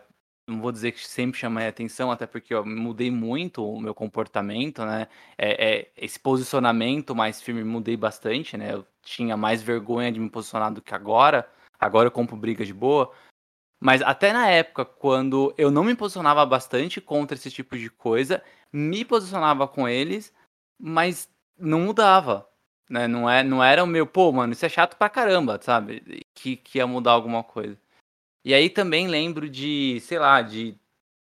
não 0.47 0.61
vou 0.61 0.71
dizer 0.71 0.93
que 0.93 1.07
sempre 1.07 1.39
chamei 1.39 1.67
atenção, 1.67 2.11
até 2.11 2.27
porque 2.27 2.55
eu 2.55 2.65
mudei 2.65 3.11
muito 3.11 3.67
o 3.69 3.81
meu 3.81 3.95
comportamento, 3.95 4.85
né? 4.85 5.09
É, 5.37 5.79
é, 5.79 5.93
esse 5.97 6.21
posicionamento 6.21 7.15
mais 7.15 7.43
firme 7.43 7.65
mudei 7.65 7.97
bastante, 7.97 8.57
né? 8.57 8.73
Eu 8.73 8.87
tinha 9.03 9.37
mais 9.37 9.63
vergonha 9.63 10.13
de 10.13 10.21
me 10.21 10.31
posicionar 10.31 10.73
do 10.73 10.81
que 10.81 10.95
agora. 10.95 11.49
Agora 11.79 12.07
eu 12.07 12.13
compro 12.13 12.37
briga 12.37 12.65
de 12.65 12.73
boa. 12.73 13.13
Mas 13.81 14.01
até 14.03 14.33
na 14.33 14.49
época, 14.49 14.85
quando 14.85 15.53
eu 15.59 15.71
não 15.71 15.85
me 15.85 15.95
posicionava 15.97 16.47
bastante 16.47 17.01
contra 17.01 17.37
esse 17.37 17.51
tipo 17.51 17.77
de 17.77 17.91
coisa, 17.91 18.43
me 18.73 19.05
posicionava 19.05 19.69
com 19.69 19.89
eles, 19.89 20.33
mas 20.79 21.29
não 21.59 21.81
mudava. 21.81 22.49
Né? 22.89 23.09
Não, 23.09 23.29
é, 23.29 23.43
não 23.43 23.63
era 23.63 23.83
o 23.83 23.87
meu, 23.87 24.07
pô, 24.07 24.33
mano, 24.33 24.53
isso 24.53 24.65
é 24.65 24.69
chato 24.69 24.97
pra 24.97 25.09
caramba, 25.11 25.61
sabe? 25.63 26.23
Que, 26.35 26.57
que 26.57 26.79
ia 26.79 26.87
mudar 26.87 27.13
alguma 27.13 27.43
coisa. 27.43 27.77
E 28.47 28.55
aí 28.55 28.71
também 28.71 29.09
lembro 29.09 29.51
de, 29.51 29.99
sei 30.03 30.21
lá, 30.21 30.41
de 30.41 30.79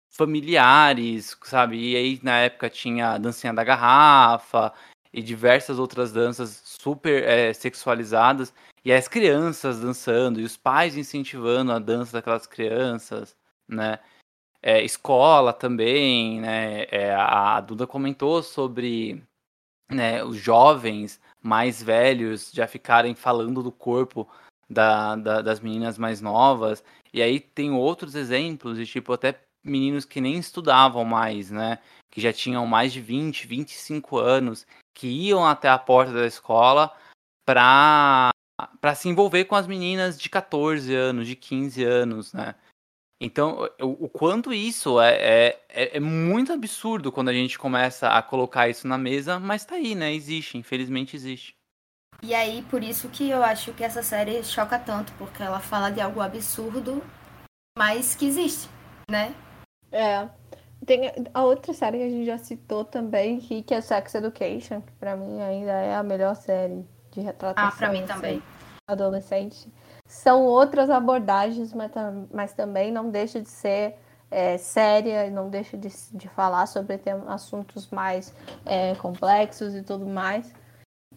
familiares, 0.07 1.35
sabe? 1.43 1.93
E 1.93 1.95
aí 1.95 2.19
na 2.21 2.37
época 2.37 2.69
tinha 2.69 3.13
a 3.13 3.17
dancinha 3.17 3.51
da 3.51 3.63
garrafa 3.63 4.71
e 5.11 5.23
diversas 5.23 5.79
outras 5.79 6.11
danças 6.11 6.61
super 6.63 7.23
é, 7.23 7.51
sexualizadas. 7.53 8.53
E 8.85 8.93
as 8.93 9.07
crianças 9.07 9.79
dançando, 9.79 10.39
e 10.39 10.43
os 10.43 10.55
pais 10.55 10.95
incentivando 10.95 11.71
a 11.71 11.79
dança 11.79 12.13
daquelas 12.13 12.45
crianças, 12.45 13.35
né? 13.67 13.97
É, 14.61 14.83
escola 14.83 15.51
também, 15.53 16.39
né? 16.39 16.83
É, 16.91 17.15
a 17.15 17.59
Duda 17.61 17.87
comentou 17.87 18.43
sobre 18.43 19.23
né, 19.89 20.23
os 20.23 20.37
jovens 20.37 21.19
mais 21.41 21.81
velhos 21.81 22.51
já 22.53 22.67
ficarem 22.67 23.15
falando 23.15 23.63
do 23.63 23.71
corpo 23.71 24.29
da, 24.69 25.15
da, 25.15 25.41
das 25.41 25.59
meninas 25.59 25.97
mais 25.97 26.21
novas. 26.21 26.83
E 27.17 27.21
aí 27.21 27.39
tem 27.39 27.71
outros 27.71 28.13
exemplos 28.13 28.77
de 28.77 28.85
tipo 28.85 29.11
até 29.11 29.41
meninos 29.63 30.05
que 30.05 30.21
nem 30.21 30.37
estudavam 30.37 31.03
mais, 31.03 31.49
né? 31.49 31.79
Que 32.11 32.21
já 32.21 32.31
tinham 32.31 32.67
mais 32.67 32.93
de 32.93 33.01
20, 33.01 33.47
25 33.47 34.19
anos, 34.19 34.67
que 34.93 35.07
iam 35.07 35.43
até 35.43 35.67
a 35.67 35.79
porta 35.79 36.13
da 36.13 36.27
escola 36.27 36.95
para 37.43 38.29
para 38.79 38.93
se 38.93 39.09
envolver 39.09 39.45
com 39.45 39.55
as 39.55 39.65
meninas 39.65 40.19
de 40.19 40.29
14 40.29 40.93
anos, 40.93 41.27
de 41.27 41.35
15 41.35 41.83
anos, 41.83 42.33
né? 42.33 42.53
Então, 43.19 43.67
o, 43.81 44.05
o 44.05 44.09
quanto 44.09 44.53
isso 44.53 45.01
é, 45.01 45.15
é, 45.15 45.65
é, 45.69 45.97
é, 45.97 45.99
muito 45.99 46.53
absurdo 46.53 47.11
quando 47.11 47.29
a 47.29 47.33
gente 47.33 47.57
começa 47.57 48.09
a 48.09 48.21
colocar 48.21 48.69
isso 48.69 48.87
na 48.87 48.97
mesa, 48.97 49.39
mas 49.39 49.65
tá 49.65 49.75
aí, 49.75 49.95
né? 49.95 50.13
Existe, 50.13 50.55
infelizmente 50.55 51.15
existe. 51.15 51.56
E 52.21 52.33
aí, 52.33 52.63
por 52.63 52.83
isso 52.83 53.09
que 53.09 53.29
eu 53.29 53.43
acho 53.43 53.73
que 53.73 53.83
essa 53.83 54.01
série 54.01 54.43
choca 54.43 54.79
tanto, 54.79 55.13
porque 55.13 55.43
ela 55.43 55.59
fala 55.59 55.89
de 55.89 56.01
algo 56.01 56.19
absurdo, 56.19 57.03
mas 57.77 58.15
que 58.15 58.25
existe, 58.25 58.69
né? 59.09 59.33
É. 59.91 60.27
Tem 60.85 61.11
a 61.33 61.43
outra 61.43 61.73
série 61.73 61.97
que 61.97 62.03
a 62.03 62.09
gente 62.09 62.25
já 62.25 62.37
citou 62.37 62.85
também, 62.85 63.39
que 63.39 63.73
é 63.73 63.81
Sex 63.81 64.15
Education, 64.15 64.81
que 64.81 64.91
pra 64.93 65.15
mim 65.15 65.41
ainda 65.41 65.71
é 65.71 65.95
a 65.95 66.03
melhor 66.03 66.35
série 66.35 66.85
de 67.11 67.21
retratação. 67.21 67.69
Ah, 67.69 67.75
pra 67.77 67.91
mim 67.91 68.05
também. 68.05 68.41
Adolescente. 68.87 69.71
São 70.05 70.43
outras 70.43 70.89
abordagens, 70.89 71.73
mas, 71.73 71.91
mas 72.31 72.53
também 72.53 72.91
não 72.91 73.09
deixa 73.09 73.41
de 73.41 73.49
ser 73.49 73.95
é, 74.31 74.57
séria, 74.57 75.29
não 75.29 75.49
deixa 75.49 75.77
de, 75.77 75.89
de 76.13 76.27
falar 76.29 76.65
sobre 76.67 76.99
assuntos 77.27 77.89
mais 77.89 78.33
é, 78.65 78.95
complexos 78.95 79.75
e 79.75 79.81
tudo 79.81 80.05
mais. 80.05 80.53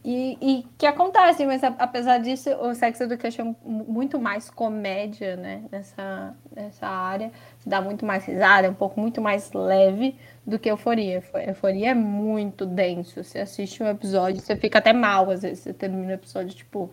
E, 0.03 0.39
e, 0.41 0.67
que 0.79 0.87
acontece, 0.87 1.45
mas 1.45 1.63
apesar 1.63 2.19
disso, 2.19 2.49
o 2.55 2.75
Sex 2.75 3.01
Education 3.03 3.51
é 3.51 3.69
muito 3.69 4.19
mais 4.19 4.49
comédia, 4.49 5.37
né? 5.37 5.65
Nessa, 5.71 6.35
nessa 6.55 6.87
área. 6.87 7.31
Se 7.59 7.69
dá 7.69 7.83
muito 7.83 8.07
mais 8.07 8.25
risada, 8.25 8.67
é 8.67 8.71
um 8.71 8.75
pouco 8.75 8.99
muito 8.99 9.21
mais 9.21 9.53
leve 9.53 10.17
do 10.47 10.59
que 10.59 10.71
Euforia. 10.71 11.23
Euforia 11.47 11.91
é 11.91 11.95
muito 11.95 12.65
denso. 12.65 13.23
Você 13.23 13.41
assiste 13.41 13.83
um 13.83 13.89
episódio, 13.89 14.41
você 14.41 14.57
fica 14.57 14.79
até 14.79 14.93
mal, 14.93 15.31
às 15.31 15.43
vezes. 15.43 15.61
Você 15.61 15.75
termina 15.75 16.13
o 16.13 16.15
episódio, 16.15 16.55
tipo, 16.55 16.91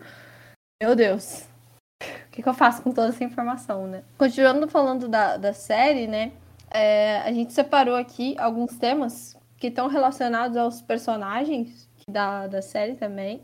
meu 0.82 0.94
Deus, 0.94 1.48
o 2.02 2.30
que, 2.30 2.42
que 2.42 2.48
eu 2.48 2.54
faço 2.54 2.82
com 2.82 2.92
toda 2.92 3.08
essa 3.08 3.24
informação, 3.24 3.86
né? 3.86 4.02
Continuando 4.18 4.68
falando 4.68 5.08
da, 5.08 5.38
da 5.38 5.54
série, 5.54 6.06
né? 6.06 6.32
É, 6.70 7.20
a 7.20 7.32
gente 7.32 7.54
separou 7.54 7.96
aqui 7.96 8.36
alguns 8.38 8.76
temas 8.76 9.34
que 9.56 9.68
estão 9.68 9.88
relacionados 9.88 10.58
aos 10.58 10.82
personagens 10.82 11.87
da, 12.08 12.46
da 12.46 12.62
série 12.62 12.94
também. 12.94 13.42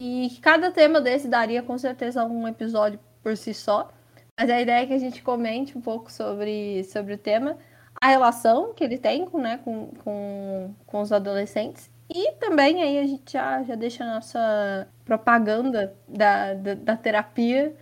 E 0.00 0.38
cada 0.42 0.70
tema 0.72 1.00
desse 1.00 1.28
daria 1.28 1.62
com 1.62 1.78
certeza 1.78 2.24
um 2.24 2.48
episódio 2.48 2.98
por 3.22 3.36
si 3.36 3.54
só. 3.54 3.90
Mas 4.38 4.50
a 4.50 4.60
ideia 4.60 4.82
é 4.82 4.86
que 4.86 4.94
a 4.94 4.98
gente 4.98 5.22
comente 5.22 5.78
um 5.78 5.80
pouco 5.80 6.10
sobre, 6.10 6.82
sobre 6.84 7.14
o 7.14 7.18
tema, 7.18 7.56
a 8.00 8.08
relação 8.08 8.74
que 8.74 8.82
ele 8.82 8.98
tem 8.98 9.24
com, 9.26 9.38
né, 9.38 9.58
com, 9.58 9.88
com, 10.02 10.74
com 10.86 11.00
os 11.00 11.12
adolescentes. 11.12 11.90
E 12.10 12.32
também 12.32 12.82
aí 12.82 12.98
a 12.98 13.06
gente 13.06 13.32
já, 13.32 13.62
já 13.62 13.74
deixa 13.74 14.04
a 14.04 14.14
nossa 14.14 14.88
propaganda 15.04 15.94
da, 16.08 16.54
da, 16.54 16.74
da 16.74 16.96
terapia, 16.96 17.74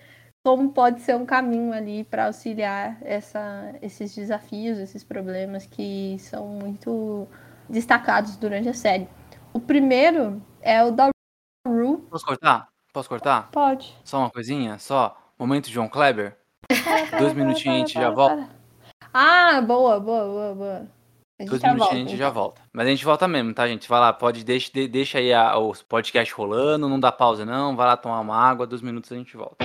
como 0.45 0.71
pode 0.71 1.01
ser 1.01 1.17
um 1.17 1.27
caminho 1.27 1.73
ali 1.73 2.05
para 2.05 2.27
auxiliar 2.27 2.99
essa, 3.03 3.75
esses 3.81 4.15
desafios, 4.15 4.79
esses 4.79 5.03
problemas 5.03 5.67
que 5.67 6.17
são 6.19 6.47
muito 6.47 7.27
destacados 7.69 8.37
durante 8.37 8.69
a 8.69 8.75
série. 8.75 9.09
O 9.53 9.61
primeiro 9.61 10.43
é 10.61 10.83
o 10.85 10.93
da 10.93 11.11
Ru. 11.67 12.07
Posso 12.11 12.25
cortar? 12.25 12.69
Posso 12.93 13.09
cortar? 13.09 13.51
Pode. 13.51 13.95
Só 14.05 14.19
uma 14.19 14.31
coisinha? 14.31 14.79
Só. 14.79 15.17
Momento 15.39 15.71
João 15.71 15.89
Kleber. 15.89 16.37
Dois 17.19 17.35
minutinhos 17.35 17.75
a 17.75 17.79
gente 17.79 17.95
já 17.95 18.11
volta. 18.11 18.49
Ah, 19.13 19.61
boa, 19.61 19.99
boa, 19.99 20.25
boa, 20.25 20.55
boa. 20.55 20.87
Dois 21.47 21.63
minutinhos 21.63 21.91
a 21.91 21.95
gente 21.95 22.17
já 22.17 22.31
volta. 22.31 22.61
Mas 22.73 22.87
a 22.87 22.91
gente 22.91 23.05
volta 23.05 23.27
mesmo, 23.27 23.55
tá, 23.55 23.67
gente? 23.67 23.89
Vai 23.89 24.01
lá, 24.01 24.13
pode, 24.13 24.45
deixa, 24.45 24.71
deixa 24.89 25.19
aí 25.19 25.33
a, 25.33 25.57
o 25.57 25.73
podcast 25.89 26.33
rolando, 26.35 26.89
não 26.89 27.01
dá 27.01 27.11
pausa 27.11 27.45
não, 27.45 27.75
vai 27.75 27.87
lá 27.87 27.97
tomar 27.97 28.21
uma 28.21 28.37
água, 28.37 28.67
dois 28.67 28.83
minutos 28.83 29.11
a 29.11 29.17
gente 29.17 29.37
volta. 29.37 29.65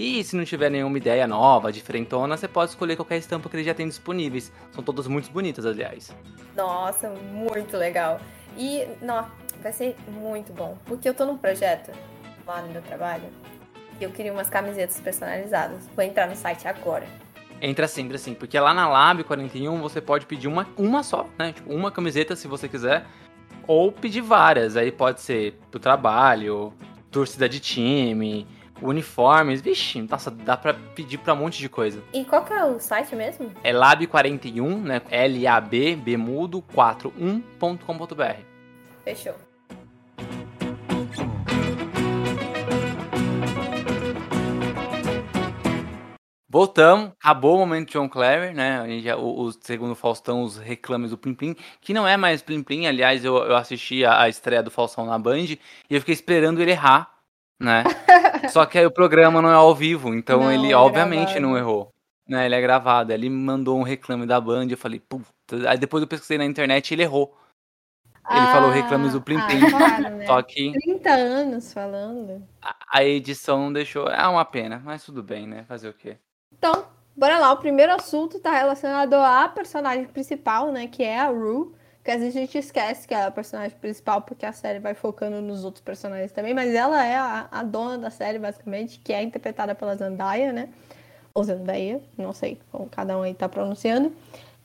E 0.00 0.24
se 0.24 0.34
não 0.34 0.46
tiver 0.46 0.70
nenhuma 0.70 0.96
ideia 0.96 1.26
nova, 1.26 1.70
diferentona, 1.70 2.34
você 2.34 2.48
pode 2.48 2.70
escolher 2.70 2.96
qualquer 2.96 3.18
estampa 3.18 3.50
que 3.50 3.56
ele 3.56 3.62
já 3.62 3.74
tem 3.74 3.86
disponíveis. 3.86 4.50
São 4.72 4.82
todas 4.82 5.06
muito 5.06 5.30
bonitas, 5.30 5.66
aliás. 5.66 6.10
Nossa, 6.56 7.10
muito 7.10 7.76
legal. 7.76 8.18
E, 8.56 8.86
não, 9.02 9.26
vai 9.62 9.74
ser 9.74 9.94
muito 10.08 10.54
bom. 10.54 10.78
Porque 10.86 11.06
eu 11.06 11.12
tô 11.12 11.26
num 11.26 11.36
projeto 11.36 11.92
lá 12.46 12.62
no 12.62 12.72
meu 12.72 12.80
trabalho 12.80 13.24
e 14.00 14.04
eu 14.04 14.10
queria 14.10 14.32
umas 14.32 14.48
camisetas 14.48 14.98
personalizadas. 15.00 15.86
Vou 15.94 16.02
entrar 16.02 16.26
no 16.26 16.34
site 16.34 16.66
agora. 16.66 17.06
Entra 17.60 17.86
sim, 17.86 18.04
entra 18.04 18.16
sim. 18.16 18.32
Porque 18.32 18.58
lá 18.58 18.72
na 18.72 18.88
Lab 18.88 19.22
41 19.22 19.82
você 19.82 20.00
pode 20.00 20.24
pedir 20.24 20.48
uma, 20.48 20.66
uma 20.78 21.02
só, 21.02 21.26
né? 21.38 21.52
Tipo, 21.52 21.74
uma 21.74 21.92
camiseta 21.92 22.34
se 22.34 22.48
você 22.48 22.70
quiser 22.70 23.04
ou 23.66 23.92
pedir 23.92 24.22
várias. 24.22 24.78
Aí 24.78 24.90
pode 24.90 25.20
ser 25.20 25.60
pro 25.70 25.78
trabalho, 25.78 26.72
torcida 27.10 27.46
de 27.46 27.60
time, 27.60 28.46
uniformes, 28.82 29.60
vixi, 29.60 30.02
nossa, 30.02 30.30
dá 30.30 30.56
pra 30.56 30.74
pedir 30.74 31.18
pra 31.18 31.34
um 31.34 31.38
monte 31.38 31.58
de 31.58 31.68
coisa. 31.68 32.02
E 32.12 32.24
qual 32.24 32.44
que 32.44 32.52
é 32.52 32.64
o 32.64 32.78
site 32.78 33.14
mesmo? 33.14 33.50
É 33.62 33.72
lab41, 33.72 34.80
né, 34.80 35.02
L-A-B, 35.10 35.96
bemudo, 35.96 36.62
41.com.br. 36.74 38.40
Fechou. 39.04 39.34
Voltamos, 46.52 47.12
acabou 47.20 47.54
o 47.54 47.58
momento 47.60 47.86
de 47.86 47.92
John 47.92 48.08
Clever, 48.08 48.52
né? 48.52 48.80
A 48.80 48.86
gente 48.88 49.08
o, 49.12 49.42
o, 49.42 49.52
segundo 49.52 49.94
Faustão, 49.94 50.42
os 50.42 50.58
reclames 50.58 51.10
do 51.10 51.16
Plim 51.16 51.32
Plim, 51.32 51.54
que 51.80 51.94
não 51.94 52.08
é 52.08 52.16
mais 52.16 52.42
Plim 52.42 52.60
Plim. 52.60 52.86
Aliás, 52.86 53.24
eu, 53.24 53.36
eu 53.36 53.54
assisti 53.54 54.04
a, 54.04 54.22
a 54.22 54.28
estreia 54.28 54.60
do 54.60 54.68
Faustão 54.68 55.06
na 55.06 55.16
Band 55.16 55.44
e 55.44 55.58
eu 55.88 56.00
fiquei 56.00 56.12
esperando 56.12 56.60
ele 56.60 56.72
errar 56.72 57.19
né? 57.60 57.84
Só 58.48 58.64
que 58.64 58.78
aí 58.78 58.86
o 58.86 58.90
programa 58.90 59.42
não 59.42 59.50
é 59.50 59.54
ao 59.54 59.74
vivo, 59.74 60.14
então 60.14 60.40
não, 60.40 60.52
ele 60.52 60.72
é 60.72 60.76
obviamente 60.76 61.34
gravado. 61.34 61.46
não 61.46 61.58
errou. 61.58 61.92
Né, 62.26 62.46
ele 62.46 62.54
é 62.54 62.60
gravado. 62.60 63.12
Ele 63.12 63.28
mandou 63.28 63.78
um 63.78 63.82
reclame 63.82 64.24
da 64.24 64.40
Band, 64.40 64.68
eu 64.70 64.78
falei, 64.78 65.00
puta. 65.00 65.28
Aí 65.68 65.76
depois 65.76 66.00
eu 66.00 66.08
pesquisei 66.08 66.38
na 66.38 66.44
internet 66.44 66.90
e 66.90 66.94
ele 66.94 67.02
errou. 67.02 67.36
Ele 68.30 68.38
ah, 68.38 68.52
falou 68.52 68.70
reclames 68.70 69.12
do 69.12 69.20
Plim 69.20 69.38
ah, 69.38 69.46
Plim. 69.46 69.64
Ah, 69.64 69.70
claro, 69.70 70.02
né? 70.16 70.26
Só 70.26 70.40
que. 70.42 70.72
30 70.72 71.10
anos 71.10 71.72
falando. 71.72 72.46
A, 72.62 72.76
a 72.98 73.04
edição 73.04 73.72
deixou. 73.72 74.08
É 74.08 74.26
uma 74.28 74.44
pena, 74.44 74.80
mas 74.84 75.04
tudo 75.04 75.22
bem, 75.22 75.48
né? 75.48 75.64
Fazer 75.64 75.88
o 75.88 75.92
quê? 75.92 76.16
Então, 76.56 76.86
bora 77.16 77.38
lá. 77.38 77.52
O 77.52 77.56
primeiro 77.56 77.92
assunto 77.92 78.36
está 78.36 78.52
relacionado 78.52 79.14
à 79.14 79.48
personagem 79.48 80.04
principal, 80.04 80.70
né? 80.70 80.86
Que 80.86 81.02
é 81.02 81.18
a 81.18 81.26
Rue. 81.26 81.74
Que 82.02 82.10
às 82.10 82.20
vezes 82.20 82.36
a 82.36 82.40
gente 82.40 82.56
esquece 82.56 83.06
que 83.06 83.12
ela 83.12 83.24
é 83.24 83.28
a 83.28 83.30
personagem 83.30 83.76
principal, 83.78 84.22
porque 84.22 84.46
a 84.46 84.52
série 84.52 84.78
vai 84.78 84.94
focando 84.94 85.42
nos 85.42 85.64
outros 85.64 85.84
personagens 85.84 86.32
também. 86.32 86.54
Mas 86.54 86.74
ela 86.74 87.04
é 87.04 87.16
a, 87.16 87.48
a 87.50 87.62
dona 87.62 87.98
da 87.98 88.10
série, 88.10 88.38
basicamente, 88.38 88.98
que 88.98 89.12
é 89.12 89.22
interpretada 89.22 89.74
pela 89.74 89.94
Zendaya, 89.96 90.52
né? 90.52 90.70
Ou 91.34 91.44
Zendaya, 91.44 92.00
não 92.16 92.32
sei 92.32 92.58
como 92.72 92.88
cada 92.88 93.18
um 93.18 93.22
aí 93.22 93.34
tá 93.34 93.48
pronunciando. 93.48 94.12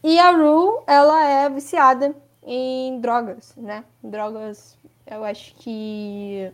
E 0.03 0.17
a 0.19 0.31
Rue, 0.31 0.81
ela 0.87 1.27
é 1.27 1.49
viciada 1.49 2.15
em 2.45 2.99
drogas, 3.01 3.53
né? 3.57 3.83
Drogas, 4.03 4.77
eu 5.05 5.23
acho 5.23 5.55
que 5.55 6.51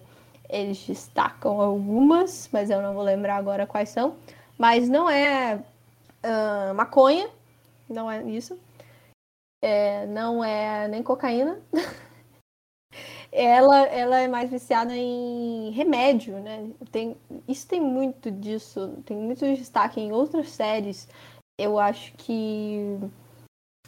eles 0.50 0.86
destacam 0.86 1.62
algumas, 1.62 2.50
mas 2.52 2.70
eu 2.70 2.82
não 2.82 2.94
vou 2.94 3.04
lembrar 3.04 3.38
agora 3.38 3.68
quais 3.68 3.90
são. 3.90 4.16
Mas 4.58 4.90
não 4.90 5.10
é 5.10 5.60
uh, 6.24 6.74
maconha, 6.74 7.30
não 7.90 8.10
é 8.10 8.24
isso. 8.24 8.58
É, 9.62 10.06
não 10.08 10.44
é 10.44 10.88
nem 10.88 11.04
cocaína. 11.04 11.62
ela, 13.32 13.86
ela 13.88 14.20
é 14.20 14.28
mais 14.28 14.50
viciada 14.50 14.96
em 14.96 15.72
remédio, 15.72 16.40
né? 16.40 16.70
Tem, 16.92 17.16
isso 17.48 17.68
tem 17.68 17.80
muito 17.80 18.30
disso, 18.30 19.02
tem 19.06 19.16
muito 19.16 19.46
destaque 19.56 20.02
em 20.02 20.12
outras 20.12 20.50
séries. 20.50 21.08
Eu 21.60 21.80
acho 21.80 22.14
que 22.18 22.98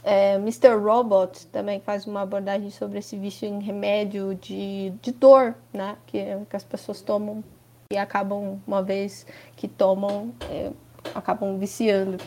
é, 0.04 0.36
Mr. 0.36 0.76
Robot 0.76 1.48
também 1.48 1.80
faz 1.80 2.06
uma 2.06 2.22
abordagem 2.22 2.70
sobre 2.70 3.00
esse 3.00 3.18
vício 3.18 3.48
em 3.48 3.62
remédio 3.62 4.36
de, 4.36 4.92
de 5.02 5.12
dor, 5.12 5.56
né? 5.74 5.98
Que, 6.06 6.24
que 6.50 6.56
as 6.56 6.64
pessoas 6.64 7.02
tomam 7.02 7.44
e 7.92 7.98
acabam, 7.98 8.62
uma 8.66 8.82
vez 8.82 9.26
que 9.56 9.68
tomam, 9.68 10.34
é, 10.50 10.72
acabam 11.14 11.58
viciando. 11.58 12.18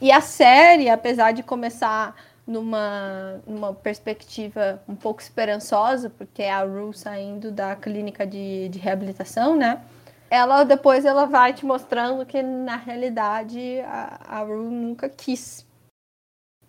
E 0.00 0.10
a 0.10 0.20
série, 0.20 0.88
apesar 0.88 1.32
de 1.32 1.42
começar 1.42 2.16
numa, 2.50 3.40
numa 3.46 3.72
perspectiva 3.72 4.82
um 4.88 4.96
pouco 4.96 5.22
esperançosa, 5.22 6.10
porque 6.10 6.42
é 6.42 6.50
a 6.50 6.64
Rue 6.64 6.92
saindo 6.92 7.52
da 7.52 7.76
clínica 7.76 8.26
de, 8.26 8.68
de 8.68 8.78
reabilitação, 8.78 9.56
né? 9.56 9.80
Ela 10.28 10.64
depois 10.64 11.04
ela 11.04 11.26
vai 11.26 11.52
te 11.52 11.64
mostrando 11.64 12.26
que 12.26 12.42
na 12.42 12.76
realidade 12.76 13.80
a, 13.84 14.38
a 14.38 14.40
Rue 14.40 14.70
nunca 14.70 15.08
quis 15.08 15.64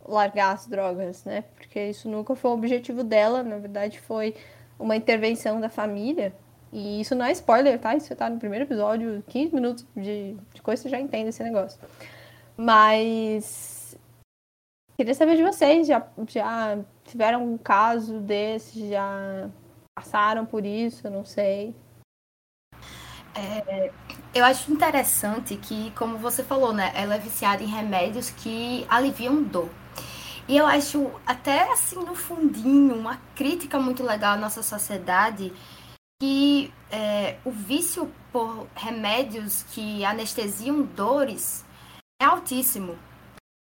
largar 0.07 0.53
as 0.53 0.67
drogas, 0.67 1.25
né? 1.25 1.43
Porque 1.55 1.89
isso 1.89 2.07
nunca 2.07 2.35
foi 2.35 2.51
o 2.51 2.53
objetivo 2.53 3.03
dela, 3.03 3.41
na 3.41 3.57
verdade 3.57 3.99
foi 3.99 4.35
uma 4.79 4.95
intervenção 4.95 5.59
da 5.59 5.69
família 5.69 6.33
e 6.71 7.01
isso 7.01 7.15
não 7.15 7.25
é 7.25 7.31
spoiler, 7.31 7.79
tá? 7.79 7.95
Isso 7.95 8.15
tá 8.15 8.29
no 8.29 8.39
primeiro 8.39 8.65
episódio, 8.65 9.23
15 9.27 9.53
minutos 9.53 9.85
de, 9.95 10.35
de 10.53 10.61
coisa, 10.61 10.83
você 10.83 10.89
já 10.89 10.99
entende 10.99 11.29
esse 11.29 11.43
negócio. 11.43 11.79
Mas. 12.55 13.70
Queria 15.01 15.15
saber 15.15 15.35
de 15.35 15.41
vocês, 15.41 15.87
já, 15.87 16.05
já 16.27 16.77
tiveram 17.03 17.43
um 17.43 17.57
caso 17.57 18.19
desse, 18.19 18.87
já 18.87 19.49
passaram 19.95 20.45
por 20.45 20.63
isso, 20.63 21.09
não 21.09 21.25
sei. 21.25 21.75
É, 23.33 23.91
eu 24.31 24.45
acho 24.45 24.71
interessante 24.71 25.57
que, 25.57 25.89
como 25.97 26.19
você 26.19 26.43
falou, 26.43 26.71
né? 26.71 26.91
Ela 26.93 27.15
é 27.15 27.17
viciada 27.17 27.63
em 27.63 27.65
remédios 27.65 28.29
que 28.29 28.85
aliviam 28.87 29.41
dor. 29.41 29.71
E 30.47 30.55
eu 30.55 30.67
acho 30.67 31.09
até 31.25 31.71
assim 31.71 31.95
no 31.95 32.13
fundinho 32.13 32.93
uma 32.93 33.17
crítica 33.33 33.79
muito 33.79 34.03
legal 34.03 34.35
à 34.35 34.37
nossa 34.37 34.61
sociedade 34.61 35.51
que 36.21 36.71
é, 36.91 37.37
o 37.43 37.49
vício 37.49 38.07
por 38.31 38.67
remédios 38.75 39.63
que 39.63 40.05
anestesiam 40.05 40.83
dores 40.83 41.65
é 42.21 42.25
altíssimo. 42.25 42.99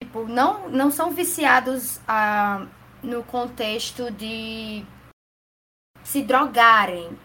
Tipo, 0.03 0.27
não, 0.27 0.69
não 0.69 0.91
são 0.91 1.11
viciados 1.11 2.01
ah, 2.07 2.67
no 3.03 3.23
contexto 3.25 4.11
de 4.11 4.85
se 6.03 6.23
drogarem, 6.23 7.19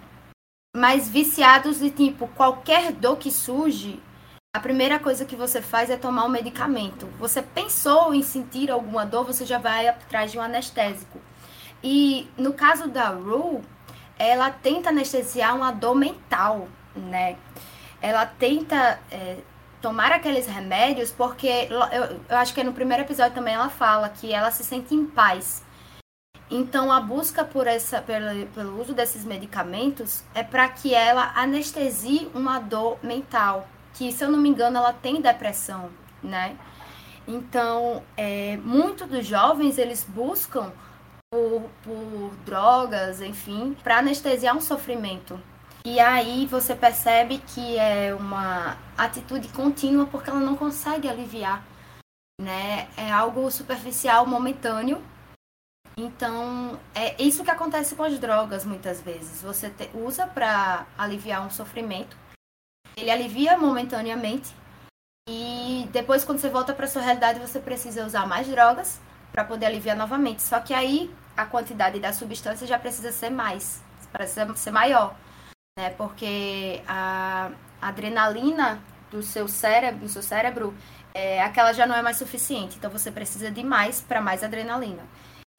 mas 0.75 1.07
viciados 1.07 1.79
de 1.79 1.91
tipo, 1.91 2.27
qualquer 2.29 2.91
dor 2.91 3.17
que 3.17 3.31
surge, 3.31 4.01
a 4.55 4.59
primeira 4.59 4.99
coisa 4.99 5.25
que 5.25 5.35
você 5.35 5.61
faz 5.61 5.89
é 5.89 5.97
tomar 5.97 6.25
um 6.25 6.29
medicamento. 6.29 7.07
Você 7.19 7.41
pensou 7.41 8.13
em 8.13 8.21
sentir 8.21 8.69
alguma 8.69 9.05
dor, 9.05 9.25
você 9.25 9.45
já 9.45 9.57
vai 9.57 9.87
atrás 9.87 10.31
de 10.31 10.37
um 10.37 10.41
anestésico. 10.41 11.19
E 11.83 12.27
no 12.37 12.53
caso 12.53 12.87
da 12.87 13.09
Rue, 13.09 13.61
ela 14.17 14.51
tenta 14.51 14.89
anestesiar 14.89 15.55
uma 15.55 15.71
dor 15.71 15.95
mental, 15.95 16.67
né? 16.95 17.35
Ela 18.01 18.25
tenta 18.25 18.99
é, 19.11 19.37
tomar 19.83 20.13
aqueles 20.13 20.47
remédios 20.47 21.11
porque 21.11 21.67
eu, 21.69 22.17
eu 22.29 22.37
acho 22.37 22.53
que 22.53 22.63
no 22.63 22.71
primeiro 22.71 23.03
episódio 23.03 23.35
também 23.35 23.53
ela 23.53 23.69
fala 23.69 24.07
que 24.07 24.33
ela 24.33 24.49
se 24.49 24.63
sente 24.63 24.95
em 24.95 25.05
paz. 25.05 25.61
Então 26.49 26.89
a 26.89 27.01
busca 27.01 27.43
por 27.43 27.67
essa 27.67 28.01
pelo, 28.01 28.47
pelo 28.47 28.81
uso 28.81 28.93
desses 28.93 29.25
medicamentos 29.25 30.23
é 30.33 30.41
para 30.41 30.69
que 30.69 30.95
ela 30.95 31.33
anestesie 31.35 32.31
uma 32.33 32.59
dor 32.59 32.97
mental, 33.03 33.67
que 33.93 34.09
se 34.13 34.23
eu 34.23 34.31
não 34.31 34.39
me 34.39 34.47
engano 34.47 34.77
ela 34.77 34.93
tem 34.93 35.21
depressão, 35.21 35.89
né? 36.23 36.55
Então, 37.27 38.03
é, 38.15 38.57
muitos 38.57 39.07
dos 39.07 39.25
jovens 39.25 39.77
eles 39.77 40.05
buscam 40.07 40.71
por, 41.29 41.69
por 41.83 42.31
drogas, 42.45 43.21
enfim, 43.21 43.75
para 43.83 43.99
anestesiar 43.99 44.55
um 44.55 44.61
sofrimento. 44.61 45.39
E 45.85 45.99
aí 45.99 46.45
você 46.45 46.73
percebe 46.73 47.39
que 47.39 47.77
é 47.77 48.15
uma 48.15 48.77
atitude 48.97 49.49
contínua 49.49 50.05
porque 50.05 50.29
ela 50.29 50.39
não 50.39 50.55
consegue 50.55 51.09
aliviar, 51.09 51.61
né? 52.39 52.87
É 52.95 53.11
algo 53.11 53.51
superficial, 53.51 54.25
momentâneo. 54.25 55.03
Então, 55.97 56.79
é 56.95 57.21
isso 57.21 57.43
que 57.43 57.51
acontece 57.51 57.95
com 57.95 58.03
as 58.03 58.17
drogas 58.17 58.63
muitas 58.63 59.01
vezes. 59.01 59.41
Você 59.41 59.69
te, 59.69 59.89
usa 59.93 60.25
para 60.25 60.87
aliviar 60.97 61.45
um 61.45 61.49
sofrimento. 61.49 62.15
Ele 62.95 63.11
alivia 63.11 63.57
momentaneamente 63.57 64.53
e 65.29 65.87
depois 65.91 66.23
quando 66.23 66.39
você 66.39 66.49
volta 66.49 66.73
para 66.73 66.87
sua 66.87 67.01
realidade, 67.01 67.39
você 67.39 67.59
precisa 67.59 68.05
usar 68.05 68.25
mais 68.25 68.47
drogas 68.47 69.01
para 69.33 69.43
poder 69.43 69.65
aliviar 69.65 69.97
novamente. 69.97 70.41
Só 70.43 70.61
que 70.61 70.73
aí 70.73 71.13
a 71.35 71.45
quantidade 71.45 71.99
da 71.99 72.13
substância 72.13 72.65
já 72.65 72.79
precisa 72.79 73.11
ser 73.11 73.29
mais, 73.29 73.83
precisa 74.11 74.55
ser 74.55 74.71
maior, 74.71 75.15
né? 75.77 75.89
Porque 75.91 76.81
a 76.87 77.51
adrenalina 77.81 78.79
do 79.11 79.21
seu 79.21 79.47
cérebro, 79.47 80.01
do 80.01 80.09
seu 80.09 80.23
cérebro, 80.23 80.73
é, 81.13 81.41
aquela 81.41 81.73
já 81.73 81.85
não 81.85 81.95
é 81.95 82.01
mais 82.01 82.17
suficiente. 82.17 82.77
Então 82.77 82.89
você 82.89 83.11
precisa 83.11 83.51
de 83.51 83.63
mais 83.63 84.01
para 84.01 84.21
mais 84.21 84.43
adrenalina. 84.43 85.03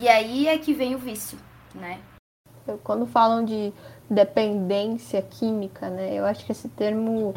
E 0.00 0.08
aí 0.08 0.48
é 0.48 0.58
que 0.58 0.72
vem 0.72 0.94
o 0.94 0.98
vício, 0.98 1.38
né? 1.74 2.00
Quando 2.82 3.06
falam 3.06 3.44
de 3.44 3.72
dependência 4.08 5.20
química, 5.22 5.88
né? 5.90 6.14
Eu 6.14 6.24
acho 6.24 6.44
que 6.44 6.52
esse 6.52 6.68
termo 6.68 7.34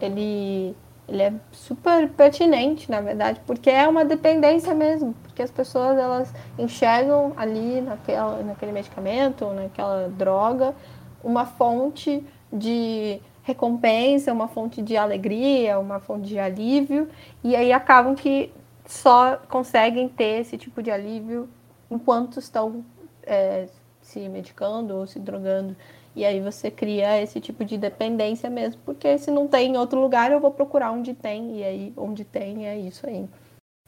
ele 0.00 0.76
ele 1.08 1.22
é 1.22 1.32
super 1.50 2.06
pertinente, 2.10 2.90
na 2.90 3.00
verdade, 3.00 3.40
porque 3.46 3.70
é 3.70 3.88
uma 3.88 4.04
dependência 4.04 4.74
mesmo, 4.74 5.14
porque 5.22 5.42
as 5.42 5.50
pessoas 5.50 5.96
elas 5.96 6.30
enxergam 6.58 7.32
ali 7.34 7.80
naquela, 7.80 8.42
naquele 8.42 8.72
medicamento, 8.72 9.46
naquela 9.54 10.08
droga, 10.10 10.74
uma 11.22 11.44
fonte 11.46 12.24
de 12.52 13.20
recompensa, 13.42 14.32
uma 14.32 14.48
fonte 14.48 14.82
de 14.82 14.96
alegria, 14.96 15.78
uma 15.78 16.00
fonte 16.00 16.28
de 16.28 16.38
alívio, 16.38 17.08
e 17.42 17.56
aí 17.56 17.72
acabam 17.72 18.14
que 18.14 18.52
só 18.84 19.36
conseguem 19.48 20.08
ter 20.08 20.40
esse 20.40 20.58
tipo 20.58 20.82
de 20.82 20.90
alívio 20.90 21.48
enquanto 21.90 22.38
estão 22.38 22.84
é, 23.22 23.68
se 24.02 24.28
medicando 24.28 24.94
ou 24.96 25.06
se 25.06 25.18
drogando. 25.18 25.74
E 26.14 26.24
aí 26.24 26.40
você 26.40 26.70
cria 26.70 27.22
esse 27.22 27.40
tipo 27.40 27.64
de 27.64 27.78
dependência 27.78 28.50
mesmo, 28.50 28.80
porque 28.84 29.16
se 29.18 29.30
não 29.30 29.46
tem 29.46 29.72
em 29.72 29.76
outro 29.76 30.00
lugar, 30.00 30.32
eu 30.32 30.40
vou 30.40 30.50
procurar 30.50 30.90
onde 30.90 31.14
tem, 31.14 31.58
e 31.58 31.64
aí 31.64 31.92
onde 31.96 32.24
tem 32.24 32.66
é 32.66 32.78
isso 32.78 33.06
aí. 33.06 33.28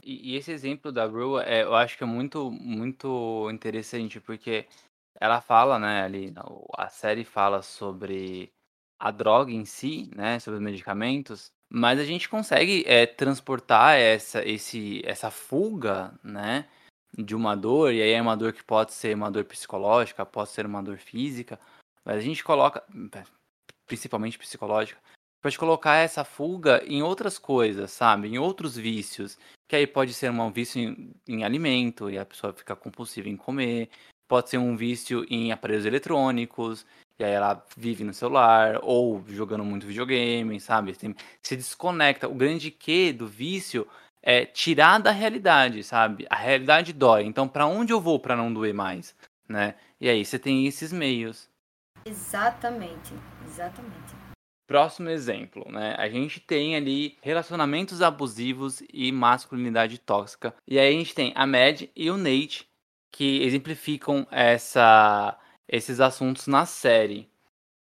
E, 0.03 0.31
e 0.31 0.35
esse 0.37 0.51
exemplo 0.51 0.91
da 0.91 1.05
Rue, 1.05 1.41
é, 1.43 1.63
eu 1.63 1.75
acho 1.75 1.97
que 1.97 2.03
é 2.03 2.07
muito, 2.07 2.49
muito 2.51 3.49
interessante, 3.51 4.19
porque 4.19 4.65
ela 5.19 5.41
fala, 5.41 5.77
né, 5.79 6.03
ali, 6.03 6.33
a 6.77 6.89
série 6.89 7.23
fala 7.23 7.61
sobre 7.61 8.51
a 8.99 9.11
droga 9.11 9.51
em 9.51 9.65
si, 9.65 10.09
né, 10.15 10.39
sobre 10.39 10.57
os 10.57 10.63
medicamentos, 10.63 11.51
Mas 11.73 11.99
a 11.99 12.03
gente 12.03 12.27
consegue 12.27 12.83
é, 12.85 13.05
transportar 13.05 13.97
essa, 13.97 14.45
esse, 14.45 15.01
essa 15.05 15.31
fuga, 15.31 16.13
né? 16.21 16.67
De 17.17 17.33
uma 17.33 17.55
dor, 17.55 17.93
e 17.93 18.01
aí 18.01 18.11
é 18.11 18.21
uma 18.21 18.35
dor 18.35 18.51
que 18.51 18.63
pode 18.63 18.93
ser 18.93 19.15
uma 19.15 19.31
dor 19.31 19.45
psicológica, 19.45 20.25
pode 20.25 20.49
ser 20.49 20.65
uma 20.65 20.83
dor 20.83 20.97
física, 20.97 21.57
mas 22.03 22.17
a 22.17 22.21
gente 22.21 22.43
coloca, 22.43 22.83
principalmente 23.87 24.37
psicológica, 24.37 24.99
pode 25.41 25.57
colocar 25.57 25.95
essa 25.95 26.25
fuga 26.25 26.83
em 26.85 27.01
outras 27.01 27.37
coisas, 27.37 27.91
sabe? 27.91 28.27
Em 28.27 28.37
outros 28.37 28.75
vícios. 28.75 29.37
Que 29.67 29.77
aí 29.77 29.87
pode 29.87 30.13
ser 30.13 30.29
um 30.29 30.51
vício 30.51 30.81
em, 30.81 31.15
em 31.27 31.43
alimento 31.45 32.09
e 32.09 32.17
a 32.17 32.25
pessoa 32.25 32.53
fica 32.53 32.75
compulsiva 32.75 33.29
em 33.29 33.37
comer. 33.37 33.89
Pode 34.31 34.49
ser 34.49 34.57
um 34.59 34.77
vício 34.77 35.25
em 35.29 35.51
aparelhos 35.51 35.85
eletrônicos, 35.85 36.85
e 37.19 37.23
aí 37.25 37.33
ela 37.33 37.61
vive 37.75 38.05
no 38.05 38.13
celular, 38.13 38.79
ou 38.81 39.21
jogando 39.27 39.65
muito 39.65 39.85
videogame, 39.85 40.57
sabe? 40.57 40.95
Se 41.43 41.57
desconecta. 41.57 42.29
O 42.29 42.33
grande 42.33 42.71
que 42.71 43.11
do 43.11 43.27
vício 43.27 43.85
é 44.23 44.45
tirar 44.45 44.99
da 44.99 45.11
realidade, 45.11 45.83
sabe? 45.83 46.25
A 46.29 46.37
realidade 46.37 46.93
dói. 46.93 47.25
Então, 47.25 47.45
para 47.45 47.67
onde 47.67 47.91
eu 47.91 47.99
vou 47.99 48.21
para 48.21 48.37
não 48.37 48.53
doer 48.53 48.73
mais, 48.73 49.13
né? 49.49 49.75
E 49.99 50.07
aí 50.07 50.23
você 50.23 50.39
tem 50.39 50.65
esses 50.65 50.93
meios. 50.93 51.49
Exatamente, 52.05 53.13
exatamente. 53.45 54.15
Próximo 54.65 55.09
exemplo, 55.09 55.69
né? 55.69 55.93
A 55.97 56.07
gente 56.07 56.39
tem 56.39 56.77
ali 56.77 57.17
relacionamentos 57.21 58.01
abusivos 58.01 58.81
e 58.93 59.11
masculinidade 59.11 59.97
tóxica. 59.97 60.55
E 60.65 60.79
aí 60.79 60.87
a 60.95 60.97
gente 60.97 61.13
tem 61.13 61.33
a 61.35 61.45
Mad 61.45 61.81
e 61.93 62.09
o 62.09 62.15
Nate 62.15 62.70
que 63.11 63.43
exemplificam 63.43 64.25
essa, 64.31 65.37
esses 65.67 65.99
assuntos 65.99 66.47
na 66.47 66.65
série. 66.65 67.29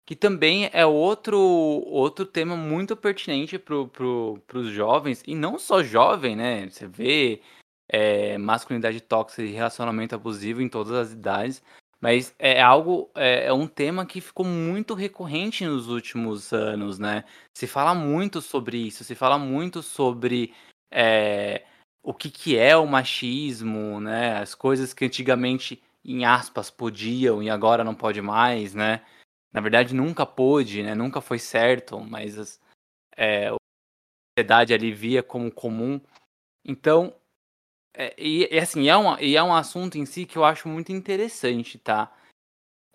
Que 0.06 0.14
também 0.14 0.70
é 0.72 0.86
outro, 0.86 1.38
outro 1.38 2.24
tema 2.24 2.56
muito 2.56 2.96
pertinente 2.96 3.58
para 3.58 3.74
os 3.74 4.68
jovens, 4.68 5.22
e 5.26 5.34
não 5.34 5.58
só 5.58 5.82
jovem, 5.82 6.36
né? 6.36 6.68
Você 6.70 6.86
vê 6.86 7.42
é, 7.88 8.38
masculinidade 8.38 9.00
tóxica 9.00 9.42
e 9.42 9.52
relacionamento 9.52 10.14
abusivo 10.14 10.62
em 10.62 10.68
todas 10.68 10.92
as 10.92 11.12
idades, 11.12 11.62
mas 12.00 12.34
é 12.38 12.60
algo, 12.62 13.10
é, 13.14 13.46
é, 13.46 13.52
um 13.52 13.66
tema 13.66 14.06
que 14.06 14.20
ficou 14.20 14.46
muito 14.46 14.94
recorrente 14.94 15.64
nos 15.64 15.88
últimos 15.88 16.52
anos, 16.52 16.98
né? 16.98 17.24
Se 17.52 17.66
fala 17.66 17.94
muito 17.94 18.40
sobre 18.40 18.78
isso, 18.78 19.02
se 19.02 19.14
fala 19.14 19.38
muito 19.38 19.82
sobre 19.82 20.54
é, 20.90 21.64
o 22.06 22.14
que, 22.14 22.30
que 22.30 22.56
é 22.56 22.76
o 22.76 22.86
machismo, 22.86 24.00
né? 24.00 24.38
As 24.38 24.54
coisas 24.54 24.94
que 24.94 25.04
antigamente, 25.04 25.82
em 26.04 26.24
aspas, 26.24 26.70
podiam 26.70 27.42
e 27.42 27.50
agora 27.50 27.82
não 27.82 27.96
pode 27.96 28.22
mais, 28.22 28.74
né? 28.74 29.04
Na 29.52 29.60
verdade, 29.60 29.92
nunca 29.92 30.24
pôde, 30.24 30.84
né? 30.84 30.94
Nunca 30.94 31.20
foi 31.20 31.40
certo, 31.40 31.98
mas 32.00 32.38
as, 32.38 32.60
é, 33.16 33.48
a 33.48 33.56
sociedade 34.38 34.72
ali 34.72 34.92
via 34.92 35.20
como 35.20 35.50
comum. 35.50 36.00
Então, 36.64 37.12
é, 37.92 38.14
e, 38.16 38.54
e, 38.54 38.58
assim, 38.58 38.88
é, 38.88 38.96
uma, 38.96 39.20
e 39.20 39.36
é 39.36 39.42
um 39.42 39.52
assunto 39.52 39.98
em 39.98 40.06
si 40.06 40.24
que 40.26 40.38
eu 40.38 40.44
acho 40.44 40.68
muito 40.68 40.92
interessante, 40.92 41.76
tá? 41.76 42.16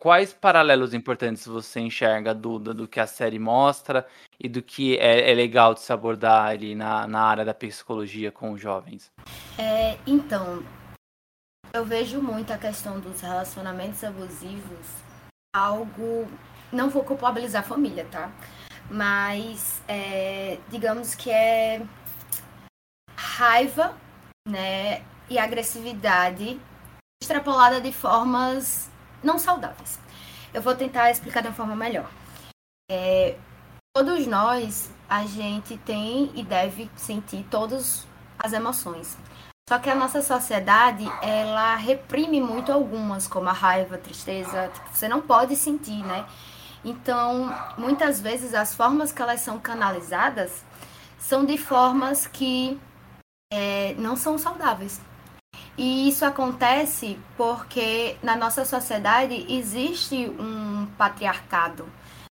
Quais 0.02 0.34
paralelos 0.34 0.96
importantes 0.96 1.46
você 1.46 1.80
enxerga, 1.80 2.34
Duda, 2.34 2.74
do 2.74 2.88
que 2.88 3.00
a 3.00 3.06
série 3.06 3.38
mostra 3.38 4.08
e 4.40 4.50
do 4.50 4.60
que 4.60 4.98
é, 4.98 5.30
é 5.30 5.34
legal 5.36 5.76
de 5.76 5.82
se 5.82 5.94
abordar 5.94 6.48
ali 6.48 6.74
na, 6.74 7.06
na 7.06 7.22
área 7.22 7.46
da 7.46 7.54
psicologia 7.54 8.32
com 8.32 8.52
os 8.52 8.60
jovens? 8.60 9.12
É, 9.60 10.00
então, 10.08 10.64
eu 11.72 11.86
vejo 11.86 12.20
muito 12.20 12.52
a 12.52 12.58
questão 12.58 13.00
dos 13.00 13.22
relacionamentos 13.22 14.04
abusivos 14.04 14.88
algo. 15.56 16.28
Não 16.72 16.90
vou 16.90 17.04
culpabilizar 17.04 17.62
a 17.62 17.68
família, 17.68 18.08
tá? 18.10 18.32
Mas, 18.90 19.84
é, 19.88 20.58
digamos 20.70 21.14
que 21.14 21.30
é 21.30 21.86
raiva 23.16 23.96
né, 24.48 25.06
e 25.30 25.38
agressividade 25.38 26.60
extrapolada 27.22 27.80
de 27.80 27.94
formas 27.94 28.91
não 29.24 29.38
saudáveis. 29.40 30.00
Eu 30.54 30.62
vou 30.62 30.76
tentar 30.76 31.12
explicar 31.12 31.42
de 31.42 31.48
uma 31.48 31.54
forma 31.54 31.76
melhor. 31.76 32.10
É, 32.90 33.38
todos 33.94 34.28
nós, 34.28 34.92
a 35.10 35.26
gente 35.26 35.78
tem 35.78 36.32
e 36.36 36.44
deve 36.44 36.90
sentir 36.96 37.46
todas 37.50 38.06
as 38.38 38.54
emoções. 38.54 39.18
Só 39.70 39.80
que 39.80 39.90
a 39.90 39.96
nossa 39.96 40.22
sociedade, 40.22 41.10
ela 41.22 41.76
reprime 41.76 42.42
muito 42.42 42.72
algumas, 42.72 43.28
como 43.28 43.48
a 43.48 43.54
raiva, 43.54 43.96
a 43.96 43.98
tristeza, 43.98 44.70
tipo, 44.74 44.90
você 44.92 45.08
não 45.08 45.22
pode 45.22 45.56
sentir, 45.56 46.04
né? 46.04 46.26
Então, 46.84 47.54
muitas 47.78 48.20
vezes 48.20 48.54
as 48.54 48.76
formas 48.76 49.12
que 49.12 49.22
elas 49.22 49.40
são 49.40 49.60
canalizadas 49.60 50.66
são 51.18 51.46
de 51.46 51.58
formas 51.58 52.28
que 52.28 52.80
é, 53.54 53.94
não 53.98 54.16
são 54.16 54.38
saudáveis. 54.38 55.00
E 55.78 56.08
isso 56.08 56.26
acontece 56.26 57.20
porque 57.38 58.18
na 58.22 58.36
nossa 58.36 58.66
sociedade 58.66 59.46
existe 59.50 60.30
um 60.30 60.86
patriarcado. 60.98 61.88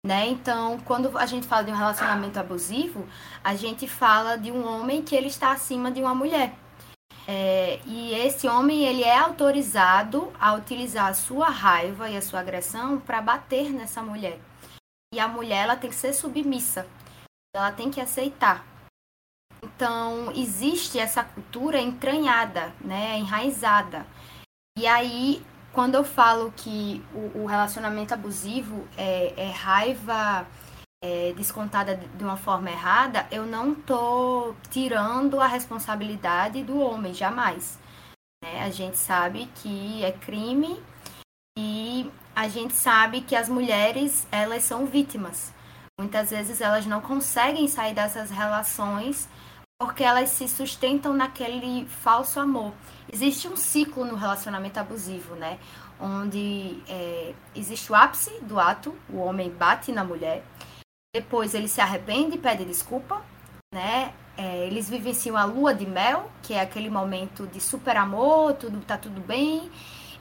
Né? 0.05 0.29
Então, 0.29 0.79
quando 0.81 1.17
a 1.17 1.27
gente 1.27 1.47
fala 1.47 1.65
de 1.65 1.71
um 1.71 1.77
relacionamento 1.77 2.39
abusivo, 2.39 3.07
a 3.43 3.55
gente 3.55 3.89
fala 3.89 4.37
de 4.37 4.53
um 4.53 4.67
homem 4.67 5.03
que 5.03 5.15
ele 5.15 5.29
está 5.29 5.53
acima 5.53 5.91
de 5.91 6.01
uma 6.01 6.15
mulher. 6.15 6.55
É, 7.27 7.81
e 7.87 8.13
esse 8.15 8.47
homem 8.47 8.85
ele 8.85 9.03
é 9.03 9.19
autorizado 9.19 10.31
a 10.39 10.53
utilizar 10.53 11.07
a 11.07 11.15
sua 11.15 11.49
raiva 11.49 12.11
e 12.11 12.17
a 12.17 12.23
sua 12.23 12.41
agressão 12.41 13.01
para 13.01 13.23
bater 13.23 13.73
nessa 13.73 14.03
mulher. 14.03 14.39
E 15.13 15.19
a 15.19 15.27
mulher 15.27 15.65
ela 15.65 15.77
tem 15.77 15.89
que 15.89 15.97
ser 15.97 16.13
submissa, 16.13 16.87
ela 17.55 17.73
tem 17.73 17.91
que 17.91 18.01
aceitar. 18.01 18.74
Então, 19.75 20.31
existe 20.33 20.99
essa 20.99 21.25
cultura 21.25 21.81
entranhada, 21.81 22.73
né, 22.81 23.19
enraizada. 23.19 24.07
E 24.79 24.87
aí, 24.87 25.45
quando 25.73 25.97
eu 25.97 26.05
falo 26.05 26.53
que 26.57 27.05
o, 27.13 27.43
o 27.43 27.47
relacionamento 27.47 28.15
abusivo 28.15 28.87
é, 28.97 29.35
é 29.37 29.51
raiva 29.51 30.47
é, 31.03 31.33
descontada 31.33 31.97
de 31.97 32.25
uma 32.25 32.37
forma 32.37 32.71
errada, 32.71 33.27
eu 33.31 33.45
não 33.45 33.75
tô 33.75 34.55
tirando 34.71 35.41
a 35.41 35.47
responsabilidade 35.47 36.63
do 36.63 36.79
homem, 36.79 37.13
jamais. 37.13 37.79
Né? 38.43 38.63
A 38.63 38.71
gente 38.71 38.97
sabe 38.97 39.47
que 39.57 40.05
é 40.05 40.13
crime 40.13 40.81
e 41.59 42.11
a 42.35 42.49
gente 42.49 42.75
sabe 42.75 43.23
que 43.23 43.35
as 43.35 43.49
mulheres, 43.49 44.27
elas 44.31 44.63
são 44.63 44.87
vítimas. 44.87 45.53
Muitas 45.99 46.31
vezes 46.31 46.61
elas 46.61 46.87
não 46.87 47.01
conseguem 47.01 47.67
sair 47.69 47.95
dessas 47.95 48.31
relações 48.31 49.29
porque 49.85 50.03
elas 50.03 50.31
se 50.31 50.49
sustentam 50.49 51.13
naquele 51.13 51.87
falso 51.87 52.41
amor. 52.41 52.73
Existe 53.13 53.47
um 53.47 53.55
ciclo 53.55 54.03
no 54.07 54.15
relacionamento 54.15 54.81
abusivo, 54.81 55.35
né? 55.35 55.59
Onde 56.01 56.83
é, 56.89 57.35
existe 57.55 57.93
o 57.93 57.95
ápice 57.95 58.31
do 58.41 58.59
ato, 58.59 58.97
o 59.11 59.19
homem 59.19 59.51
bate 59.51 59.93
na 59.93 60.03
mulher, 60.03 60.43
depois 61.15 61.55
ele 61.55 61.69
se 61.69 61.83
arrepende 61.83 62.37
e 62.37 62.39
pede 62.39 62.65
desculpa, 62.65 63.23
né? 63.75 64.15
É, 64.39 64.67
eles 64.67 64.89
vivenciam 64.89 65.37
a 65.37 65.45
lua 65.45 65.75
de 65.75 65.87
mel, 65.87 66.31
que 66.43 66.55
é 66.55 66.63
aquele 66.63 66.89
momento 66.89 67.47
de 67.47 67.61
super 67.61 67.99
amor, 67.99 68.55
tudo 68.55 68.81
tá 68.81 68.97
tudo 68.97 69.21
bem, 69.21 69.71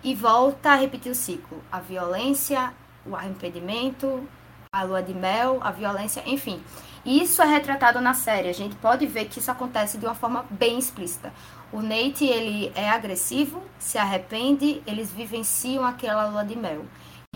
e 0.03 0.13
volta 0.13 0.71
a 0.71 0.75
repetir 0.75 1.09
o 1.09 1.15
ciclo. 1.15 1.63
A 1.71 1.79
violência, 1.79 2.73
o 3.05 3.15
arrependimento, 3.15 4.27
a 4.73 4.81
lua 4.81 5.03
de 5.03 5.13
mel, 5.13 5.59
a 5.61 5.69
violência, 5.69 6.23
enfim. 6.25 6.63
Isso 7.05 7.43
é 7.43 7.45
retratado 7.45 8.01
na 8.01 8.15
série. 8.15 8.49
A 8.49 8.53
gente 8.53 8.75
pode 8.77 9.05
ver 9.05 9.25
que 9.25 9.37
isso 9.37 9.51
acontece 9.51 9.99
de 9.99 10.05
uma 10.05 10.15
forma 10.15 10.45
bem 10.49 10.79
explícita. 10.79 11.31
O 11.71 11.79
Nate, 11.79 12.25
ele 12.25 12.71
é 12.75 12.89
agressivo, 12.89 13.61
se 13.77 13.99
arrepende, 13.99 14.81
eles 14.87 15.11
vivenciam 15.11 15.85
aquela 15.85 16.27
lua 16.27 16.43
de 16.43 16.57
mel. 16.57 16.85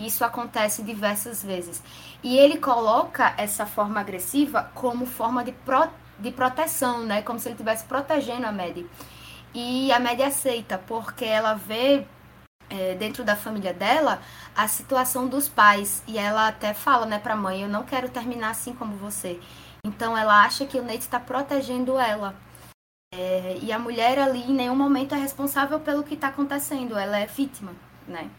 Isso 0.00 0.24
acontece 0.24 0.82
diversas 0.82 1.42
vezes. 1.42 1.80
E 2.24 2.36
ele 2.36 2.58
coloca 2.58 3.34
essa 3.36 3.66
forma 3.66 4.00
agressiva 4.00 4.70
como 4.74 5.06
forma 5.06 5.44
de, 5.44 5.52
pro, 5.52 5.88
de 6.18 6.32
proteção, 6.32 7.04
né? 7.04 7.22
Como 7.22 7.38
se 7.38 7.48
ele 7.48 7.54
estivesse 7.54 7.84
protegendo 7.84 8.46
a 8.46 8.52
Maddie. 8.52 8.86
E 9.54 9.92
a 9.92 10.00
Maddie 10.00 10.24
aceita, 10.24 10.78
porque 10.78 11.24
ela 11.24 11.54
vê 11.54 12.04
é, 12.70 12.94
dentro 12.94 13.24
da 13.24 13.36
família 13.36 13.72
dela 13.72 14.20
a 14.56 14.66
situação 14.68 15.26
dos 15.26 15.48
pais. 15.48 16.02
E 16.06 16.18
ela 16.18 16.48
até 16.48 16.74
fala, 16.74 17.06
né, 17.06 17.18
pra 17.18 17.36
mãe: 17.36 17.62
Eu 17.62 17.68
não 17.68 17.84
quero 17.84 18.08
terminar 18.08 18.50
assim 18.50 18.72
como 18.74 18.96
você. 18.96 19.40
Então 19.84 20.16
ela 20.16 20.44
acha 20.44 20.66
que 20.66 20.78
o 20.78 20.82
Nate 20.82 20.98
está 20.98 21.20
protegendo 21.20 21.98
ela. 21.98 22.34
É, 23.14 23.56
e 23.62 23.72
a 23.72 23.78
mulher 23.78 24.18
ali 24.18 24.42
em 24.42 24.54
nenhum 24.54 24.76
momento 24.76 25.14
é 25.14 25.18
responsável 25.18 25.80
pelo 25.80 26.04
que 26.04 26.14
está 26.14 26.28
acontecendo, 26.28 26.98
ela 26.98 27.18
é 27.18 27.26
vítima, 27.26 27.72
né? 28.06 28.30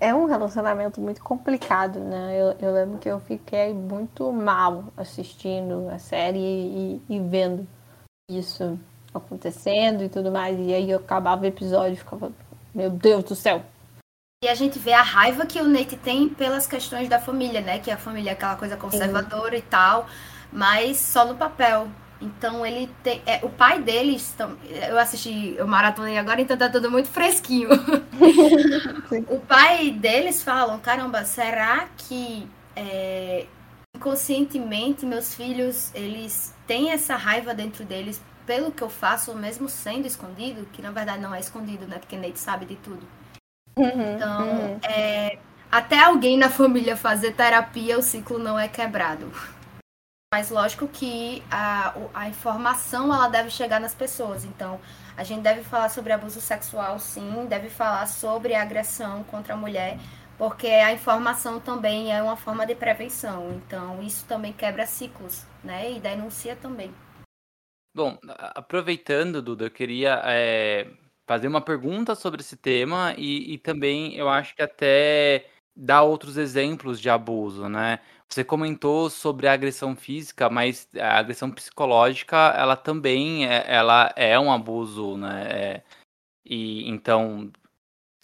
É 0.00 0.12
um 0.12 0.26
relacionamento 0.26 1.00
muito 1.00 1.22
complicado, 1.22 2.00
né? 2.00 2.36
Eu, 2.36 2.56
eu 2.58 2.74
lembro 2.74 2.98
que 2.98 3.08
eu 3.08 3.20
fiquei 3.20 3.72
muito 3.72 4.32
mal 4.32 4.92
assistindo 4.96 5.88
a 5.88 5.98
série 5.98 6.38
e, 6.38 7.02
e 7.08 7.20
vendo 7.20 7.66
isso 8.28 8.78
acontecendo 9.12 10.02
e 10.02 10.08
tudo 10.08 10.30
mais. 10.30 10.58
E 10.58 10.74
aí 10.74 10.90
eu 10.90 10.98
acabava 10.98 11.42
o 11.42 11.46
episódio 11.46 11.96
ficava, 11.96 12.32
meu 12.74 12.90
Deus 12.90 13.24
do 13.24 13.34
céu. 13.34 13.64
E 14.42 14.48
a 14.48 14.54
gente 14.54 14.78
vê 14.78 14.92
a 14.92 15.02
raiva 15.02 15.46
que 15.46 15.60
o 15.60 15.66
Nate 15.66 15.96
tem 15.96 16.28
pelas 16.28 16.66
questões 16.66 17.08
da 17.08 17.18
família, 17.18 17.60
né? 17.60 17.78
Que 17.78 17.90
a 17.90 17.96
família 17.96 18.30
é 18.30 18.32
aquela 18.34 18.56
coisa 18.56 18.76
conservadora 18.76 19.56
e 19.56 19.62
tal. 19.62 20.06
mas 20.52 20.98
só 20.98 21.24
no 21.24 21.34
papel. 21.34 21.88
Então 22.20 22.64
ele 22.64 22.90
tem. 23.02 23.22
É, 23.26 23.40
o 23.42 23.48
pai 23.48 23.80
deles. 23.80 24.34
eu 24.88 24.98
assisti, 24.98 25.54
eu 25.56 25.66
maratonei 25.66 26.18
agora, 26.18 26.40
então 26.40 26.56
tá 26.56 26.68
tudo 26.68 26.90
muito 26.90 27.08
fresquinho. 27.08 27.68
o 29.28 29.40
pai 29.40 29.90
deles 29.90 30.42
falam, 30.42 30.78
caramba, 30.78 31.24
será 31.24 31.88
que 31.96 32.46
é, 32.76 33.46
inconscientemente 33.96 35.06
meus 35.06 35.34
filhos 35.34 35.90
eles 35.94 36.54
têm 36.66 36.90
essa 36.90 37.16
raiva 37.16 37.54
dentro 37.54 37.84
deles 37.84 38.20
pelo 38.46 38.72
que 38.72 38.82
eu 38.82 38.90
faço, 38.90 39.34
mesmo 39.34 39.68
sendo 39.68 40.06
escondido, 40.06 40.66
que 40.72 40.82
na 40.82 40.90
verdade 40.90 41.20
não 41.20 41.34
é 41.34 41.40
escondido, 41.40 41.86
né? 41.86 41.98
Porque 41.98 42.16
Nate 42.16 42.38
sabe 42.38 42.66
de 42.66 42.76
tudo. 42.76 43.06
Uhum, 43.76 44.14
então, 44.14 44.42
uhum. 44.42 44.78
É, 44.82 45.38
até 45.70 45.98
alguém 45.98 46.38
na 46.38 46.48
família 46.48 46.96
fazer 46.96 47.32
terapia, 47.32 47.98
o 47.98 48.02
ciclo 48.02 48.38
não 48.38 48.58
é 48.58 48.68
quebrado. 48.68 49.30
Mas 50.32 50.50
lógico 50.50 50.88
que 50.88 51.42
a, 51.50 51.94
a 52.12 52.28
informação 52.28 53.12
ela 53.12 53.28
deve 53.28 53.50
chegar 53.50 53.80
nas 53.80 53.94
pessoas. 53.94 54.44
Então, 54.44 54.80
a 55.16 55.22
gente 55.22 55.42
deve 55.42 55.62
falar 55.62 55.88
sobre 55.88 56.12
abuso 56.12 56.40
sexual, 56.40 56.98
sim, 56.98 57.46
deve 57.48 57.68
falar 57.68 58.06
sobre 58.06 58.54
agressão 58.54 59.22
contra 59.24 59.54
a 59.54 59.56
mulher, 59.56 59.98
porque 60.36 60.66
a 60.66 60.92
informação 60.92 61.60
também 61.60 62.12
é 62.12 62.20
uma 62.20 62.36
forma 62.36 62.66
de 62.66 62.74
prevenção. 62.74 63.52
Então, 63.52 64.02
isso 64.02 64.24
também 64.26 64.52
quebra 64.52 64.86
ciclos, 64.86 65.44
né? 65.62 65.92
E 65.92 66.00
denuncia 66.00 66.56
também. 66.56 66.92
Bom, 67.94 68.18
aproveitando, 68.26 69.40
Duda, 69.40 69.66
eu 69.66 69.70
queria 69.70 70.20
é, 70.24 70.90
fazer 71.26 71.46
uma 71.46 71.60
pergunta 71.60 72.14
sobre 72.16 72.40
esse 72.40 72.56
tema 72.56 73.14
e, 73.16 73.54
e 73.54 73.58
também 73.58 74.16
eu 74.16 74.28
acho 74.28 74.54
que 74.56 74.62
até 74.62 75.46
dar 75.76 76.02
outros 76.02 76.36
exemplos 76.36 77.00
de 77.00 77.08
abuso, 77.08 77.68
né? 77.68 78.00
Você 78.28 78.42
comentou 78.42 79.08
sobre 79.08 79.46
a 79.46 79.52
agressão 79.52 79.94
física, 79.94 80.50
mas 80.50 80.88
a 80.96 81.18
agressão 81.18 81.50
psicológica, 81.52 82.36
ela 82.56 82.76
também 82.76 83.46
é, 83.46 83.64
ela 83.68 84.12
é 84.16 84.38
um 84.40 84.50
abuso, 84.52 85.16
né? 85.16 85.46
É, 85.76 85.82
e 86.44 86.88
então 86.88 87.52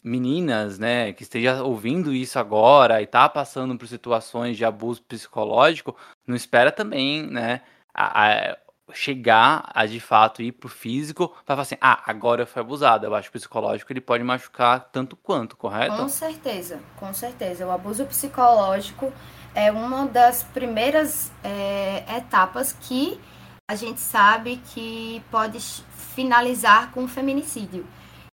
meninas, 0.03 0.79
né, 0.79 1.13
que 1.13 1.23
esteja 1.23 1.63
ouvindo 1.63 2.13
isso 2.13 2.39
agora 2.39 3.03
e 3.03 3.07
tá 3.07 3.29
passando 3.29 3.77
por 3.77 3.87
situações 3.87 4.57
de 4.57 4.65
abuso 4.65 5.03
psicológico, 5.03 5.97
não 6.27 6.35
espera 6.35 6.73
também, 6.73 7.27
né, 7.27 7.61
a, 7.93 8.51
a, 8.53 8.57
chegar 8.93 9.71
a 9.75 9.87
de 9.87 10.01
fato 10.01 10.43
ir 10.43 10.53
pro 10.53 10.69
físico 10.69 11.29
para 11.29 11.57
falar 11.57 11.63
assim, 11.63 11.77
ah, 11.81 12.03
agora 12.07 12.43
eu 12.43 12.47
fui 12.47 12.61
abusada. 12.61 13.07
Eu 13.07 13.15
acho 13.15 13.31
que 13.31 13.37
o 13.37 13.41
psicológico 13.41 13.93
ele 13.93 14.01
pode 14.01 14.23
machucar 14.25 14.89
tanto 14.93 15.17
quanto, 15.17 15.57
correto? 15.57 15.97
Com 15.97 16.09
certeza, 16.09 16.81
com 16.97 17.13
certeza. 17.13 17.67
O 17.67 17.71
abuso 17.71 18.05
psicológico 18.07 19.13
é 19.55 19.71
uma 19.71 20.07
das 20.07 20.43
primeiras 20.43 21.31
é, 21.43 22.05
etapas 22.17 22.73
que 22.73 23.21
a 23.69 23.75
gente 23.75 24.01
sabe 24.01 24.61
que 24.73 25.23
pode 25.31 25.61
finalizar 25.61 26.91
com 26.91 27.07
feminicídio. 27.07 27.87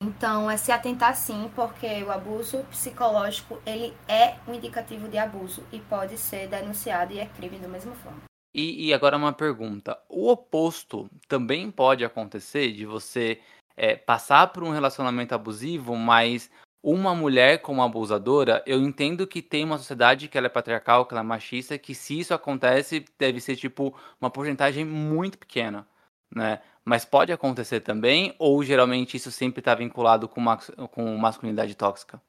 Então, 0.03 0.51
é 0.51 0.57
se 0.57 0.73
atentar 0.73 1.15
sim, 1.15 1.49
porque 1.55 2.03
o 2.03 2.11
abuso 2.11 2.59
psicológico, 2.71 3.63
ele 3.65 3.95
é 4.09 4.35
um 4.49 4.55
indicativo 4.55 5.09
de 5.09 5.17
abuso 5.17 5.63
e 5.73 5.79
pode 5.79 6.19
ser 6.19 6.49
denunciado 6.49 7.13
e 7.13 7.21
é 7.21 7.27
crime 7.27 7.57
da 7.59 7.69
mesma 7.69 7.95
forma. 7.95 8.32
E, 8.55 8.89
e 8.89 8.95
agora 8.95 9.17
uma 9.17 9.33
pergunta: 9.33 9.99
o 10.09 10.31
oposto 10.31 11.09
também 11.29 11.71
pode 11.71 12.05
acontecer 12.05 12.73
de 12.73 12.85
você 12.85 13.41
é, 13.77 13.97
passar 13.97 14.49
por 14.49 14.63
um 14.63 14.71
relacionamento 14.71 15.35
abusivo, 15.35 15.97
mas 15.97 16.51
uma 16.83 17.15
mulher 17.15 17.63
como 17.63 17.83
abusadora, 17.83 18.63
eu 18.67 18.81
entendo 18.81 19.27
que 19.27 19.41
tem 19.41 19.65
uma 19.65 19.79
sociedade 19.79 20.27
que 20.27 20.37
ela 20.37 20.49
é 20.49 20.51
patriarcal, 20.51 21.07
que 21.07 21.15
ela 21.15 21.21
é 21.21 21.25
machista, 21.25 21.79
que 21.79 21.95
se 21.95 22.19
isso 22.19 22.35
acontece, 22.35 23.05
deve 23.19 23.41
ser 23.41 23.55
tipo 23.57 23.95
uma 24.21 24.31
porcentagem 24.31 24.85
muito 24.85 25.39
pequena, 25.39 25.87
né? 26.35 26.61
Mas 26.85 27.05
pode 27.05 27.33
acontecer 27.33 27.81
também, 27.81 28.35
ou 28.41 28.65
geralmente 28.65 29.17
isso 29.17 29.31
sempre 29.31 29.61
está 29.61 29.73
vinculado 29.73 30.29
com, 30.29 30.45
com 30.91 31.17
masculinidade 31.17 31.77
tóxica? 31.77 32.21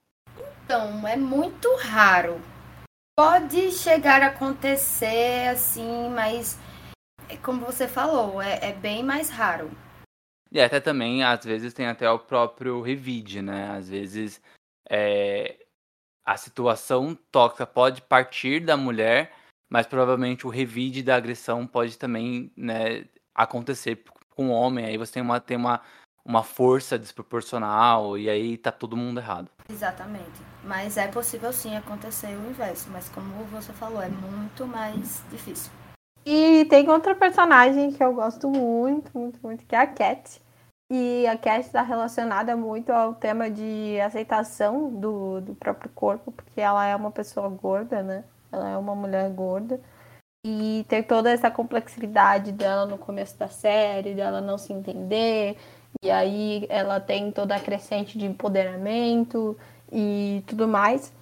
Então, 0.63 1.07
é 1.07 1.15
muito 1.17 1.75
raro. 1.77 2.39
Pode 3.15 3.71
chegar 3.71 4.23
a 4.23 4.27
acontecer 4.27 5.47
assim, 5.49 6.09
mas 6.09 6.57
é 7.29 7.37
como 7.37 7.63
você 7.63 7.87
falou, 7.87 8.41
é, 8.41 8.57
é 8.69 8.73
bem 8.73 9.03
mais 9.03 9.29
raro. 9.29 9.69
E 10.51 10.59
até 10.59 10.79
também, 10.79 11.23
às 11.23 11.45
vezes, 11.45 11.75
tem 11.75 11.85
até 11.85 12.09
o 12.09 12.17
próprio 12.17 12.81
revide, 12.81 13.39
né? 13.41 13.69
Às 13.69 13.87
vezes 13.87 14.41
é, 14.89 15.63
a 16.25 16.37
situação 16.37 17.15
tóxica 17.31 17.67
pode 17.67 18.01
partir 18.01 18.59
da 18.59 18.75
mulher, 18.75 19.31
mas 19.69 19.85
provavelmente 19.85 20.47
o 20.47 20.49
revide 20.49 21.03
da 21.03 21.15
agressão 21.15 21.67
pode 21.67 21.97
também 21.99 22.51
né, 22.57 23.05
acontecer 23.35 24.03
com 24.31 24.49
o 24.49 24.53
homem. 24.53 24.85
Aí 24.85 24.97
você 24.97 25.13
tem 25.13 25.21
uma, 25.21 25.39
tem 25.39 25.57
uma, 25.57 25.81
uma 26.25 26.43
força 26.43 26.97
desproporcional 26.97 28.17
e 28.17 28.27
aí 28.29 28.57
tá 28.57 28.71
todo 28.71 28.97
mundo 28.97 29.19
errado. 29.19 29.51
Exatamente. 29.69 30.41
Mas 30.63 30.97
é 30.97 31.07
possível 31.07 31.51
sim 31.51 31.75
acontecer 31.75 32.35
o 32.35 32.49
inverso, 32.49 32.89
mas 32.91 33.09
como 33.09 33.43
você 33.45 33.73
falou, 33.73 34.01
é 34.01 34.09
muito 34.09 34.65
mais 34.65 35.23
difícil. 35.29 35.71
E 36.25 36.65
tem 36.65 36.89
outra 36.89 37.13
personagem 37.13 37.91
que 37.91 38.01
eu 38.01 38.13
gosto 38.13 38.49
muito, 38.49 39.11
muito, 39.17 39.39
muito, 39.43 39.65
que 39.65 39.75
é 39.75 39.79
a 39.79 39.87
Cat. 39.87 40.41
E 40.89 41.27
a 41.27 41.37
Cat 41.37 41.65
está 41.65 41.81
relacionada 41.81 42.55
muito 42.55 42.91
ao 42.91 43.13
tema 43.15 43.49
de 43.49 43.99
aceitação 43.99 44.89
do, 44.89 45.41
do 45.41 45.55
próprio 45.55 45.89
corpo, 45.89 46.31
porque 46.31 46.61
ela 46.61 46.85
é 46.85 46.95
uma 46.95 47.11
pessoa 47.11 47.49
gorda, 47.49 48.01
né? 48.01 48.23
Ela 48.51 48.69
é 48.69 48.77
uma 48.77 48.95
mulher 48.95 49.29
gorda. 49.31 49.81
E 50.45 50.85
tem 50.89 51.01
toda 51.01 51.31
essa 51.31 51.49
complexidade 51.49 52.51
dela 52.51 52.85
no 52.85 52.97
começo 52.97 53.37
da 53.37 53.47
série, 53.47 54.13
dela 54.13 54.41
não 54.41 54.57
se 54.57 54.73
entender, 54.73 55.57
e 56.01 56.09
aí 56.09 56.65
ela 56.69 56.99
tem 56.99 57.31
toda 57.31 57.55
a 57.55 57.59
crescente 57.59 58.17
de 58.17 58.25
empoderamento 58.25 59.57
e 59.91 60.43
tudo 60.47 60.67
mais. 60.67 61.13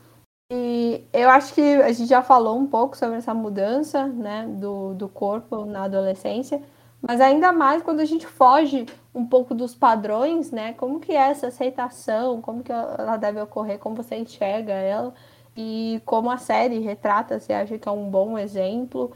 E 0.52 1.04
eu 1.14 1.30
acho 1.30 1.54
que 1.54 1.62
a 1.62 1.92
gente 1.92 2.10
já 2.10 2.22
falou 2.22 2.58
um 2.58 2.68
pouco 2.68 2.98
sobre 2.98 3.18
essa 3.18 3.34
mudança 3.34 4.08
né, 4.08 4.46
do, 4.48 4.94
do 4.94 5.08
corpo 5.08 5.66
na 5.66 5.84
adolescência, 5.84 6.62
mas 7.02 7.22
ainda 7.22 7.54
mais 7.54 7.82
quando 7.82 8.02
a 8.02 8.06
gente 8.06 8.28
foge 8.28 8.86
um 9.16 9.26
pouco 9.26 9.56
dos 9.56 9.74
padrões, 9.74 10.52
né? 10.52 10.74
Como 10.74 11.00
que 11.00 11.14
é 11.14 11.30
essa 11.30 11.48
aceitação, 11.48 12.42
como 12.42 12.64
que 12.64 12.72
ela 12.72 13.18
deve 13.18 13.42
ocorrer, 13.42 13.80
como 13.80 13.96
você 13.96 14.16
enxerga 14.16 14.74
ela 14.74 15.14
e 15.56 16.02
como 16.06 16.30
a 16.30 16.38
série 16.38 16.80
retrata, 16.80 17.40
você 17.40 17.54
acha 17.54 17.78
que 17.78 17.88
é 17.88 17.92
um 17.92 18.10
bom 18.10 18.38
exemplo 18.38 19.12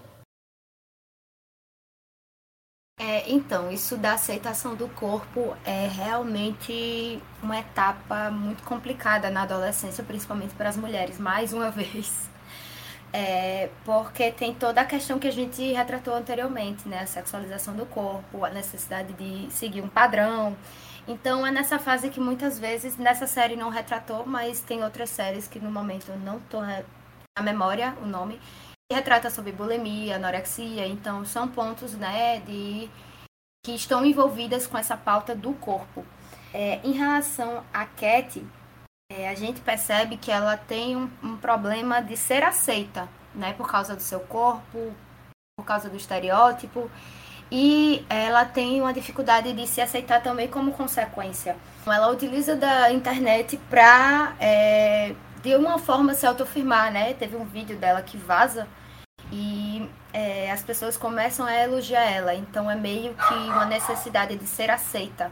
é, 2.97 3.29
então, 3.29 3.71
isso 3.71 3.97
da 3.97 4.13
aceitação 4.13 4.73
do 4.75 4.87
corpo 4.89 5.55
é 5.65 5.87
realmente 5.87 7.21
uma 7.43 7.59
etapa 7.59 8.31
muito 8.31 8.63
complicada 8.63 9.29
na 9.29 9.43
adolescência, 9.43 10.03
principalmente 10.03 10.53
para 10.55 10.69
as 10.69 10.77
mulheres, 10.77 11.19
mais 11.19 11.51
uma 11.53 11.69
vez. 11.71 12.29
É, 13.13 13.69
porque 13.85 14.31
tem 14.31 14.53
toda 14.53 14.81
a 14.81 14.85
questão 14.85 15.19
que 15.19 15.27
a 15.27 15.31
gente 15.31 15.61
retratou 15.73 16.13
anteriormente, 16.15 16.87
né? 16.87 16.99
A 17.01 17.07
sexualização 17.07 17.75
do 17.75 17.85
corpo, 17.85 18.43
a 18.45 18.49
necessidade 18.49 19.13
de 19.13 19.51
seguir 19.51 19.81
um 19.81 19.87
padrão. 19.89 20.55
Então 21.07 21.45
é 21.45 21.51
nessa 21.51 21.79
fase 21.79 22.09
que 22.09 22.19
muitas 22.19 22.59
vezes, 22.59 22.97
nessa 22.97 23.27
série 23.27 23.55
não 23.55 23.69
retratou, 23.69 24.25
mas 24.25 24.59
tem 24.61 24.83
outras 24.83 25.09
séries 25.09 25.47
que 25.47 25.59
no 25.59 25.71
momento 25.71 26.09
eu 26.09 26.17
não 26.19 26.37
estou 26.37 26.61
na 26.61 26.83
memória 27.43 27.95
o 28.01 28.05
nome, 28.05 28.39
retrata 28.91 29.29
sobre 29.29 29.51
bulimia, 29.51 30.17
anorexia, 30.17 30.87
então 30.87 31.25
são 31.25 31.47
pontos 31.47 31.93
né, 31.93 32.39
de, 32.41 32.89
que 33.63 33.71
estão 33.71 34.05
envolvidas 34.05 34.67
com 34.67 34.77
essa 34.77 34.95
pauta 34.95 35.35
do 35.35 35.53
corpo. 35.53 36.05
É, 36.53 36.79
em 36.83 36.91
relação 36.91 37.63
a 37.73 37.85
Cat, 37.85 38.45
é, 39.11 39.27
a 39.27 39.35
gente 39.35 39.59
percebe 39.61 40.17
que 40.17 40.31
ela 40.31 40.55
tem 40.55 40.95
um, 40.95 41.09
um, 41.21 41.37
problema 41.37 42.01
de 42.01 42.15
ser 42.15 42.43
aceita, 42.43 43.09
né, 43.33 43.53
por 43.53 43.69
causa 43.69 43.95
do 43.95 44.01
seu 44.01 44.19
corpo, 44.19 44.93
por 45.57 45.65
causa 45.65 45.89
do 45.89 45.97
estereótipo, 45.97 46.89
e 47.51 48.05
ela 48.09 48.45
tem 48.45 48.81
uma 48.81 48.93
dificuldade 48.93 49.51
de 49.53 49.67
se 49.67 49.81
aceitar 49.81 50.21
também 50.21 50.47
como 50.47 50.71
consequência. 50.71 51.57
Ela 51.85 52.09
utiliza 52.09 52.55
da 52.55 52.91
internet 52.91 53.57
para 53.69 54.35
é, 54.39 55.15
de 55.45 55.55
uma 55.55 55.77
forma 55.77 56.15
se 56.15 56.25
autoafirmar, 56.25 56.91
né? 56.91 57.13
Teve 57.13 57.35
um 57.35 57.45
vídeo 57.45 57.77
dela 57.77 58.01
que 58.01 58.17
vaza 58.17 58.67
e 59.31 59.87
é, 60.11 60.51
as 60.51 60.63
pessoas 60.63 60.97
começam 60.97 61.45
a 61.45 61.53
elogiar 61.53 62.01
ela. 62.01 62.33
Então 62.33 62.69
é 62.69 62.73
meio 62.73 63.13
que 63.13 63.33
uma 63.33 63.65
necessidade 63.65 64.35
de 64.37 64.47
ser 64.47 64.71
aceita. 64.71 65.31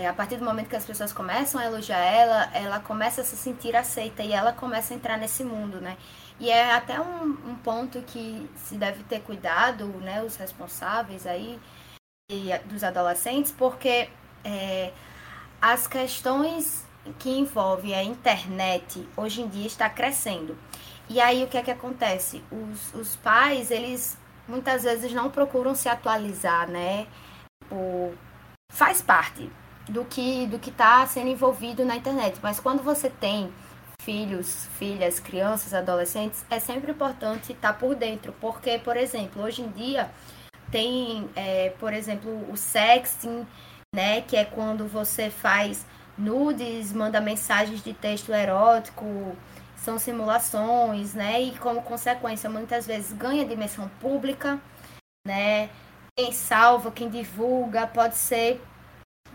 É, 0.00 0.06
a 0.06 0.12
partir 0.12 0.36
do 0.36 0.44
momento 0.44 0.68
que 0.68 0.76
as 0.76 0.84
pessoas 0.84 1.12
começam 1.12 1.60
a 1.60 1.64
elogiar 1.64 1.98
ela, 1.98 2.50
ela 2.54 2.78
começa 2.78 3.22
a 3.22 3.24
se 3.24 3.36
sentir 3.36 3.74
aceita 3.74 4.22
e 4.22 4.32
ela 4.32 4.52
começa 4.52 4.94
a 4.94 4.96
entrar 4.96 5.18
nesse 5.18 5.42
mundo, 5.42 5.80
né? 5.80 5.96
E 6.38 6.48
é 6.48 6.72
até 6.72 7.00
um, 7.00 7.30
um 7.50 7.56
ponto 7.56 8.00
que 8.02 8.48
se 8.54 8.76
deve 8.76 9.02
ter 9.04 9.22
cuidado, 9.22 9.86
né? 10.02 10.22
Os 10.22 10.36
responsáveis 10.36 11.26
aí 11.26 11.58
e, 12.30 12.56
dos 12.66 12.84
adolescentes, 12.84 13.50
porque 13.50 14.08
é, 14.44 14.92
as 15.60 15.88
questões 15.88 16.85
que 17.18 17.30
envolve 17.30 17.94
a 17.94 18.02
internet 18.02 19.06
hoje 19.16 19.42
em 19.42 19.48
dia 19.48 19.66
está 19.66 19.88
crescendo. 19.88 20.56
E 21.08 21.20
aí 21.20 21.44
o 21.44 21.46
que 21.46 21.56
é 21.56 21.62
que 21.62 21.70
acontece? 21.70 22.42
Os, 22.50 22.94
os 22.94 23.16
pais, 23.16 23.70
eles 23.70 24.18
muitas 24.48 24.82
vezes 24.82 25.12
não 25.12 25.30
procuram 25.30 25.74
se 25.74 25.88
atualizar, 25.88 26.68
né? 26.68 27.06
O, 27.70 28.12
faz 28.72 29.00
parte 29.02 29.50
do 29.88 30.04
que 30.04 30.46
do 30.46 30.58
que 30.58 30.70
está 30.70 31.06
sendo 31.06 31.28
envolvido 31.28 31.84
na 31.84 31.96
internet. 31.96 32.38
Mas 32.42 32.58
quando 32.58 32.82
você 32.82 33.08
tem 33.08 33.52
filhos, 34.02 34.68
filhas, 34.78 35.18
crianças, 35.18 35.74
adolescentes, 35.74 36.44
é 36.48 36.60
sempre 36.60 36.92
importante 36.92 37.52
estar 37.52 37.72
tá 37.72 37.78
por 37.78 37.94
dentro, 37.94 38.32
porque, 38.40 38.78
por 38.78 38.96
exemplo, 38.96 39.42
hoje 39.42 39.62
em 39.62 39.68
dia 39.70 40.10
tem, 40.70 41.28
é, 41.34 41.70
por 41.78 41.92
exemplo, 41.92 42.48
o 42.50 42.56
sexting, 42.56 43.46
né, 43.94 44.20
que 44.20 44.36
é 44.36 44.44
quando 44.44 44.86
você 44.86 45.30
faz 45.30 45.84
nudes, 46.18 46.92
manda 46.92 47.20
mensagens 47.20 47.82
de 47.82 47.92
texto 47.92 48.32
erótico, 48.32 49.36
são 49.76 49.98
simulações, 49.98 51.14
né, 51.14 51.40
e 51.40 51.58
como 51.58 51.82
consequência 51.82 52.50
muitas 52.50 52.86
vezes 52.86 53.12
ganha 53.12 53.44
dimensão 53.44 53.88
pública, 54.00 54.58
né, 55.26 55.68
quem 56.18 56.32
salva, 56.32 56.90
quem 56.90 57.08
divulga 57.08 57.86
pode 57.86 58.16
ser 58.16 58.60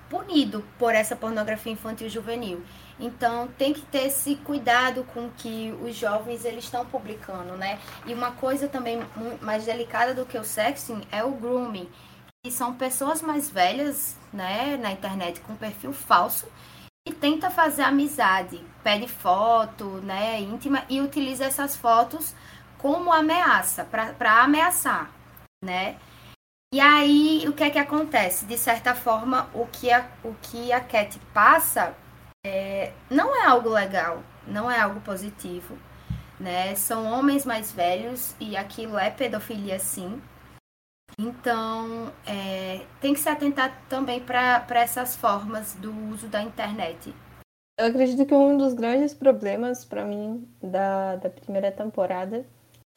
punido 0.10 0.66
por 0.78 0.94
essa 0.94 1.16
pornografia 1.16 1.72
infantil 1.72 2.10
juvenil. 2.10 2.62
Então 3.00 3.48
tem 3.58 3.74
que 3.74 3.82
ter 3.82 4.08
esse 4.08 4.36
cuidado 4.36 5.04
com 5.06 5.30
que 5.30 5.74
os 5.82 5.96
jovens 5.96 6.44
eles 6.44 6.66
estão 6.66 6.86
publicando, 6.86 7.56
né? 7.56 7.80
E 8.06 8.14
uma 8.14 8.32
coisa 8.34 8.68
também 8.68 9.00
mais 9.42 9.66
delicada 9.66 10.14
do 10.14 10.26
que 10.26 10.38
o 10.38 10.44
sexting 10.44 11.02
é 11.12 11.24
o 11.24 11.32
grooming, 11.32 11.90
que 12.44 12.52
são 12.52 12.74
pessoas 12.74 13.22
mais 13.22 13.50
velhas, 13.50 14.18
né, 14.34 14.78
na 14.78 14.92
internet 14.92 15.40
com 15.40 15.56
perfil 15.56 15.94
falso 15.94 16.48
e 17.08 17.12
tenta 17.12 17.49
fazer 17.49 17.84
amizade, 17.84 18.64
pede 18.84 19.08
foto, 19.08 19.86
né, 20.02 20.39
íntima 20.39 20.84
e 20.89 21.02
utiliza 21.02 21.45
essas 21.45 21.76
fotos 21.76 22.36
como 22.78 23.12
ameaça, 23.12 23.86
para 23.86 24.43
ameaçar, 24.43 25.12
né? 25.64 25.97
E 26.74 26.80
aí, 26.80 27.43
o 27.47 27.54
que 27.54 27.64
é 27.64 27.70
que 27.70 27.78
acontece? 27.78 28.45
De 28.45 28.58
certa 28.58 28.95
forma, 28.95 29.49
o 29.54 29.68
que 29.68 29.91
a, 29.91 30.10
o 30.24 30.34
que 30.41 30.72
a 30.72 30.80
Cat 30.80 31.20
passa 31.34 31.93
é, 32.45 32.93
não 33.10 33.36
é 33.36 33.45
algo 33.45 33.70
legal, 33.70 34.24
não 34.47 34.72
é 34.72 34.80
algo 34.80 35.02
positivo. 35.02 35.78
Né? 36.39 36.74
São 36.76 37.06
homens 37.12 37.45
mais 37.45 37.72
velhos 37.72 38.36
e 38.39 38.56
aquilo 38.56 38.97
é 38.97 39.12
pedofilia 39.12 39.78
sim. 39.80 40.22
Então, 41.22 42.12
é, 42.26 42.84
tem 43.00 43.14
que 43.14 43.20
se 43.20 43.30
atentar 43.30 43.80
também 43.88 44.20
para 44.20 44.66
essas 44.72 45.16
formas 45.16 45.76
do 45.76 45.94
uso 46.10 46.28
da 46.28 46.42
internet. 46.42 47.14
Eu 47.80 47.86
acredito 47.88 48.26
que 48.26 48.34
um 48.34 48.58
dos 48.58 48.74
grandes 48.74 49.14
problemas 49.14 49.86
para 49.86 50.04
mim 50.04 50.48
da, 50.62 51.18
da 51.18 51.30
primeira 51.30 51.72
temporada 51.72 52.44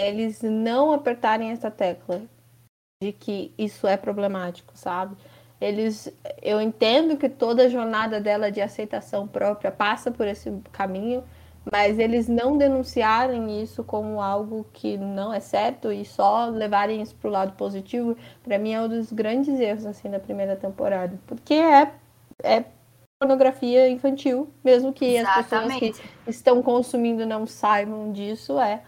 é 0.01 0.09
eles 0.09 0.41
não 0.41 0.93
apertarem 0.93 1.51
essa 1.51 1.71
tecla 1.71 2.23
de 3.03 3.13
que 3.13 3.53
isso 3.59 3.87
é 3.87 3.97
problemático, 3.97 4.73
sabe? 4.75 5.17
Eles, 5.61 6.11
eu 6.43 6.61
entendo 6.61 7.19
que 7.19 7.29
toda 7.29 7.65
a 7.65 7.69
jornada 7.69 8.21
dela 8.21 8.51
de 8.51 8.61
aceitação 8.61 9.29
própria 9.29 9.71
passa 9.71 10.11
por 10.11 10.27
esse 10.27 10.51
caminho, 10.73 11.23
mas 11.71 11.99
eles 11.99 12.29
não 12.29 12.57
denunciarem 12.57 13.63
isso 13.63 13.83
como 13.83 14.21
algo 14.21 14.67
que 14.73 14.97
não 14.97 15.33
é 15.33 15.41
certo 15.41 15.91
e 15.91 16.05
só 16.05 16.47
levarem 16.47 17.01
isso 17.01 17.15
para 17.17 17.29
o 17.29 17.33
lado 17.33 17.53
positivo, 17.53 18.17
para 18.43 18.59
mim 18.59 18.73
é 18.73 18.81
um 18.81 18.89
dos 18.89 19.13
grandes 19.13 19.59
erros 19.59 19.87
assim 19.87 20.11
da 20.11 20.21
primeira 20.21 20.57
temporada, 20.57 21.19
porque 21.27 21.55
é 21.55 21.93
é 22.43 22.65
pornografia 23.19 23.89
infantil, 23.89 24.51
mesmo 24.63 24.93
que 24.93 25.17
Exatamente. 25.17 25.47
as 25.47 25.97
pessoas 25.97 25.99
que 26.25 26.31
estão 26.31 26.63
consumindo 26.63 27.25
não 27.25 27.47
saibam 27.47 28.13
disso, 28.13 28.59
é. 28.59 28.83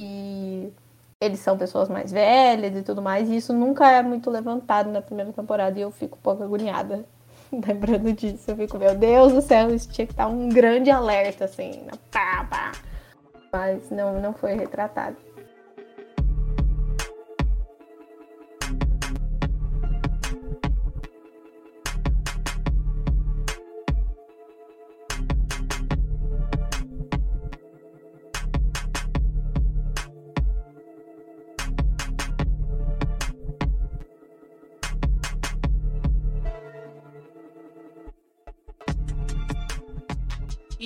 E 0.00 0.72
eles 1.20 1.40
são 1.40 1.58
pessoas 1.58 1.88
mais 1.88 2.10
velhas 2.10 2.74
e 2.76 2.82
tudo 2.82 3.02
mais, 3.02 3.28
e 3.28 3.36
isso 3.36 3.52
nunca 3.52 3.90
é 3.90 4.02
muito 4.02 4.30
levantado 4.30 4.90
na 4.90 5.02
primeira 5.02 5.32
temporada, 5.32 5.78
e 5.78 5.82
eu 5.82 5.90
fico 5.90 6.16
um 6.16 6.20
pouco 6.20 6.42
agoniada 6.42 7.04
lembrando 7.66 8.12
disso. 8.12 8.50
Eu 8.50 8.56
fico, 8.56 8.78
meu 8.78 8.94
Deus 8.94 9.32
do 9.32 9.42
céu, 9.42 9.74
isso 9.74 9.90
tinha 9.90 10.06
que 10.06 10.12
estar 10.12 10.26
um 10.26 10.48
grande 10.48 10.90
alerta, 10.90 11.44
assim, 11.44 11.86
pá, 12.10 12.46
pá. 12.48 12.72
Mas 13.52 13.90
não, 13.90 14.20
não 14.20 14.32
foi 14.32 14.54
retratado. 14.54 15.16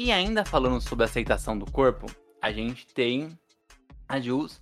E 0.08 0.12
ainda 0.12 0.42
falando 0.42 0.80
sobre 0.80 1.04
aceitação 1.04 1.58
do 1.58 1.70
corpo, 1.70 2.06
a 2.40 2.50
gente 2.50 2.86
tem 2.86 3.38
a 4.08 4.18
Jules, 4.18 4.58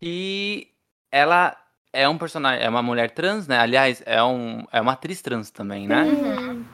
que 0.00 0.72
ela 1.12 1.54
é 1.92 2.08
um 2.08 2.16
personagem, 2.16 2.64
é 2.64 2.68
uma 2.70 2.80
mulher 2.80 3.10
trans, 3.10 3.46
né? 3.46 3.58
Aliás, 3.58 4.02
é, 4.06 4.22
um, 4.22 4.64
é 4.72 4.80
uma 4.80 4.92
atriz 4.92 5.20
trans 5.20 5.50
também, 5.50 5.86
né? 5.86 6.04
Uhum. 6.04 6.64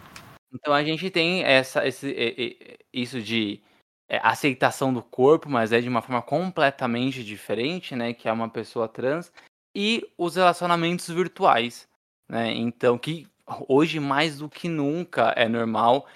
Então 0.54 0.72
a 0.72 0.84
gente 0.84 1.10
tem 1.10 1.42
essa, 1.42 1.84
esse, 1.84 2.78
isso 2.92 3.20
de 3.20 3.60
é, 4.08 4.20
aceitação 4.22 4.94
do 4.94 5.02
corpo, 5.02 5.50
mas 5.50 5.72
é 5.72 5.80
de 5.80 5.88
uma 5.88 6.00
forma 6.00 6.22
completamente 6.22 7.24
diferente, 7.24 7.96
né? 7.96 8.14
Que 8.14 8.28
é 8.28 8.32
uma 8.32 8.48
pessoa 8.48 8.86
trans. 8.86 9.32
E 9.74 10.08
os 10.16 10.36
relacionamentos 10.36 11.08
virtuais, 11.08 11.88
né? 12.28 12.52
Então, 12.54 12.96
que 12.98 13.26
hoje 13.68 13.98
mais 13.98 14.38
do 14.38 14.48
que 14.48 14.68
nunca 14.68 15.34
é 15.36 15.48
normal 15.48 16.06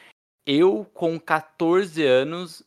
eu, 0.47 0.87
com 0.95 1.19
14 1.19 2.05
anos, 2.05 2.63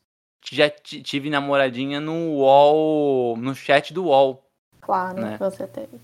já 0.52 0.70
tive 0.70 1.30
namoradinha 1.30 2.00
no 2.00 2.38
UOL, 2.38 3.38
no 3.38 3.56
chat 3.56 3.94
do 3.94 4.06
UOL. 4.06 4.44
Claro, 4.82 5.22
né? 5.22 5.38
você 5.38 5.66
teve. 5.68 6.00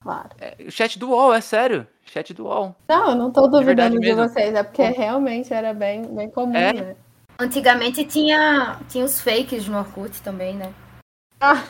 Claro. 0.00 0.30
É, 0.40 0.56
o 0.66 0.70
chat 0.70 0.98
do 0.98 1.10
UOL, 1.10 1.34
é 1.34 1.40
sério. 1.40 1.86
Chat 2.04 2.32
do 2.32 2.44
UOL. 2.44 2.74
Não, 2.88 3.10
eu 3.10 3.14
não 3.16 3.32
tô 3.32 3.48
duvidando 3.48 3.98
de, 3.98 4.06
de 4.06 4.14
vocês, 4.14 4.54
é 4.54 4.62
porque 4.62 4.82
realmente 4.82 5.52
era 5.52 5.74
bem, 5.74 6.02
bem 6.02 6.30
comum, 6.30 6.56
é. 6.56 6.72
né? 6.72 6.96
Antigamente 7.38 8.04
tinha, 8.04 8.80
tinha 8.88 9.04
os 9.04 9.20
fakes 9.20 9.68
no 9.68 9.78
Orkut 9.78 10.22
também, 10.22 10.54
né? 10.54 10.72
Ah. 11.40 11.64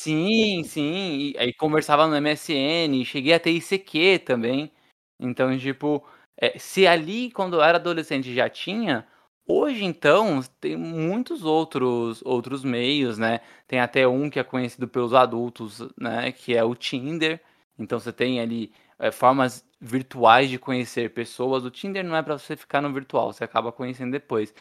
Sim, 0.00 0.62
sim. 0.64 1.32
E 1.32 1.36
aí 1.38 1.52
conversava 1.54 2.06
no 2.06 2.20
MSN, 2.20 3.04
cheguei 3.06 3.32
a 3.32 3.40
ter 3.40 3.52
ICQ 3.52 4.18
também. 4.18 4.70
Então, 5.18 5.56
tipo, 5.58 6.04
é, 6.36 6.58
se 6.58 6.86
ali, 6.86 7.30
quando 7.30 7.56
eu 7.56 7.62
era 7.62 7.78
adolescente, 7.78 8.34
já 8.34 8.48
tinha, 8.48 9.06
hoje 9.46 9.84
então 9.84 10.40
tem 10.60 10.76
muitos 10.76 11.44
outros 11.44 12.22
outros 12.24 12.64
meios, 12.64 13.18
né? 13.18 13.40
Tem 13.68 13.80
até 13.80 14.06
um 14.08 14.28
que 14.30 14.38
é 14.38 14.44
conhecido 14.44 14.88
pelos 14.88 15.14
adultos, 15.14 15.80
né? 15.98 16.32
Que 16.32 16.56
é 16.56 16.64
o 16.64 16.74
Tinder. 16.74 17.40
Então 17.78 17.98
você 17.98 18.12
tem 18.12 18.40
ali 18.40 18.72
é, 18.98 19.10
formas 19.10 19.66
virtuais 19.80 20.50
de 20.50 20.58
conhecer 20.58 21.12
pessoas. 21.12 21.64
O 21.64 21.70
Tinder 21.70 22.04
não 22.04 22.16
é 22.16 22.22
para 22.22 22.38
você 22.38 22.56
ficar 22.56 22.80
no 22.80 22.92
virtual, 22.92 23.32
você 23.32 23.44
acaba 23.44 23.72
conhecendo 23.72 24.12
depois. 24.12 24.54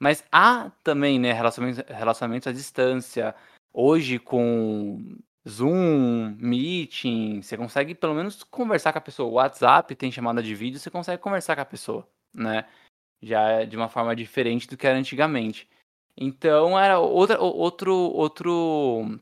Mas 0.00 0.24
há 0.32 0.70
também, 0.82 1.18
né, 1.18 1.32
relacionamentos, 1.32 1.84
relacionamentos 1.88 2.48
à 2.48 2.52
distância. 2.52 3.34
Hoje 3.72 4.18
com 4.18 5.18
Zoom, 5.48 6.36
Meeting, 6.38 7.40
você 7.42 7.56
consegue 7.56 7.94
pelo 7.94 8.14
menos 8.14 8.42
conversar 8.42 8.92
com 8.92 8.98
a 8.98 9.02
pessoa. 9.02 9.30
WhatsApp 9.30 9.94
tem 9.94 10.12
chamada 10.12 10.42
de 10.42 10.54
vídeo, 10.54 10.78
você 10.78 10.90
consegue 10.90 11.22
conversar 11.22 11.56
com 11.56 11.62
a 11.62 11.66
pessoa, 11.66 12.08
né? 12.34 12.68
Já 13.22 13.42
é 13.48 13.66
de 13.66 13.76
uma 13.76 13.88
forma 13.88 14.14
diferente 14.14 14.68
do 14.68 14.76
que 14.76 14.86
era 14.86 14.98
antigamente. 14.98 15.68
Então 16.16 16.78
era 16.78 16.98
outra, 16.98 17.40
outro, 17.40 17.94
outro 17.94 19.18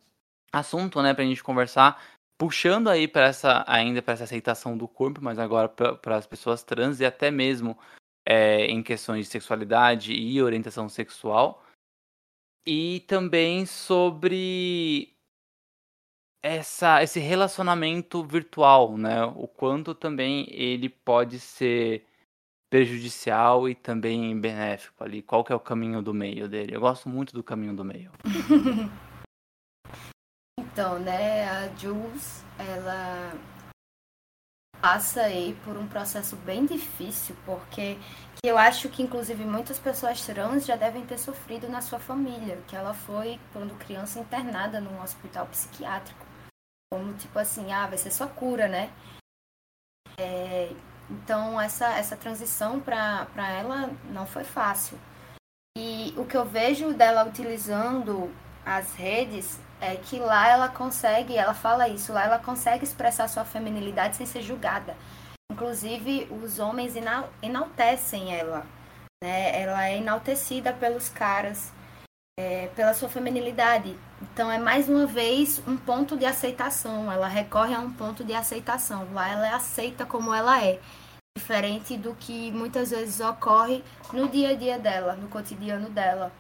assunto, 0.53 1.01
né, 1.03 1.14
pra 1.14 1.25
gente 1.25 1.45
conversar, 1.45 2.03
puxando 2.37 2.89
aí 2.89 3.07
para 3.07 3.27
essa 3.27 3.64
ainda 3.69 4.03
para 4.03 4.14
essa 4.14 4.25
aceitação 4.25 4.77
do 4.77 4.89
corpo, 4.89 5.21
mas 5.23 5.39
agora 5.39 5.69
para 5.69 6.16
as 6.16 6.27
pessoas 6.27 6.62
trans 6.62 7.01
e 7.01 7.05
até 7.05 7.31
mesmo 7.31 7.79
é, 8.27 8.66
em 8.66 8.83
questões 8.83 9.27
de 9.27 9.33
sexualidade 9.33 10.12
e 10.12 10.43
orientação 10.43 10.89
sexual. 10.89 11.64
E 12.66 13.01
também 13.07 13.64
sobre 13.64 15.18
essa, 16.43 17.03
esse 17.03 17.20
relacionamento 17.20 18.24
virtual, 18.24 18.97
né? 18.97 19.24
O 19.24 19.49
quanto 19.49 19.95
também 19.95 20.47
ele 20.51 20.89
pode 20.89 21.41
ser 21.41 22.07
prejudicial 22.70 23.68
e 23.68 23.74
também 23.74 24.39
benéfico 24.39 25.03
ali. 25.03 25.22
Qual 25.22 25.43
que 25.43 25.53
é 25.53 25.57
o 25.57 25.61
caminho 25.61 26.03
do 26.03 26.14
meio 26.14 26.49
dele? 26.49 26.74
Eu 26.74 26.80
gosto 26.80 27.09
muito 27.09 27.32
do 27.32 27.43
caminho 27.43 27.74
do 27.74 27.84
meio. 27.84 28.12
então, 30.61 30.99
né, 30.99 31.49
a 31.49 31.74
Jules, 31.76 32.45
ela 32.59 33.32
passa 34.80 35.22
aí 35.22 35.57
por 35.64 35.76
um 35.76 35.89
processo 35.89 36.36
bem 36.36 36.64
difícil, 36.64 37.34
porque 37.45 37.99
que 38.41 38.49
eu 38.49 38.57
acho 38.57 38.89
que 38.89 39.03
inclusive 39.03 39.45
muitas 39.45 39.78
pessoas 39.78 40.24
trans 40.24 40.64
já 40.64 40.76
devem 40.76 41.05
ter 41.05 41.18
sofrido 41.18 41.68
na 41.68 41.80
sua 41.80 41.99
família, 41.99 42.62
que 42.68 42.76
ela 42.76 42.95
foi 42.95 43.41
quando 43.53 43.76
criança 43.78 44.20
internada 44.20 44.80
num 44.80 45.03
hospital 45.03 45.47
psiquiátrico 45.47 46.28
como 46.91 47.14
tipo 47.14 47.39
assim, 47.39 47.72
ah, 47.72 47.86
vai 47.86 47.99
ser 47.99 48.11
sua 48.11 48.26
cura, 48.26 48.68
né? 48.68 48.91
É, 50.18 50.72
então 51.11 51.61
essa, 51.61 51.97
essa 51.97 52.16
transição 52.16 52.80
para 52.80 53.26
ela 53.36 53.91
não 54.11 54.26
foi 54.26 54.45
fácil. 54.45 54.99
E 55.76 56.12
o 56.16 56.24
que 56.24 56.36
eu 56.36 56.45
vejo 56.45 56.93
dela 56.93 57.24
utilizando 57.24 58.34
as 58.64 58.95
redes 58.95 59.61
é 59.80 59.97
que 59.97 60.18
lá 60.18 60.49
ela 60.49 60.68
consegue, 60.68 61.36
ela 61.36 61.55
fala 61.55 61.89
isso, 61.89 62.12
lá 62.12 62.24
ela 62.24 62.39
consegue 62.39 62.84
expressar 62.84 63.28
sua 63.28 63.45
feminilidade 63.45 64.16
sem 64.16 64.26
ser 64.26 64.43
julgada. 64.43 64.97
Inclusive, 65.51 66.28
os 66.43 66.59
homens 66.59 66.95
enaltecem 67.43 68.34
ela. 68.34 68.66
Né? 69.22 69.62
Ela 69.62 69.89
é 69.89 69.97
enaltecida 69.97 70.72
pelos 70.72 71.09
caras 71.09 71.72
é, 72.39 72.68
pela 72.76 72.95
sua 72.95 73.09
feminilidade. 73.09 73.97
Então 74.22 74.49
é 74.49 74.59
mais 74.59 74.89
uma 74.89 75.07
vez 75.07 75.61
um 75.66 75.76
ponto 75.76 76.16
de 76.16 76.24
aceitação. 76.24 77.11
Ela 77.11 77.26
recorre 77.26 77.74
a 77.74 77.80
um 77.80 77.93
ponto 77.93 78.22
de 78.22 78.32
aceitação. 78.32 79.09
Lá 79.12 79.28
ela 79.28 79.49
é 79.49 79.53
aceita 79.53 80.07
como 80.07 80.32
ela 80.32 80.64
é, 80.64 80.78
diferente 81.36 81.97
do 81.97 82.14
que 82.14 82.53
muitas 82.53 82.91
vezes 82.91 83.18
ocorre 83.18 83.82
no 84.12 84.28
dia 84.28 84.51
a 84.51 84.55
dia 84.55 84.78
dela, 84.78 85.14
no 85.14 85.26
cotidiano 85.28 85.91
dela. 85.91 86.30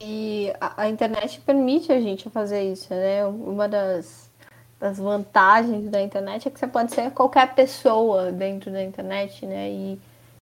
E 0.00 0.52
a, 0.60 0.82
a 0.82 0.88
internet 0.88 1.40
permite 1.40 1.92
a 1.92 2.00
gente 2.00 2.30
fazer 2.30 2.62
isso, 2.62 2.94
né? 2.94 3.26
Uma 3.26 3.68
das, 3.68 4.30
das 4.78 4.98
vantagens 4.98 5.90
da 5.90 6.00
internet 6.00 6.46
é 6.46 6.50
que 6.50 6.60
você 6.60 6.68
pode 6.68 6.94
ser 6.94 7.10
qualquer 7.10 7.56
pessoa 7.56 8.30
dentro 8.30 8.70
da 8.70 8.82
internet, 8.82 9.44
né? 9.46 9.68
E, 9.68 10.00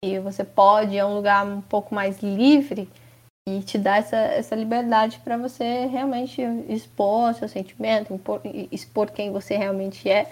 e 0.05 0.18
você 0.18 0.44
pode, 0.44 0.99
é 0.99 1.05
um 1.05 1.14
lugar 1.14 1.47
um 1.47 1.62
pouco 1.62 1.94
mais 1.94 2.20
livre 2.20 2.90
e 3.49 3.61
te 3.62 3.78
dá 3.78 3.97
essa, 3.97 4.16
essa 4.16 4.57
liberdade 4.57 5.20
para 5.22 5.36
você 5.36 5.86
realmente 5.86 6.42
expor 6.68 7.32
seu 7.34 7.49
sentimento, 7.49 8.12
impor, 8.12 8.40
expor 8.72 9.11
quem 9.11 9.30
você 9.30 9.57
realmente 9.57 10.09
é. 10.11 10.28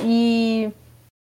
E 0.00 0.72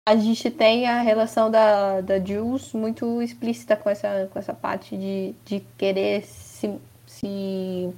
a 0.08 0.16
gente 0.16 0.50
tem 0.50 0.86
a 0.86 1.00
relação 1.00 1.50
da, 1.50 2.00
da 2.00 2.18
Jules 2.18 2.72
muito 2.72 3.22
explícita 3.22 3.76
com 3.76 3.88
essa, 3.88 4.28
com 4.32 4.38
essa 4.38 4.52
parte 4.52 4.96
de, 4.96 5.34
de 5.44 5.60
querer 5.76 6.22
se, 6.24 6.74
se 7.06 7.94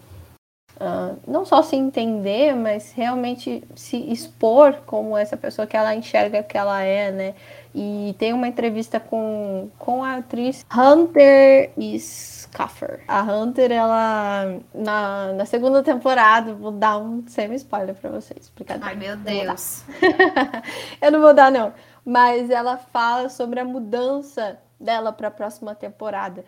uh, 0.77 1.17
não 1.27 1.47
só 1.47 1.63
se 1.63 1.77
entender, 1.77 2.55
mas 2.55 2.93
realmente 2.93 3.65
se 3.75 3.97
expor 4.13 4.83
como 4.85 5.17
essa 5.17 5.37
pessoa 5.37 5.67
que 5.67 5.77
ela 5.77 5.95
enxerga 5.95 6.43
que 6.43 6.59
ela 6.59 6.83
é, 6.83 7.11
né? 7.11 7.35
E 7.75 8.15
tem 8.19 8.33
uma 8.33 8.49
entrevista 8.49 8.99
com, 8.99 9.71
com 9.79 10.03
a 10.03 10.17
atriz 10.17 10.67
Hunter 10.77 11.71
Scuffer. 11.99 13.05
A 13.07 13.23
Hunter, 13.23 13.71
ela, 13.71 14.59
na, 14.75 15.33
na 15.35 15.47
segunda 15.47 15.83
temporada, 15.83 16.53
vou 16.53 16.73
dar 16.73 16.99
um 16.99 17.27
semi-spoiler 17.29 17.95
pra 17.95 18.11
vocês. 18.11 18.53
Ai, 18.81 18.97
meu 18.97 19.17
Deus. 19.17 19.85
Eu 21.01 21.13
não 21.13 21.21
vou 21.21 21.33
dar, 21.33 21.51
não. 21.51 21.73
Mas 22.05 22.51
ela 22.51 22.77
fala 22.77 23.29
sobre 23.29 23.61
a 23.61 23.65
mudança 23.65 24.59
dela 24.81 25.13
para 25.13 25.29
a 25.29 25.31
próxima 25.31 25.75
temporada. 25.75 26.45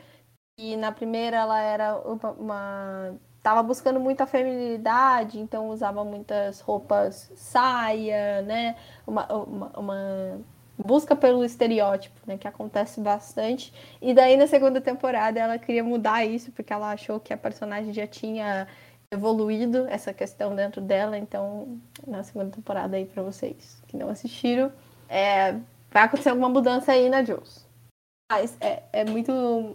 E 0.59 0.77
na 0.77 0.91
primeira 0.91 1.37
ela 1.37 1.61
era 1.61 1.97
uma, 1.99 2.31
uma 2.33 3.15
tava 3.43 3.63
buscando 3.63 3.99
muita 3.99 4.27
feminilidade, 4.27 5.39
então 5.39 5.69
usava 5.69 6.05
muitas 6.05 6.61
roupas 6.61 7.31
saia, 7.35 8.43
né? 8.43 8.77
Uma, 9.07 9.27
uma, 9.33 9.71
uma, 9.77 10.41
busca 10.77 11.15
pelo 11.15 11.45
estereótipo, 11.45 12.19
né? 12.27 12.39
Que 12.39 12.49
acontece 12.49 13.01
bastante. 13.01 13.73
E 14.01 14.15
daí 14.15 14.37
na 14.37 14.47
segunda 14.47 14.81
temporada 14.81 15.39
ela 15.39 15.59
queria 15.59 15.85
mudar 15.85 16.25
isso, 16.25 16.51
porque 16.53 16.73
ela 16.73 16.93
achou 16.93 17.21
que 17.21 17.33
a 17.33 17.37
personagem 17.37 17.93
já 17.93 18.07
tinha 18.07 18.67
evoluído 19.11 19.87
essa 19.89 20.13
questão 20.13 20.55
dentro 20.55 20.81
dela. 20.81 21.19
Então, 21.19 21.79
na 22.07 22.23
segunda 22.23 22.51
temporada 22.51 22.97
aí 22.97 23.05
para 23.05 23.23
vocês 23.23 23.83
que 23.87 23.97
não 23.97 24.09
assistiram, 24.09 24.73
é, 25.09 25.53
vai 25.91 26.05
acontecer 26.05 26.31
alguma 26.31 26.49
mudança 26.49 26.93
aí 26.93 27.09
na 27.09 27.23
Jules. 27.23 27.67
Mas 28.31 28.57
é, 28.61 28.83
é 28.93 29.05
muito, 29.05 29.33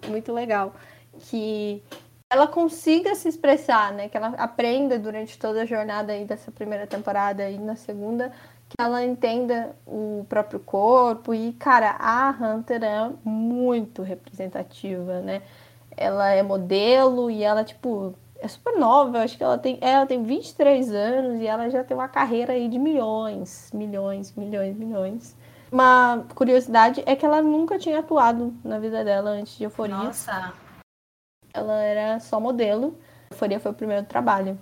muito 0.08 0.34
legal 0.34 0.74
que 1.20 1.84
ela 2.30 2.48
consiga 2.48 3.16
se 3.16 3.30
expressar, 3.30 3.93
né? 3.93 4.10
Que 4.10 4.18
ela 4.18 4.30
aprenda 4.30 5.00
durante 5.00 5.38
toda 5.38 5.62
a 5.62 5.66
jornada 5.66 6.12
aí 6.12 6.26
dessa 6.26 6.52
primeira 6.52 6.86
temporada 6.86 7.50
e 7.50 7.58
na 7.58 7.76
segunda, 7.76 8.34
que 8.70 8.76
ela 8.80 9.03
entenda 9.03 9.76
o 9.86 10.26
próprio 10.28 10.59
corpo. 10.59 11.34
E, 11.34 11.53
cara, 11.53 11.95
a 11.99 12.30
Hunter 12.30 12.84
é 12.84 13.11
muito 13.24 14.01
representativa, 14.01 15.22
né? 15.22 15.41
Ela 15.95 16.30
é 16.30 16.43
modelo 16.43 17.32
e 17.32 17.43
ela, 17.43 17.63
tipo, 17.63 18.13
é 18.39 18.47
super 18.47 18.78
nova. 18.78 19.18
Eu 19.18 19.22
acho 19.24 19.38
que 19.38 19.43
ela 19.43 19.57
tem, 19.57 19.78
ela 19.82 20.05
tem 20.05 20.24
23 20.24 20.93
anos 20.93 21.41
e 21.41 21.47
ela 21.47 21.70
já 21.70 21.84
tem 21.84 21.95
uma 21.95 22.07
carreira 22.07 22.53
aí 22.53 22.68
de 22.68 22.78
milhões, 22.78 23.72
milhões, 23.74 24.34
milhões, 24.36 24.76
milhões. 24.76 25.36
Uma 25.72 26.26
curiosidade 26.36 27.03
é 27.05 27.15
que 27.15 27.26
ela 27.26 27.41
nunca 27.41 27.78
tinha 27.78 27.99
atuado 27.99 28.53
na 28.63 28.80
vida 28.80 29.03
dela 29.03 29.32
antes 29.32 29.57
de 29.57 29.63
Euforia. 29.63 29.95
Nossa! 29.95 30.53
Ela 31.53 31.82
era 31.82 32.20
só 32.20 32.39
modelo. 32.39 32.97
Euforia 33.32 33.59
foi 33.59 33.72
o 33.72 33.76
primeiro 33.76 34.05
trabalho. 34.05 34.57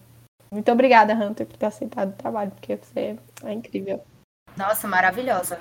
Muito 0.55 0.71
obrigada, 0.71 1.13
Hunter, 1.13 1.45
por 1.45 1.57
ter 1.57 1.65
aceitado 1.65 2.11
o 2.11 2.15
trabalho, 2.15 2.49
porque 2.51 2.77
você 2.77 3.19
é 3.43 3.51
incrível. 3.51 4.01
Nossa, 4.55 4.87
maravilhosa. 4.87 5.59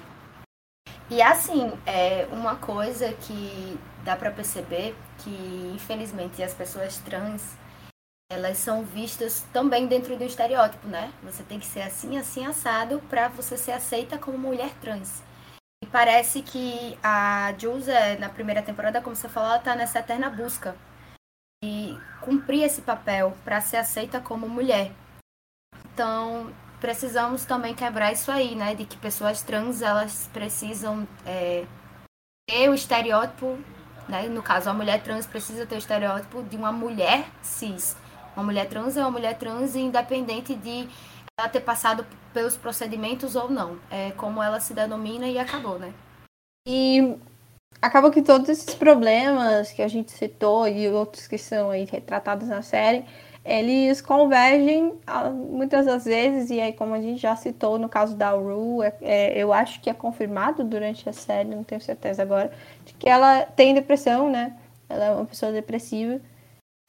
E 1.10 1.20
assim, 1.20 1.72
é 1.84 2.28
uma 2.30 2.54
coisa 2.54 3.12
que 3.12 3.76
dá 4.04 4.14
para 4.14 4.30
perceber 4.30 4.94
que, 5.18 5.72
infelizmente, 5.74 6.40
as 6.44 6.54
pessoas 6.54 6.98
trans 6.98 7.56
elas 8.30 8.56
são 8.58 8.84
vistas 8.84 9.44
também 9.52 9.88
dentro 9.88 10.16
do 10.16 10.22
estereótipo, 10.22 10.86
né? 10.86 11.12
Você 11.24 11.42
tem 11.42 11.58
que 11.58 11.66
ser 11.66 11.82
assim, 11.82 12.16
assim, 12.16 12.46
assado 12.46 13.00
para 13.10 13.26
você 13.26 13.56
ser 13.56 13.72
aceita 13.72 14.16
como 14.16 14.38
mulher 14.38 14.72
trans. 14.80 15.24
E 15.82 15.86
parece 15.86 16.40
que 16.40 16.96
a 17.02 17.52
Jules, 17.58 17.88
é, 17.88 18.16
na 18.16 18.28
primeira 18.28 18.62
temporada, 18.62 19.00
como 19.00 19.16
você 19.16 19.28
falou, 19.28 19.50
ela 19.50 19.58
tá 19.58 19.74
nessa 19.74 19.98
eterna 19.98 20.30
busca 20.30 20.76
cumprir 22.20 22.62
esse 22.62 22.82
papel 22.82 23.36
para 23.44 23.60
ser 23.60 23.76
aceita 23.76 24.20
como 24.20 24.48
mulher. 24.48 24.92
Então, 25.92 26.52
precisamos 26.80 27.44
também 27.44 27.74
quebrar 27.74 28.12
isso 28.12 28.30
aí, 28.30 28.54
né? 28.54 28.74
De 28.74 28.84
que 28.84 28.96
pessoas 28.96 29.42
trans 29.42 29.82
elas 29.82 30.28
precisam 30.32 31.06
é, 31.24 31.64
ter 32.48 32.68
o 32.68 32.74
estereótipo, 32.74 33.58
né? 34.08 34.28
No 34.28 34.42
caso, 34.42 34.68
a 34.68 34.74
mulher 34.74 35.02
trans 35.02 35.26
precisa 35.26 35.66
ter 35.66 35.76
o 35.76 35.78
estereótipo 35.78 36.42
de 36.42 36.56
uma 36.56 36.72
mulher 36.72 37.26
cis. 37.42 37.96
Uma 38.36 38.44
mulher 38.44 38.68
trans 38.68 38.96
é 38.96 39.00
uma 39.00 39.10
mulher 39.10 39.38
trans 39.38 39.76
independente 39.76 40.54
de 40.54 40.88
ela 41.38 41.48
ter 41.48 41.60
passado 41.60 42.06
pelos 42.32 42.56
procedimentos 42.56 43.36
ou 43.36 43.50
não. 43.50 43.78
É 43.90 44.10
como 44.12 44.42
ela 44.42 44.60
se 44.60 44.74
denomina 44.74 45.26
e 45.28 45.38
acabou, 45.38 45.78
né? 45.78 45.92
E 46.66 47.16
acaba 47.80 48.10
que 48.10 48.22
todos 48.22 48.48
esses 48.48 48.74
problemas 48.74 49.70
que 49.72 49.82
a 49.82 49.88
gente 49.88 50.10
citou 50.12 50.66
e 50.66 50.88
outros 50.88 51.26
que 51.26 51.38
são 51.38 51.70
aí 51.70 51.84
retratados 51.84 52.48
na 52.48 52.62
série, 52.62 53.04
eles 53.44 54.00
convergem 54.00 54.94
ah, 55.06 55.28
muitas 55.28 55.84
das 55.84 56.04
vezes, 56.06 56.50
e 56.50 56.60
aí 56.60 56.72
como 56.72 56.94
a 56.94 57.00
gente 57.00 57.20
já 57.20 57.36
citou 57.36 57.78
no 57.78 57.88
caso 57.88 58.16
da 58.16 58.30
Ru, 58.30 58.82
é, 58.82 58.94
é, 59.02 59.38
eu 59.38 59.52
acho 59.52 59.80
que 59.82 59.90
é 59.90 59.94
confirmado 59.94 60.64
durante 60.64 61.08
a 61.08 61.12
série, 61.12 61.48
não 61.50 61.62
tenho 61.62 61.80
certeza 61.80 62.22
agora, 62.22 62.50
de 62.84 62.94
que 62.94 63.08
ela 63.08 63.42
tem 63.42 63.74
depressão, 63.74 64.30
né? 64.30 64.56
Ela 64.88 65.04
é 65.06 65.10
uma 65.10 65.26
pessoa 65.26 65.52
depressiva. 65.52 66.20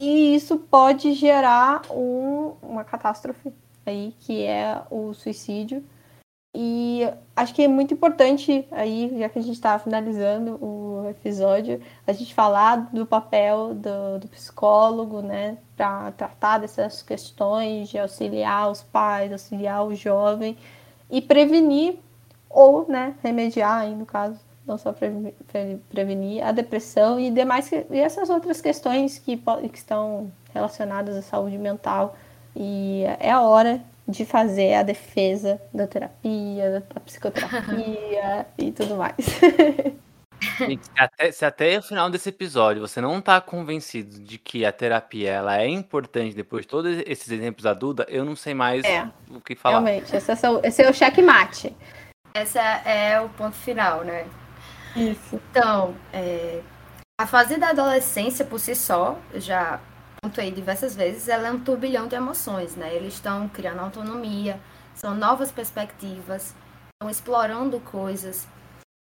E 0.00 0.34
isso 0.34 0.58
pode 0.58 1.14
gerar 1.14 1.82
um, 1.90 2.54
uma 2.62 2.84
catástrofe 2.84 3.52
aí, 3.84 4.14
que 4.20 4.44
é 4.44 4.82
o 4.90 5.14
suicídio. 5.14 5.84
E 6.54 7.02
acho 7.34 7.54
que 7.54 7.62
é 7.62 7.68
muito 7.68 7.92
importante 7.92 8.66
aí, 8.70 9.14
já 9.18 9.28
que 9.28 9.38
a 9.38 9.42
gente 9.42 9.54
está 9.54 9.78
finalizando 9.78 10.54
o 10.64 11.06
episódio, 11.10 11.82
a 12.06 12.12
gente 12.12 12.34
falar 12.34 12.88
do 12.94 13.04
papel 13.04 13.74
do, 13.74 14.20
do 14.20 14.28
psicólogo, 14.28 15.20
né, 15.20 15.58
para 15.76 16.12
tratar 16.12 16.58
dessas 16.58 17.02
questões, 17.02 17.90
de 17.90 17.98
auxiliar 17.98 18.70
os 18.70 18.82
pais, 18.82 19.32
auxiliar 19.32 19.86
o 19.86 19.94
jovem 19.94 20.56
e 21.10 21.20
prevenir 21.20 21.98
ou, 22.48 22.86
né, 22.88 23.14
remediar 23.22 23.80
aí 23.80 23.94
no 23.94 24.06
caso, 24.06 24.40
não 24.66 24.78
só 24.78 24.94
prevenir 25.90 26.42
a 26.42 26.52
depressão 26.52 27.20
e 27.20 27.30
demais 27.30 27.70
e 27.70 27.98
essas 27.98 28.30
outras 28.30 28.62
questões 28.62 29.18
que, 29.18 29.36
que 29.36 29.78
estão 29.78 30.32
relacionadas 30.54 31.14
à 31.16 31.22
saúde 31.22 31.58
mental. 31.58 32.16
E 32.54 33.04
é 33.20 33.30
a 33.30 33.42
hora 33.42 33.84
de 34.08 34.24
fazer 34.24 34.74
a 34.74 34.82
defesa 34.82 35.60
da 35.72 35.86
terapia, 35.86 36.84
da 36.94 37.00
psicoterapia 37.00 38.46
e 38.58 38.70
tudo 38.70 38.96
mais. 38.96 39.16
Gente, 40.58 40.84
se, 40.84 40.92
até, 40.96 41.32
se 41.32 41.44
até 41.44 41.78
o 41.78 41.82
final 41.82 42.10
desse 42.10 42.28
episódio 42.28 42.86
você 42.86 43.00
não 43.00 43.18
está 43.18 43.40
convencido 43.40 44.20
de 44.20 44.38
que 44.38 44.64
a 44.64 44.72
terapia 44.72 45.30
ela 45.30 45.58
é 45.60 45.68
importante 45.68 46.36
depois 46.36 46.62
de 46.62 46.68
todos 46.68 47.02
esses 47.06 47.30
exemplos 47.30 47.64
da 47.64 47.74
Duda, 47.74 48.06
eu 48.08 48.24
não 48.24 48.36
sei 48.36 48.54
mais 48.54 48.84
é, 48.84 49.08
o 49.30 49.40
que 49.40 49.56
falar. 49.56 49.80
Realmente, 49.80 50.14
esse 50.14 50.30
é, 50.30 50.50
o, 50.50 50.60
esse 50.62 50.82
é 50.82 50.90
o 50.90 50.94
checkmate. 50.94 51.74
Esse 52.34 52.58
é 52.58 53.20
o 53.20 53.28
ponto 53.30 53.56
final, 53.56 54.04
né? 54.04 54.26
Isso. 54.94 55.40
Então, 55.50 55.94
é, 56.12 56.60
a 57.18 57.26
fase 57.26 57.56
da 57.56 57.70
adolescência 57.70 58.44
por 58.44 58.60
si 58.60 58.74
só, 58.74 59.18
já 59.34 59.80
pontuei 60.20 60.50
diversas 60.50 60.94
vezes, 60.94 61.28
ela 61.28 61.48
é 61.48 61.52
um 61.52 61.60
turbilhão 61.60 62.08
de 62.08 62.14
emoções, 62.14 62.74
né? 62.76 62.94
Eles 62.94 63.14
estão 63.14 63.48
criando 63.48 63.80
autonomia, 63.80 64.60
são 64.94 65.14
novas 65.14 65.52
perspectivas, 65.52 66.54
estão 66.94 67.10
explorando 67.10 67.80
coisas. 67.80 68.46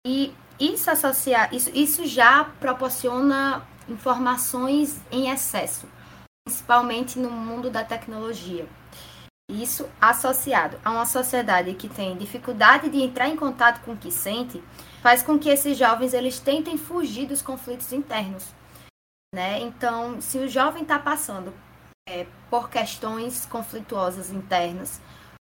E 0.07 0.35
isso, 0.59 0.91
associar, 0.91 1.55
isso, 1.55 1.71
isso 1.75 2.07
já 2.07 2.45
proporciona 2.45 3.67
informações 3.89 5.01
em 5.11 5.31
excesso, 5.31 5.87
principalmente 6.45 7.19
no 7.19 7.31
mundo 7.31 7.71
da 7.71 7.85
tecnologia. 7.85 8.67
Isso 9.51 9.89
associado 10.01 10.79
a 10.85 10.91
uma 10.91 11.05
sociedade 11.05 11.75
que 11.75 11.89
tem 11.89 12.17
dificuldade 12.17 12.89
de 12.89 13.03
entrar 13.03 13.29
em 13.29 13.37
contato 13.37 13.83
com 13.83 13.93
o 13.93 13.97
que 13.97 14.11
sente, 14.11 14.63
faz 15.03 15.23
com 15.23 15.39
que 15.39 15.49
esses 15.49 15.77
jovens 15.77 16.15
eles 16.15 16.39
tentem 16.39 16.79
fugir 16.79 17.27
dos 17.27 17.43
conflitos 17.43 17.93
internos. 17.93 18.47
Né? 19.35 19.61
Então, 19.61 20.21
se 20.21 20.37
o 20.39 20.49
jovem 20.49 20.83
está 20.83 20.99
passando 20.99 21.55
é, 22.07 22.27
por 22.51 22.69
questões 22.69 23.47
conflituosas 23.47 24.31
internas, 24.31 25.01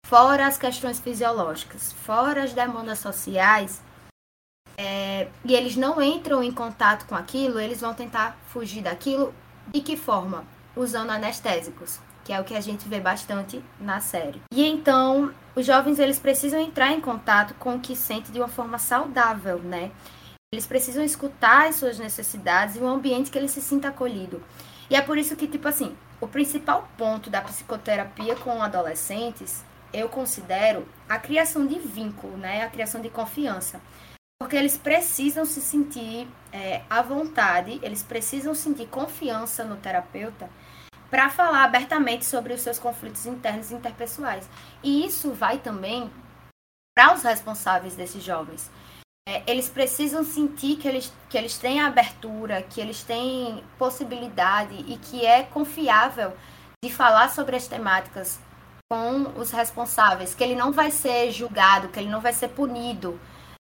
fora 0.08 0.48
as 0.48 0.58
questões 0.58 1.00
fisiológicas, 1.00 1.92
fora 1.92 2.44
as 2.44 2.54
demandas 2.54 2.98
sociais, 2.98 3.84
é, 4.78 5.30
e 5.44 5.54
eles 5.54 5.76
não 5.76 6.02
entram 6.02 6.44
em 6.44 6.52
contato 6.52 7.06
com 7.06 7.16
aquilo, 7.16 7.60
eles 7.60 7.82
vão 7.82 7.94
tentar 7.94 8.38
fugir 8.48 8.82
daquilo. 8.82 9.34
De 9.68 9.82
que 9.82 9.96
forma? 9.96 10.46
Usando 10.76 11.12
anestésicos, 11.12 12.00
que 12.24 12.34
é 12.34 12.42
o 12.42 12.44
que 12.44 12.56
a 12.56 12.62
gente 12.62 12.88
vê 12.90 13.00
bastante 13.00 13.64
na 13.80 14.02
série. 14.02 14.42
E 14.52 14.66
então, 14.66 15.34
os 15.56 15.66
jovens 15.66 16.00
eles 16.00 16.20
precisam 16.20 16.60
entrar 16.60 16.92
em 16.92 17.00
contato 17.00 17.54
com 17.56 17.76
o 17.76 17.80
que 17.80 17.96
sente 17.96 18.32
de 18.32 18.40
uma 18.40 18.48
forma 18.48 18.78
saudável, 18.78 19.60
né? 19.60 19.92
Eles 20.56 20.66
precisam 20.66 21.04
escutar 21.04 21.68
as 21.68 21.76
suas 21.76 22.00
necessidades 22.00 22.78
e 22.78 22.80
um 22.80 22.88
ambiente 22.88 23.30
que 23.30 23.38
ele 23.38 23.50
se 23.50 23.62
sinta 23.62 23.90
acolhido. 23.90 24.42
E 24.90 24.96
é 24.96 25.02
por 25.02 25.18
isso 25.18 25.36
que, 25.36 25.50
tipo 25.50 25.68
assim, 25.68 25.94
o 26.22 26.28
principal 26.30 26.88
ponto 26.98 27.30
da 27.30 27.42
psicoterapia 27.42 28.38
com 28.38 28.64
adolescentes, 28.64 29.66
eu 29.92 30.08
considero 30.08 30.88
a 31.10 31.20
criação 31.20 31.68
de 31.68 31.78
vínculo, 31.78 32.38
né? 32.38 32.64
A 32.64 32.70
criação 32.70 33.02
de 33.02 33.10
confiança. 33.10 33.82
Porque 34.40 34.56
eles 34.56 34.78
precisam 34.78 35.44
se 35.44 35.60
sentir 35.60 36.26
é, 36.54 36.84
à 36.90 37.02
vontade, 37.02 37.78
eles 37.84 38.02
precisam 38.02 38.56
sentir 38.56 38.88
confiança 38.88 39.66
no 39.66 39.76
terapeuta 39.76 40.50
para 41.10 41.30
falar 41.30 41.66
abertamente 41.66 42.24
sobre 42.24 42.54
os 42.54 42.62
seus 42.62 42.80
conflitos 42.80 43.26
internos 43.26 43.72
e 43.72 43.76
interpessoais. 43.76 44.50
E 44.82 45.06
isso 45.06 45.34
vai 45.34 45.58
também 45.58 46.10
para 46.96 47.14
os 47.14 47.24
responsáveis 47.24 47.94
desses 47.94 48.24
jovens. 48.24 48.72
É, 49.28 49.42
eles 49.48 49.68
precisam 49.68 50.24
sentir 50.24 50.78
que 50.78 50.88
eles, 50.88 51.12
que 51.30 51.38
eles 51.38 51.58
têm 51.58 51.82
abertura, 51.82 52.62
que 52.62 52.80
eles 52.80 53.04
têm 53.04 53.64
possibilidade 53.78 54.76
e 54.88 54.98
que 54.98 55.26
é 55.26 55.44
confiável 55.44 56.34
de 56.84 56.92
falar 56.92 57.30
sobre 57.30 57.56
as 57.56 57.68
temáticas 57.68 58.40
com 58.88 59.40
os 59.40 59.50
responsáveis, 59.50 60.36
que 60.36 60.44
ele 60.44 60.56
não 60.56 60.72
vai 60.72 60.92
ser 60.92 61.32
julgado, 61.32 61.90
que 61.90 62.00
ele 62.00 62.10
não 62.10 62.22
vai 62.22 62.34
ser 62.34 62.50
punido 62.50 63.20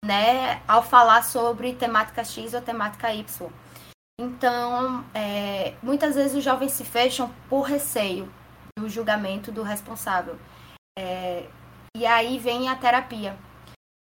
né, 0.06 0.62
ao 0.68 0.84
falar 0.84 1.24
sobre 1.24 1.74
temática 1.74 2.24
X 2.24 2.54
ou 2.54 2.62
temática 2.62 3.12
Y. 3.12 3.50
Então, 4.20 5.04
é, 5.14 5.74
muitas 5.82 6.16
vezes 6.16 6.36
os 6.36 6.44
jovens 6.44 6.72
se 6.72 6.84
fecham 6.84 7.32
por 7.50 7.62
receio 7.62 8.32
do 8.78 8.88
julgamento 8.88 9.52
do 9.52 9.64
responsável. 9.64 10.38
É, 10.98 11.48
e 11.96 12.06
aí 12.06 12.38
vem 12.38 12.70
a 12.70 12.76
terapia. 12.76 13.36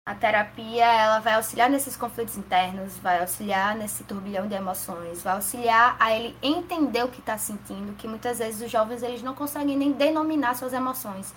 A 0.08 0.16
terapia 0.16 0.86
ela 0.86 1.20
vai 1.20 1.34
auxiliar 1.34 1.70
nesses 1.70 1.98
conflitos 1.98 2.38
internos, 2.38 2.98
vai 3.00 3.20
auxiliar 3.20 3.76
nesse 3.76 4.06
turbilhão 4.06 4.48
de 4.48 4.56
emoções, 4.56 5.22
vai 5.22 5.34
auxiliar 5.34 5.98
a 6.00 6.16
ele 6.16 6.34
entender 6.42 7.04
o 7.04 7.10
que 7.10 7.20
está 7.20 7.38
sentindo, 7.38 7.94
que 7.98 8.08
muitas 8.08 8.40
vezes 8.40 8.62
os 8.62 8.72
jovens 8.72 9.04
eles 9.04 9.22
não 9.22 9.36
conseguem 9.36 9.76
nem 9.76 9.92
denominar 9.92 10.56
suas 10.56 10.72
emoções. 10.72 11.36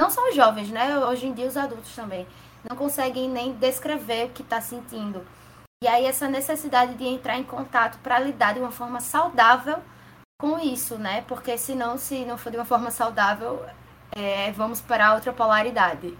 Não 0.00 0.08
só 0.08 0.26
os 0.26 0.34
jovens, 0.34 0.70
né? 0.70 1.00
Hoje 1.00 1.26
em 1.26 1.34
dia 1.34 1.46
os 1.46 1.54
adultos 1.54 1.94
também 1.94 2.26
não 2.66 2.74
conseguem 2.74 3.28
nem 3.28 3.52
descrever 3.52 4.24
o 4.24 4.30
que 4.30 4.40
está 4.40 4.58
sentindo. 4.58 5.22
E 5.84 5.86
aí 5.86 6.06
essa 6.06 6.26
necessidade 6.30 6.94
de 6.94 7.04
entrar 7.04 7.36
em 7.36 7.44
contato 7.44 7.98
para 7.98 8.18
lidar 8.18 8.54
de 8.54 8.60
uma 8.60 8.72
forma 8.72 9.00
saudável 9.00 9.82
com 10.40 10.58
isso, 10.58 10.96
né? 10.96 11.26
Porque 11.28 11.58
senão, 11.58 11.98
se 11.98 12.24
não 12.24 12.38
for 12.38 12.50
de 12.50 12.56
uma 12.56 12.64
forma 12.64 12.90
saudável, 12.90 13.62
é, 14.12 14.50
vamos 14.52 14.80
para 14.80 15.12
outra 15.12 15.30
polaridade, 15.30 16.16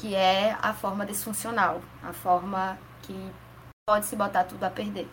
que 0.00 0.14
é 0.14 0.56
a 0.60 0.74
forma 0.74 1.06
disfuncional, 1.06 1.80
a 2.02 2.12
forma 2.12 2.76
que 3.02 3.14
pode 3.88 4.06
se 4.06 4.16
botar 4.16 4.44
tudo 4.44 4.64
a 4.64 4.70
perder. 4.70 5.08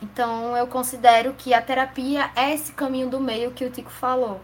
Então 0.00 0.56
eu 0.56 0.66
considero 0.66 1.34
que 1.34 1.52
a 1.52 1.60
terapia 1.60 2.30
é 2.34 2.54
esse 2.54 2.72
caminho 2.72 3.10
do 3.10 3.20
meio 3.20 3.52
que 3.52 3.64
o 3.64 3.70
Tico 3.70 3.90
falou 3.90 4.40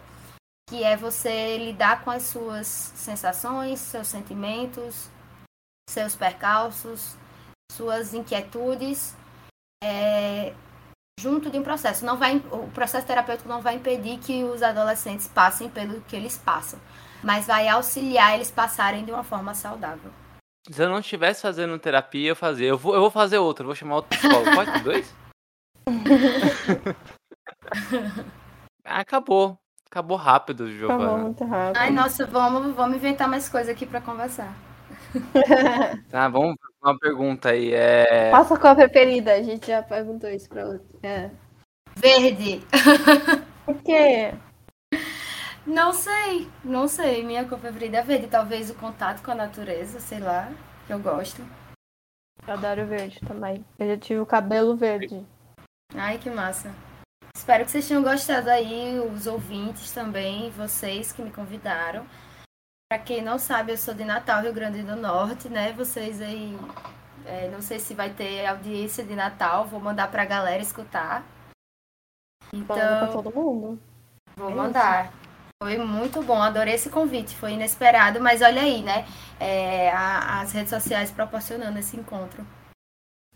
que 0.70 0.84
é 0.84 0.96
você 0.96 1.58
lidar 1.58 2.04
com 2.04 2.12
as 2.12 2.22
suas 2.22 2.68
sensações, 2.68 3.80
seus 3.80 4.06
sentimentos, 4.06 5.10
seus 5.88 6.14
percalços, 6.14 7.16
suas 7.72 8.14
inquietudes, 8.14 9.16
é, 9.82 10.54
junto 11.18 11.50
de 11.50 11.58
um 11.58 11.64
processo. 11.64 12.04
Não 12.04 12.16
vai, 12.16 12.36
o 12.36 12.70
processo 12.70 13.04
terapêutico 13.04 13.48
não 13.48 13.60
vai 13.60 13.74
impedir 13.74 14.20
que 14.20 14.44
os 14.44 14.62
adolescentes 14.62 15.26
passem 15.26 15.68
pelo 15.68 16.00
que 16.02 16.14
eles 16.14 16.38
passam, 16.38 16.78
mas 17.22 17.46
vai 17.46 17.68
auxiliar 17.68 18.34
eles 18.34 18.50
passarem 18.50 19.04
de 19.04 19.12
uma 19.12 19.24
forma 19.24 19.54
saudável. 19.54 20.10
Se 20.70 20.82
eu 20.82 20.88
não 20.88 20.98
estivesse 20.98 21.42
fazendo 21.42 21.78
terapia, 21.78 22.28
eu 22.30 22.36
fazia. 22.36 22.68
Eu 22.68 22.78
vou, 22.78 22.94
eu 22.94 23.00
vou 23.00 23.10
fazer 23.10 23.38
outra, 23.38 23.64
vou 23.64 23.74
chamar 23.74 23.96
outro 23.96 24.18
psicólogo. 24.18 24.50
Pode 24.54 24.72
ter 24.72 24.82
dois? 24.82 25.14
Acabou. 28.84 29.58
Acabou 29.90 30.16
rápido, 30.16 30.70
Giovana. 30.70 31.04
Acabou 31.04 31.18
muito 31.18 31.44
rápido. 31.44 31.76
Ai, 31.76 31.90
nossa, 31.90 32.26
vamos, 32.26 32.74
vamos 32.74 32.96
inventar 32.96 33.28
mais 33.28 33.48
coisa 33.48 33.72
aqui 33.72 33.86
para 33.86 34.00
conversar. 34.00 34.54
tá, 36.10 36.28
vamos 36.28 36.56
uma 36.82 36.98
pergunta 36.98 37.50
aí. 37.50 37.72
É... 37.74 38.30
Passa 38.30 38.54
a 38.54 38.58
cor 38.58 38.74
preferida, 38.74 39.34
a 39.34 39.42
gente 39.42 39.66
já 39.66 39.82
perguntou 39.82 40.30
isso 40.30 40.48
pra 40.48 40.66
outra. 40.66 40.86
É. 41.02 41.30
Verde. 41.96 42.62
Por 43.66 43.82
quê? 43.82 44.32
Não 45.70 45.92
sei, 45.92 46.50
não 46.64 46.88
sei. 46.88 47.22
Minha 47.22 47.48
cor 47.48 47.56
preferida 47.56 47.98
é 47.98 48.02
verde. 48.02 48.26
Talvez 48.26 48.70
o 48.70 48.74
contato 48.74 49.22
com 49.22 49.30
a 49.30 49.36
natureza, 49.36 50.00
sei 50.00 50.18
lá, 50.18 50.52
que 50.84 50.92
eu 50.92 50.98
gosto. 50.98 51.42
Eu 52.44 52.54
adoro 52.54 52.86
verde 52.86 53.20
também. 53.20 53.64
Eu 53.78 53.86
já 53.86 53.96
tive 53.96 54.18
o 54.18 54.26
cabelo 54.26 54.76
verde. 54.76 55.24
Ai, 55.94 56.18
que 56.18 56.28
massa. 56.28 56.74
Espero 57.36 57.64
que 57.64 57.70
vocês 57.70 57.86
tenham 57.86 58.02
gostado 58.02 58.50
aí, 58.50 58.98
os 58.98 59.28
ouvintes 59.28 59.92
também, 59.92 60.50
vocês 60.50 61.12
que 61.12 61.22
me 61.22 61.30
convidaram. 61.30 62.04
Para 62.90 62.98
quem 62.98 63.22
não 63.22 63.38
sabe, 63.38 63.70
eu 63.70 63.76
sou 63.76 63.94
de 63.94 64.04
Natal, 64.04 64.42
Rio 64.42 64.52
Grande 64.52 64.82
do 64.82 64.96
Norte, 64.96 65.48
né? 65.48 65.72
Vocês 65.72 66.20
aí, 66.20 66.58
é, 67.24 67.48
não 67.48 67.62
sei 67.62 67.78
se 67.78 67.94
vai 67.94 68.10
ter 68.10 68.44
audiência 68.44 69.04
de 69.04 69.14
Natal, 69.14 69.66
vou 69.66 69.78
mandar 69.78 70.10
para 70.10 70.22
a 70.22 70.26
galera 70.26 70.60
escutar. 70.60 71.24
Então, 72.52 72.76
para 72.76 73.06
todo 73.06 73.32
mundo. 73.32 73.80
Vou 74.36 74.50
é 74.50 74.54
mandar. 74.54 75.12
Foi 75.62 75.76
muito 75.76 76.22
bom, 76.22 76.40
adorei 76.40 76.74
esse 76.74 76.88
convite, 76.88 77.36
foi 77.36 77.52
inesperado, 77.52 78.18
mas 78.18 78.40
olha 78.40 78.62
aí, 78.62 78.82
né? 78.82 79.04
É, 79.38 79.90
a, 79.90 80.40
as 80.40 80.52
redes 80.52 80.70
sociais 80.70 81.10
proporcionando 81.10 81.78
esse 81.78 81.98
encontro. 81.98 82.46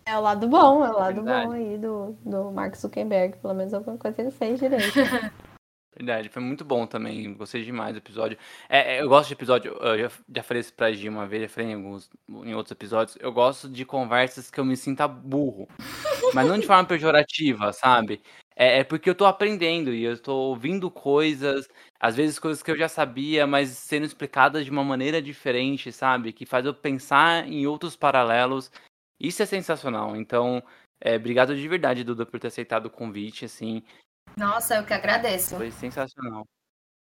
É 0.06 0.16
o 0.16 0.22
lado 0.22 0.48
bom, 0.48 0.84
é 0.84 0.90
o 0.90 0.98
lado 0.98 1.16
Verdade. 1.16 1.46
bom 1.46 1.52
aí 1.52 1.76
do, 1.76 2.16
do 2.24 2.50
Mark 2.50 2.76
Zuckerberg. 2.76 3.36
Pelo 3.38 3.52
menos 3.52 3.74
alguma 3.74 3.98
coisa 3.98 4.22
ele 4.22 4.30
fez 4.30 4.58
direito. 4.58 5.00
Verdade, 5.96 6.28
foi 6.28 6.42
muito 6.42 6.64
bom 6.64 6.86
também. 6.86 7.32
Gostei 7.34 7.62
demais 7.62 7.92
do 7.92 7.98
episódio. 7.98 8.36
É, 8.68 8.96
é, 8.96 9.02
eu 9.02 9.08
gosto 9.08 9.28
de 9.28 9.34
episódio. 9.34 9.72
Eu 9.74 9.98
já, 9.98 10.10
já 10.34 10.42
falei 10.42 10.60
isso 10.60 10.74
pra 10.74 10.92
Gi 10.92 11.08
uma 11.08 11.26
vez, 11.26 11.42
já 11.42 11.48
falei 11.48 11.70
em, 11.70 11.74
alguns, 11.74 12.10
em 12.28 12.54
outros 12.54 12.72
episódios. 12.72 13.16
Eu 13.20 13.32
gosto 13.32 13.68
de 13.68 13.84
conversas 13.84 14.50
que 14.50 14.58
eu 14.58 14.64
me 14.64 14.76
sinta 14.76 15.06
burro. 15.06 15.68
mas 16.34 16.48
não 16.48 16.58
de 16.58 16.66
forma 16.66 16.84
pejorativa, 16.84 17.72
sabe? 17.72 18.20
É, 18.56 18.78
é, 18.80 18.84
porque 18.84 19.10
eu 19.10 19.14
tô 19.14 19.26
aprendendo 19.26 19.92
e 19.92 20.04
eu 20.04 20.16
tô 20.16 20.34
ouvindo 20.34 20.90
coisas, 20.90 21.68
às 21.98 22.14
vezes 22.14 22.38
coisas 22.38 22.62
que 22.62 22.70
eu 22.70 22.78
já 22.78 22.88
sabia, 22.88 23.46
mas 23.46 23.70
sendo 23.70 24.06
explicadas 24.06 24.64
de 24.64 24.70
uma 24.70 24.84
maneira 24.84 25.20
diferente, 25.20 25.90
sabe? 25.90 26.32
Que 26.32 26.46
faz 26.46 26.64
eu 26.64 26.72
pensar 26.72 27.48
em 27.48 27.66
outros 27.66 27.96
paralelos 27.96 28.70
isso 29.18 29.42
é 29.42 29.46
sensacional. 29.46 30.16
Então, 30.16 30.62
é, 31.00 31.16
obrigado 31.16 31.56
de 31.56 31.68
verdade, 31.68 32.04
Duda, 32.04 32.26
por 32.26 32.38
ter 32.40 32.48
aceitado 32.48 32.86
o 32.86 32.90
convite, 32.90 33.44
assim. 33.44 33.82
Nossa, 34.36 34.76
eu 34.76 34.84
que 34.84 34.92
agradeço. 34.92 35.56
Foi 35.56 35.70
sensacional. 35.70 36.44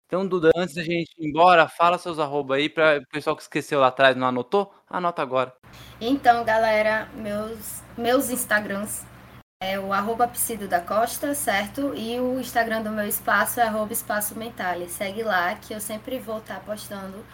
Então, 0.05 0.27
Duda, 0.27 0.51
antes 0.55 0.75
da 0.75 0.83
gente 0.83 1.11
ir 1.17 1.27
embora, 1.27 1.67
fala 1.67 1.97
seus 1.97 2.19
arroba 2.19 2.55
aí 2.55 2.69
para 2.69 2.99
o 2.99 3.07
pessoal 3.07 3.35
que 3.35 3.41
esqueceu 3.41 3.79
lá 3.79 3.87
atrás, 3.87 4.15
não 4.15 4.27
anotou? 4.27 4.73
Anota 4.87 5.21
agora. 5.21 5.53
Então, 5.99 6.43
galera, 6.43 7.09
meus, 7.15 7.81
meus 7.97 8.29
Instagrams 8.29 9.05
é 9.63 9.79
o 9.79 9.93
arroba 9.93 10.29
da 10.69 10.81
Costa, 10.81 11.33
certo? 11.33 11.93
E 11.95 12.19
o 12.19 12.39
Instagram 12.39 12.81
do 12.81 12.91
meu 12.91 13.07
espaço 13.07 13.59
é 13.59 13.63
arroba 13.63 13.93
espaço 13.93 14.37
mentale. 14.37 14.89
Segue 14.89 15.23
lá 15.23 15.55
que 15.55 15.73
eu 15.73 15.79
sempre 15.79 16.19
vou 16.19 16.39
estar 16.39 16.59
postando 16.65 17.25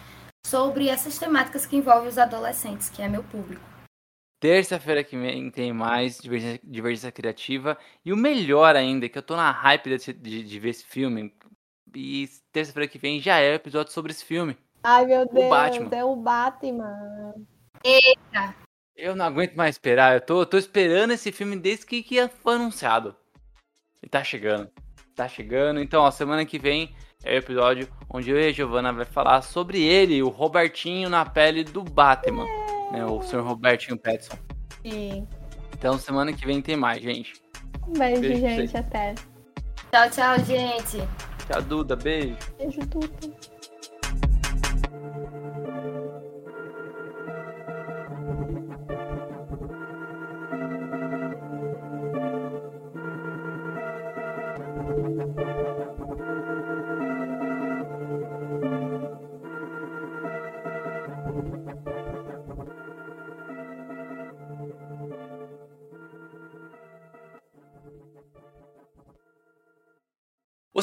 sobre 0.46 0.88
essas 0.88 1.18
temáticas 1.18 1.66
que 1.66 1.76
envolvem 1.76 2.08
os 2.08 2.18
adolescentes, 2.18 2.88
que 2.88 3.02
é 3.02 3.08
meu 3.08 3.24
público. 3.24 3.62
Terça-feira 4.40 5.04
que 5.04 5.18
vem 5.18 5.50
tem 5.50 5.72
mais 5.72 6.18
divergência, 6.18 6.60
divergência, 6.62 7.12
criativa. 7.12 7.76
E 8.04 8.12
o 8.12 8.16
melhor 8.16 8.76
ainda, 8.76 9.08
que 9.08 9.18
eu 9.18 9.22
tô 9.22 9.36
na 9.36 9.50
hype 9.50 9.98
de, 9.98 10.12
de, 10.12 10.44
de 10.44 10.60
ver 10.60 10.70
esse 10.70 10.84
filme. 10.84 11.34
E 11.94 12.28
terça-feira 12.52 12.88
que 12.88 12.98
vem 12.98 13.20
já 13.20 13.38
é 13.38 13.50
o 13.50 13.56
episódio 13.56 13.92
sobre 13.92 14.12
esse 14.12 14.24
filme. 14.24 14.56
Ai, 14.82 15.04
meu 15.04 15.26
Deus, 15.26 15.50
Batman. 15.50 15.88
é 15.92 16.04
o 16.04 16.16
Batman. 16.16 17.34
Eita! 17.84 18.69
Eu 19.00 19.16
não 19.16 19.24
aguento 19.24 19.54
mais 19.54 19.76
esperar. 19.76 20.14
Eu 20.14 20.20
tô, 20.20 20.44
tô 20.44 20.58
esperando 20.58 21.12
esse 21.12 21.32
filme 21.32 21.56
desde 21.56 21.86
que, 21.86 22.02
que 22.02 22.28
foi 22.42 22.56
anunciado. 22.56 23.16
E 24.02 24.08
tá 24.08 24.22
chegando. 24.22 24.68
Tá 25.16 25.26
chegando. 25.26 25.80
Então, 25.80 26.02
ó, 26.02 26.10
semana 26.10 26.44
que 26.44 26.58
vem 26.58 26.94
é 27.24 27.34
o 27.34 27.38
episódio 27.38 27.88
onde 28.10 28.30
eu 28.30 28.38
e 28.38 28.48
a 28.48 28.52
Giovana 28.52 28.92
vai 28.92 29.06
falar 29.06 29.40
sobre 29.40 29.82
ele, 29.82 30.22
o 30.22 30.28
Robertinho 30.28 31.08
na 31.08 31.24
pele 31.24 31.64
do 31.64 31.82
Batman. 31.82 32.44
Né, 32.92 33.04
o 33.04 33.22
Sr. 33.22 33.40
Robertinho 33.40 33.96
Petson. 33.96 34.36
Sim. 34.82 35.26
Então, 35.72 35.96
semana 35.96 36.32
que 36.32 36.44
vem 36.44 36.60
tem 36.60 36.76
mais, 36.76 37.02
gente. 37.02 37.40
Um 37.88 37.94
beijo, 37.94 38.20
Beijo 38.20 38.40
gente. 38.40 38.76
Até. 38.76 39.14
Tchau, 39.90 40.10
tchau, 40.10 40.44
gente. 40.44 40.98
Tchau, 41.46 41.62
Duda. 41.62 41.96
Beijo. 41.96 42.36
Beijo, 42.58 42.86
tudo. 42.86 43.59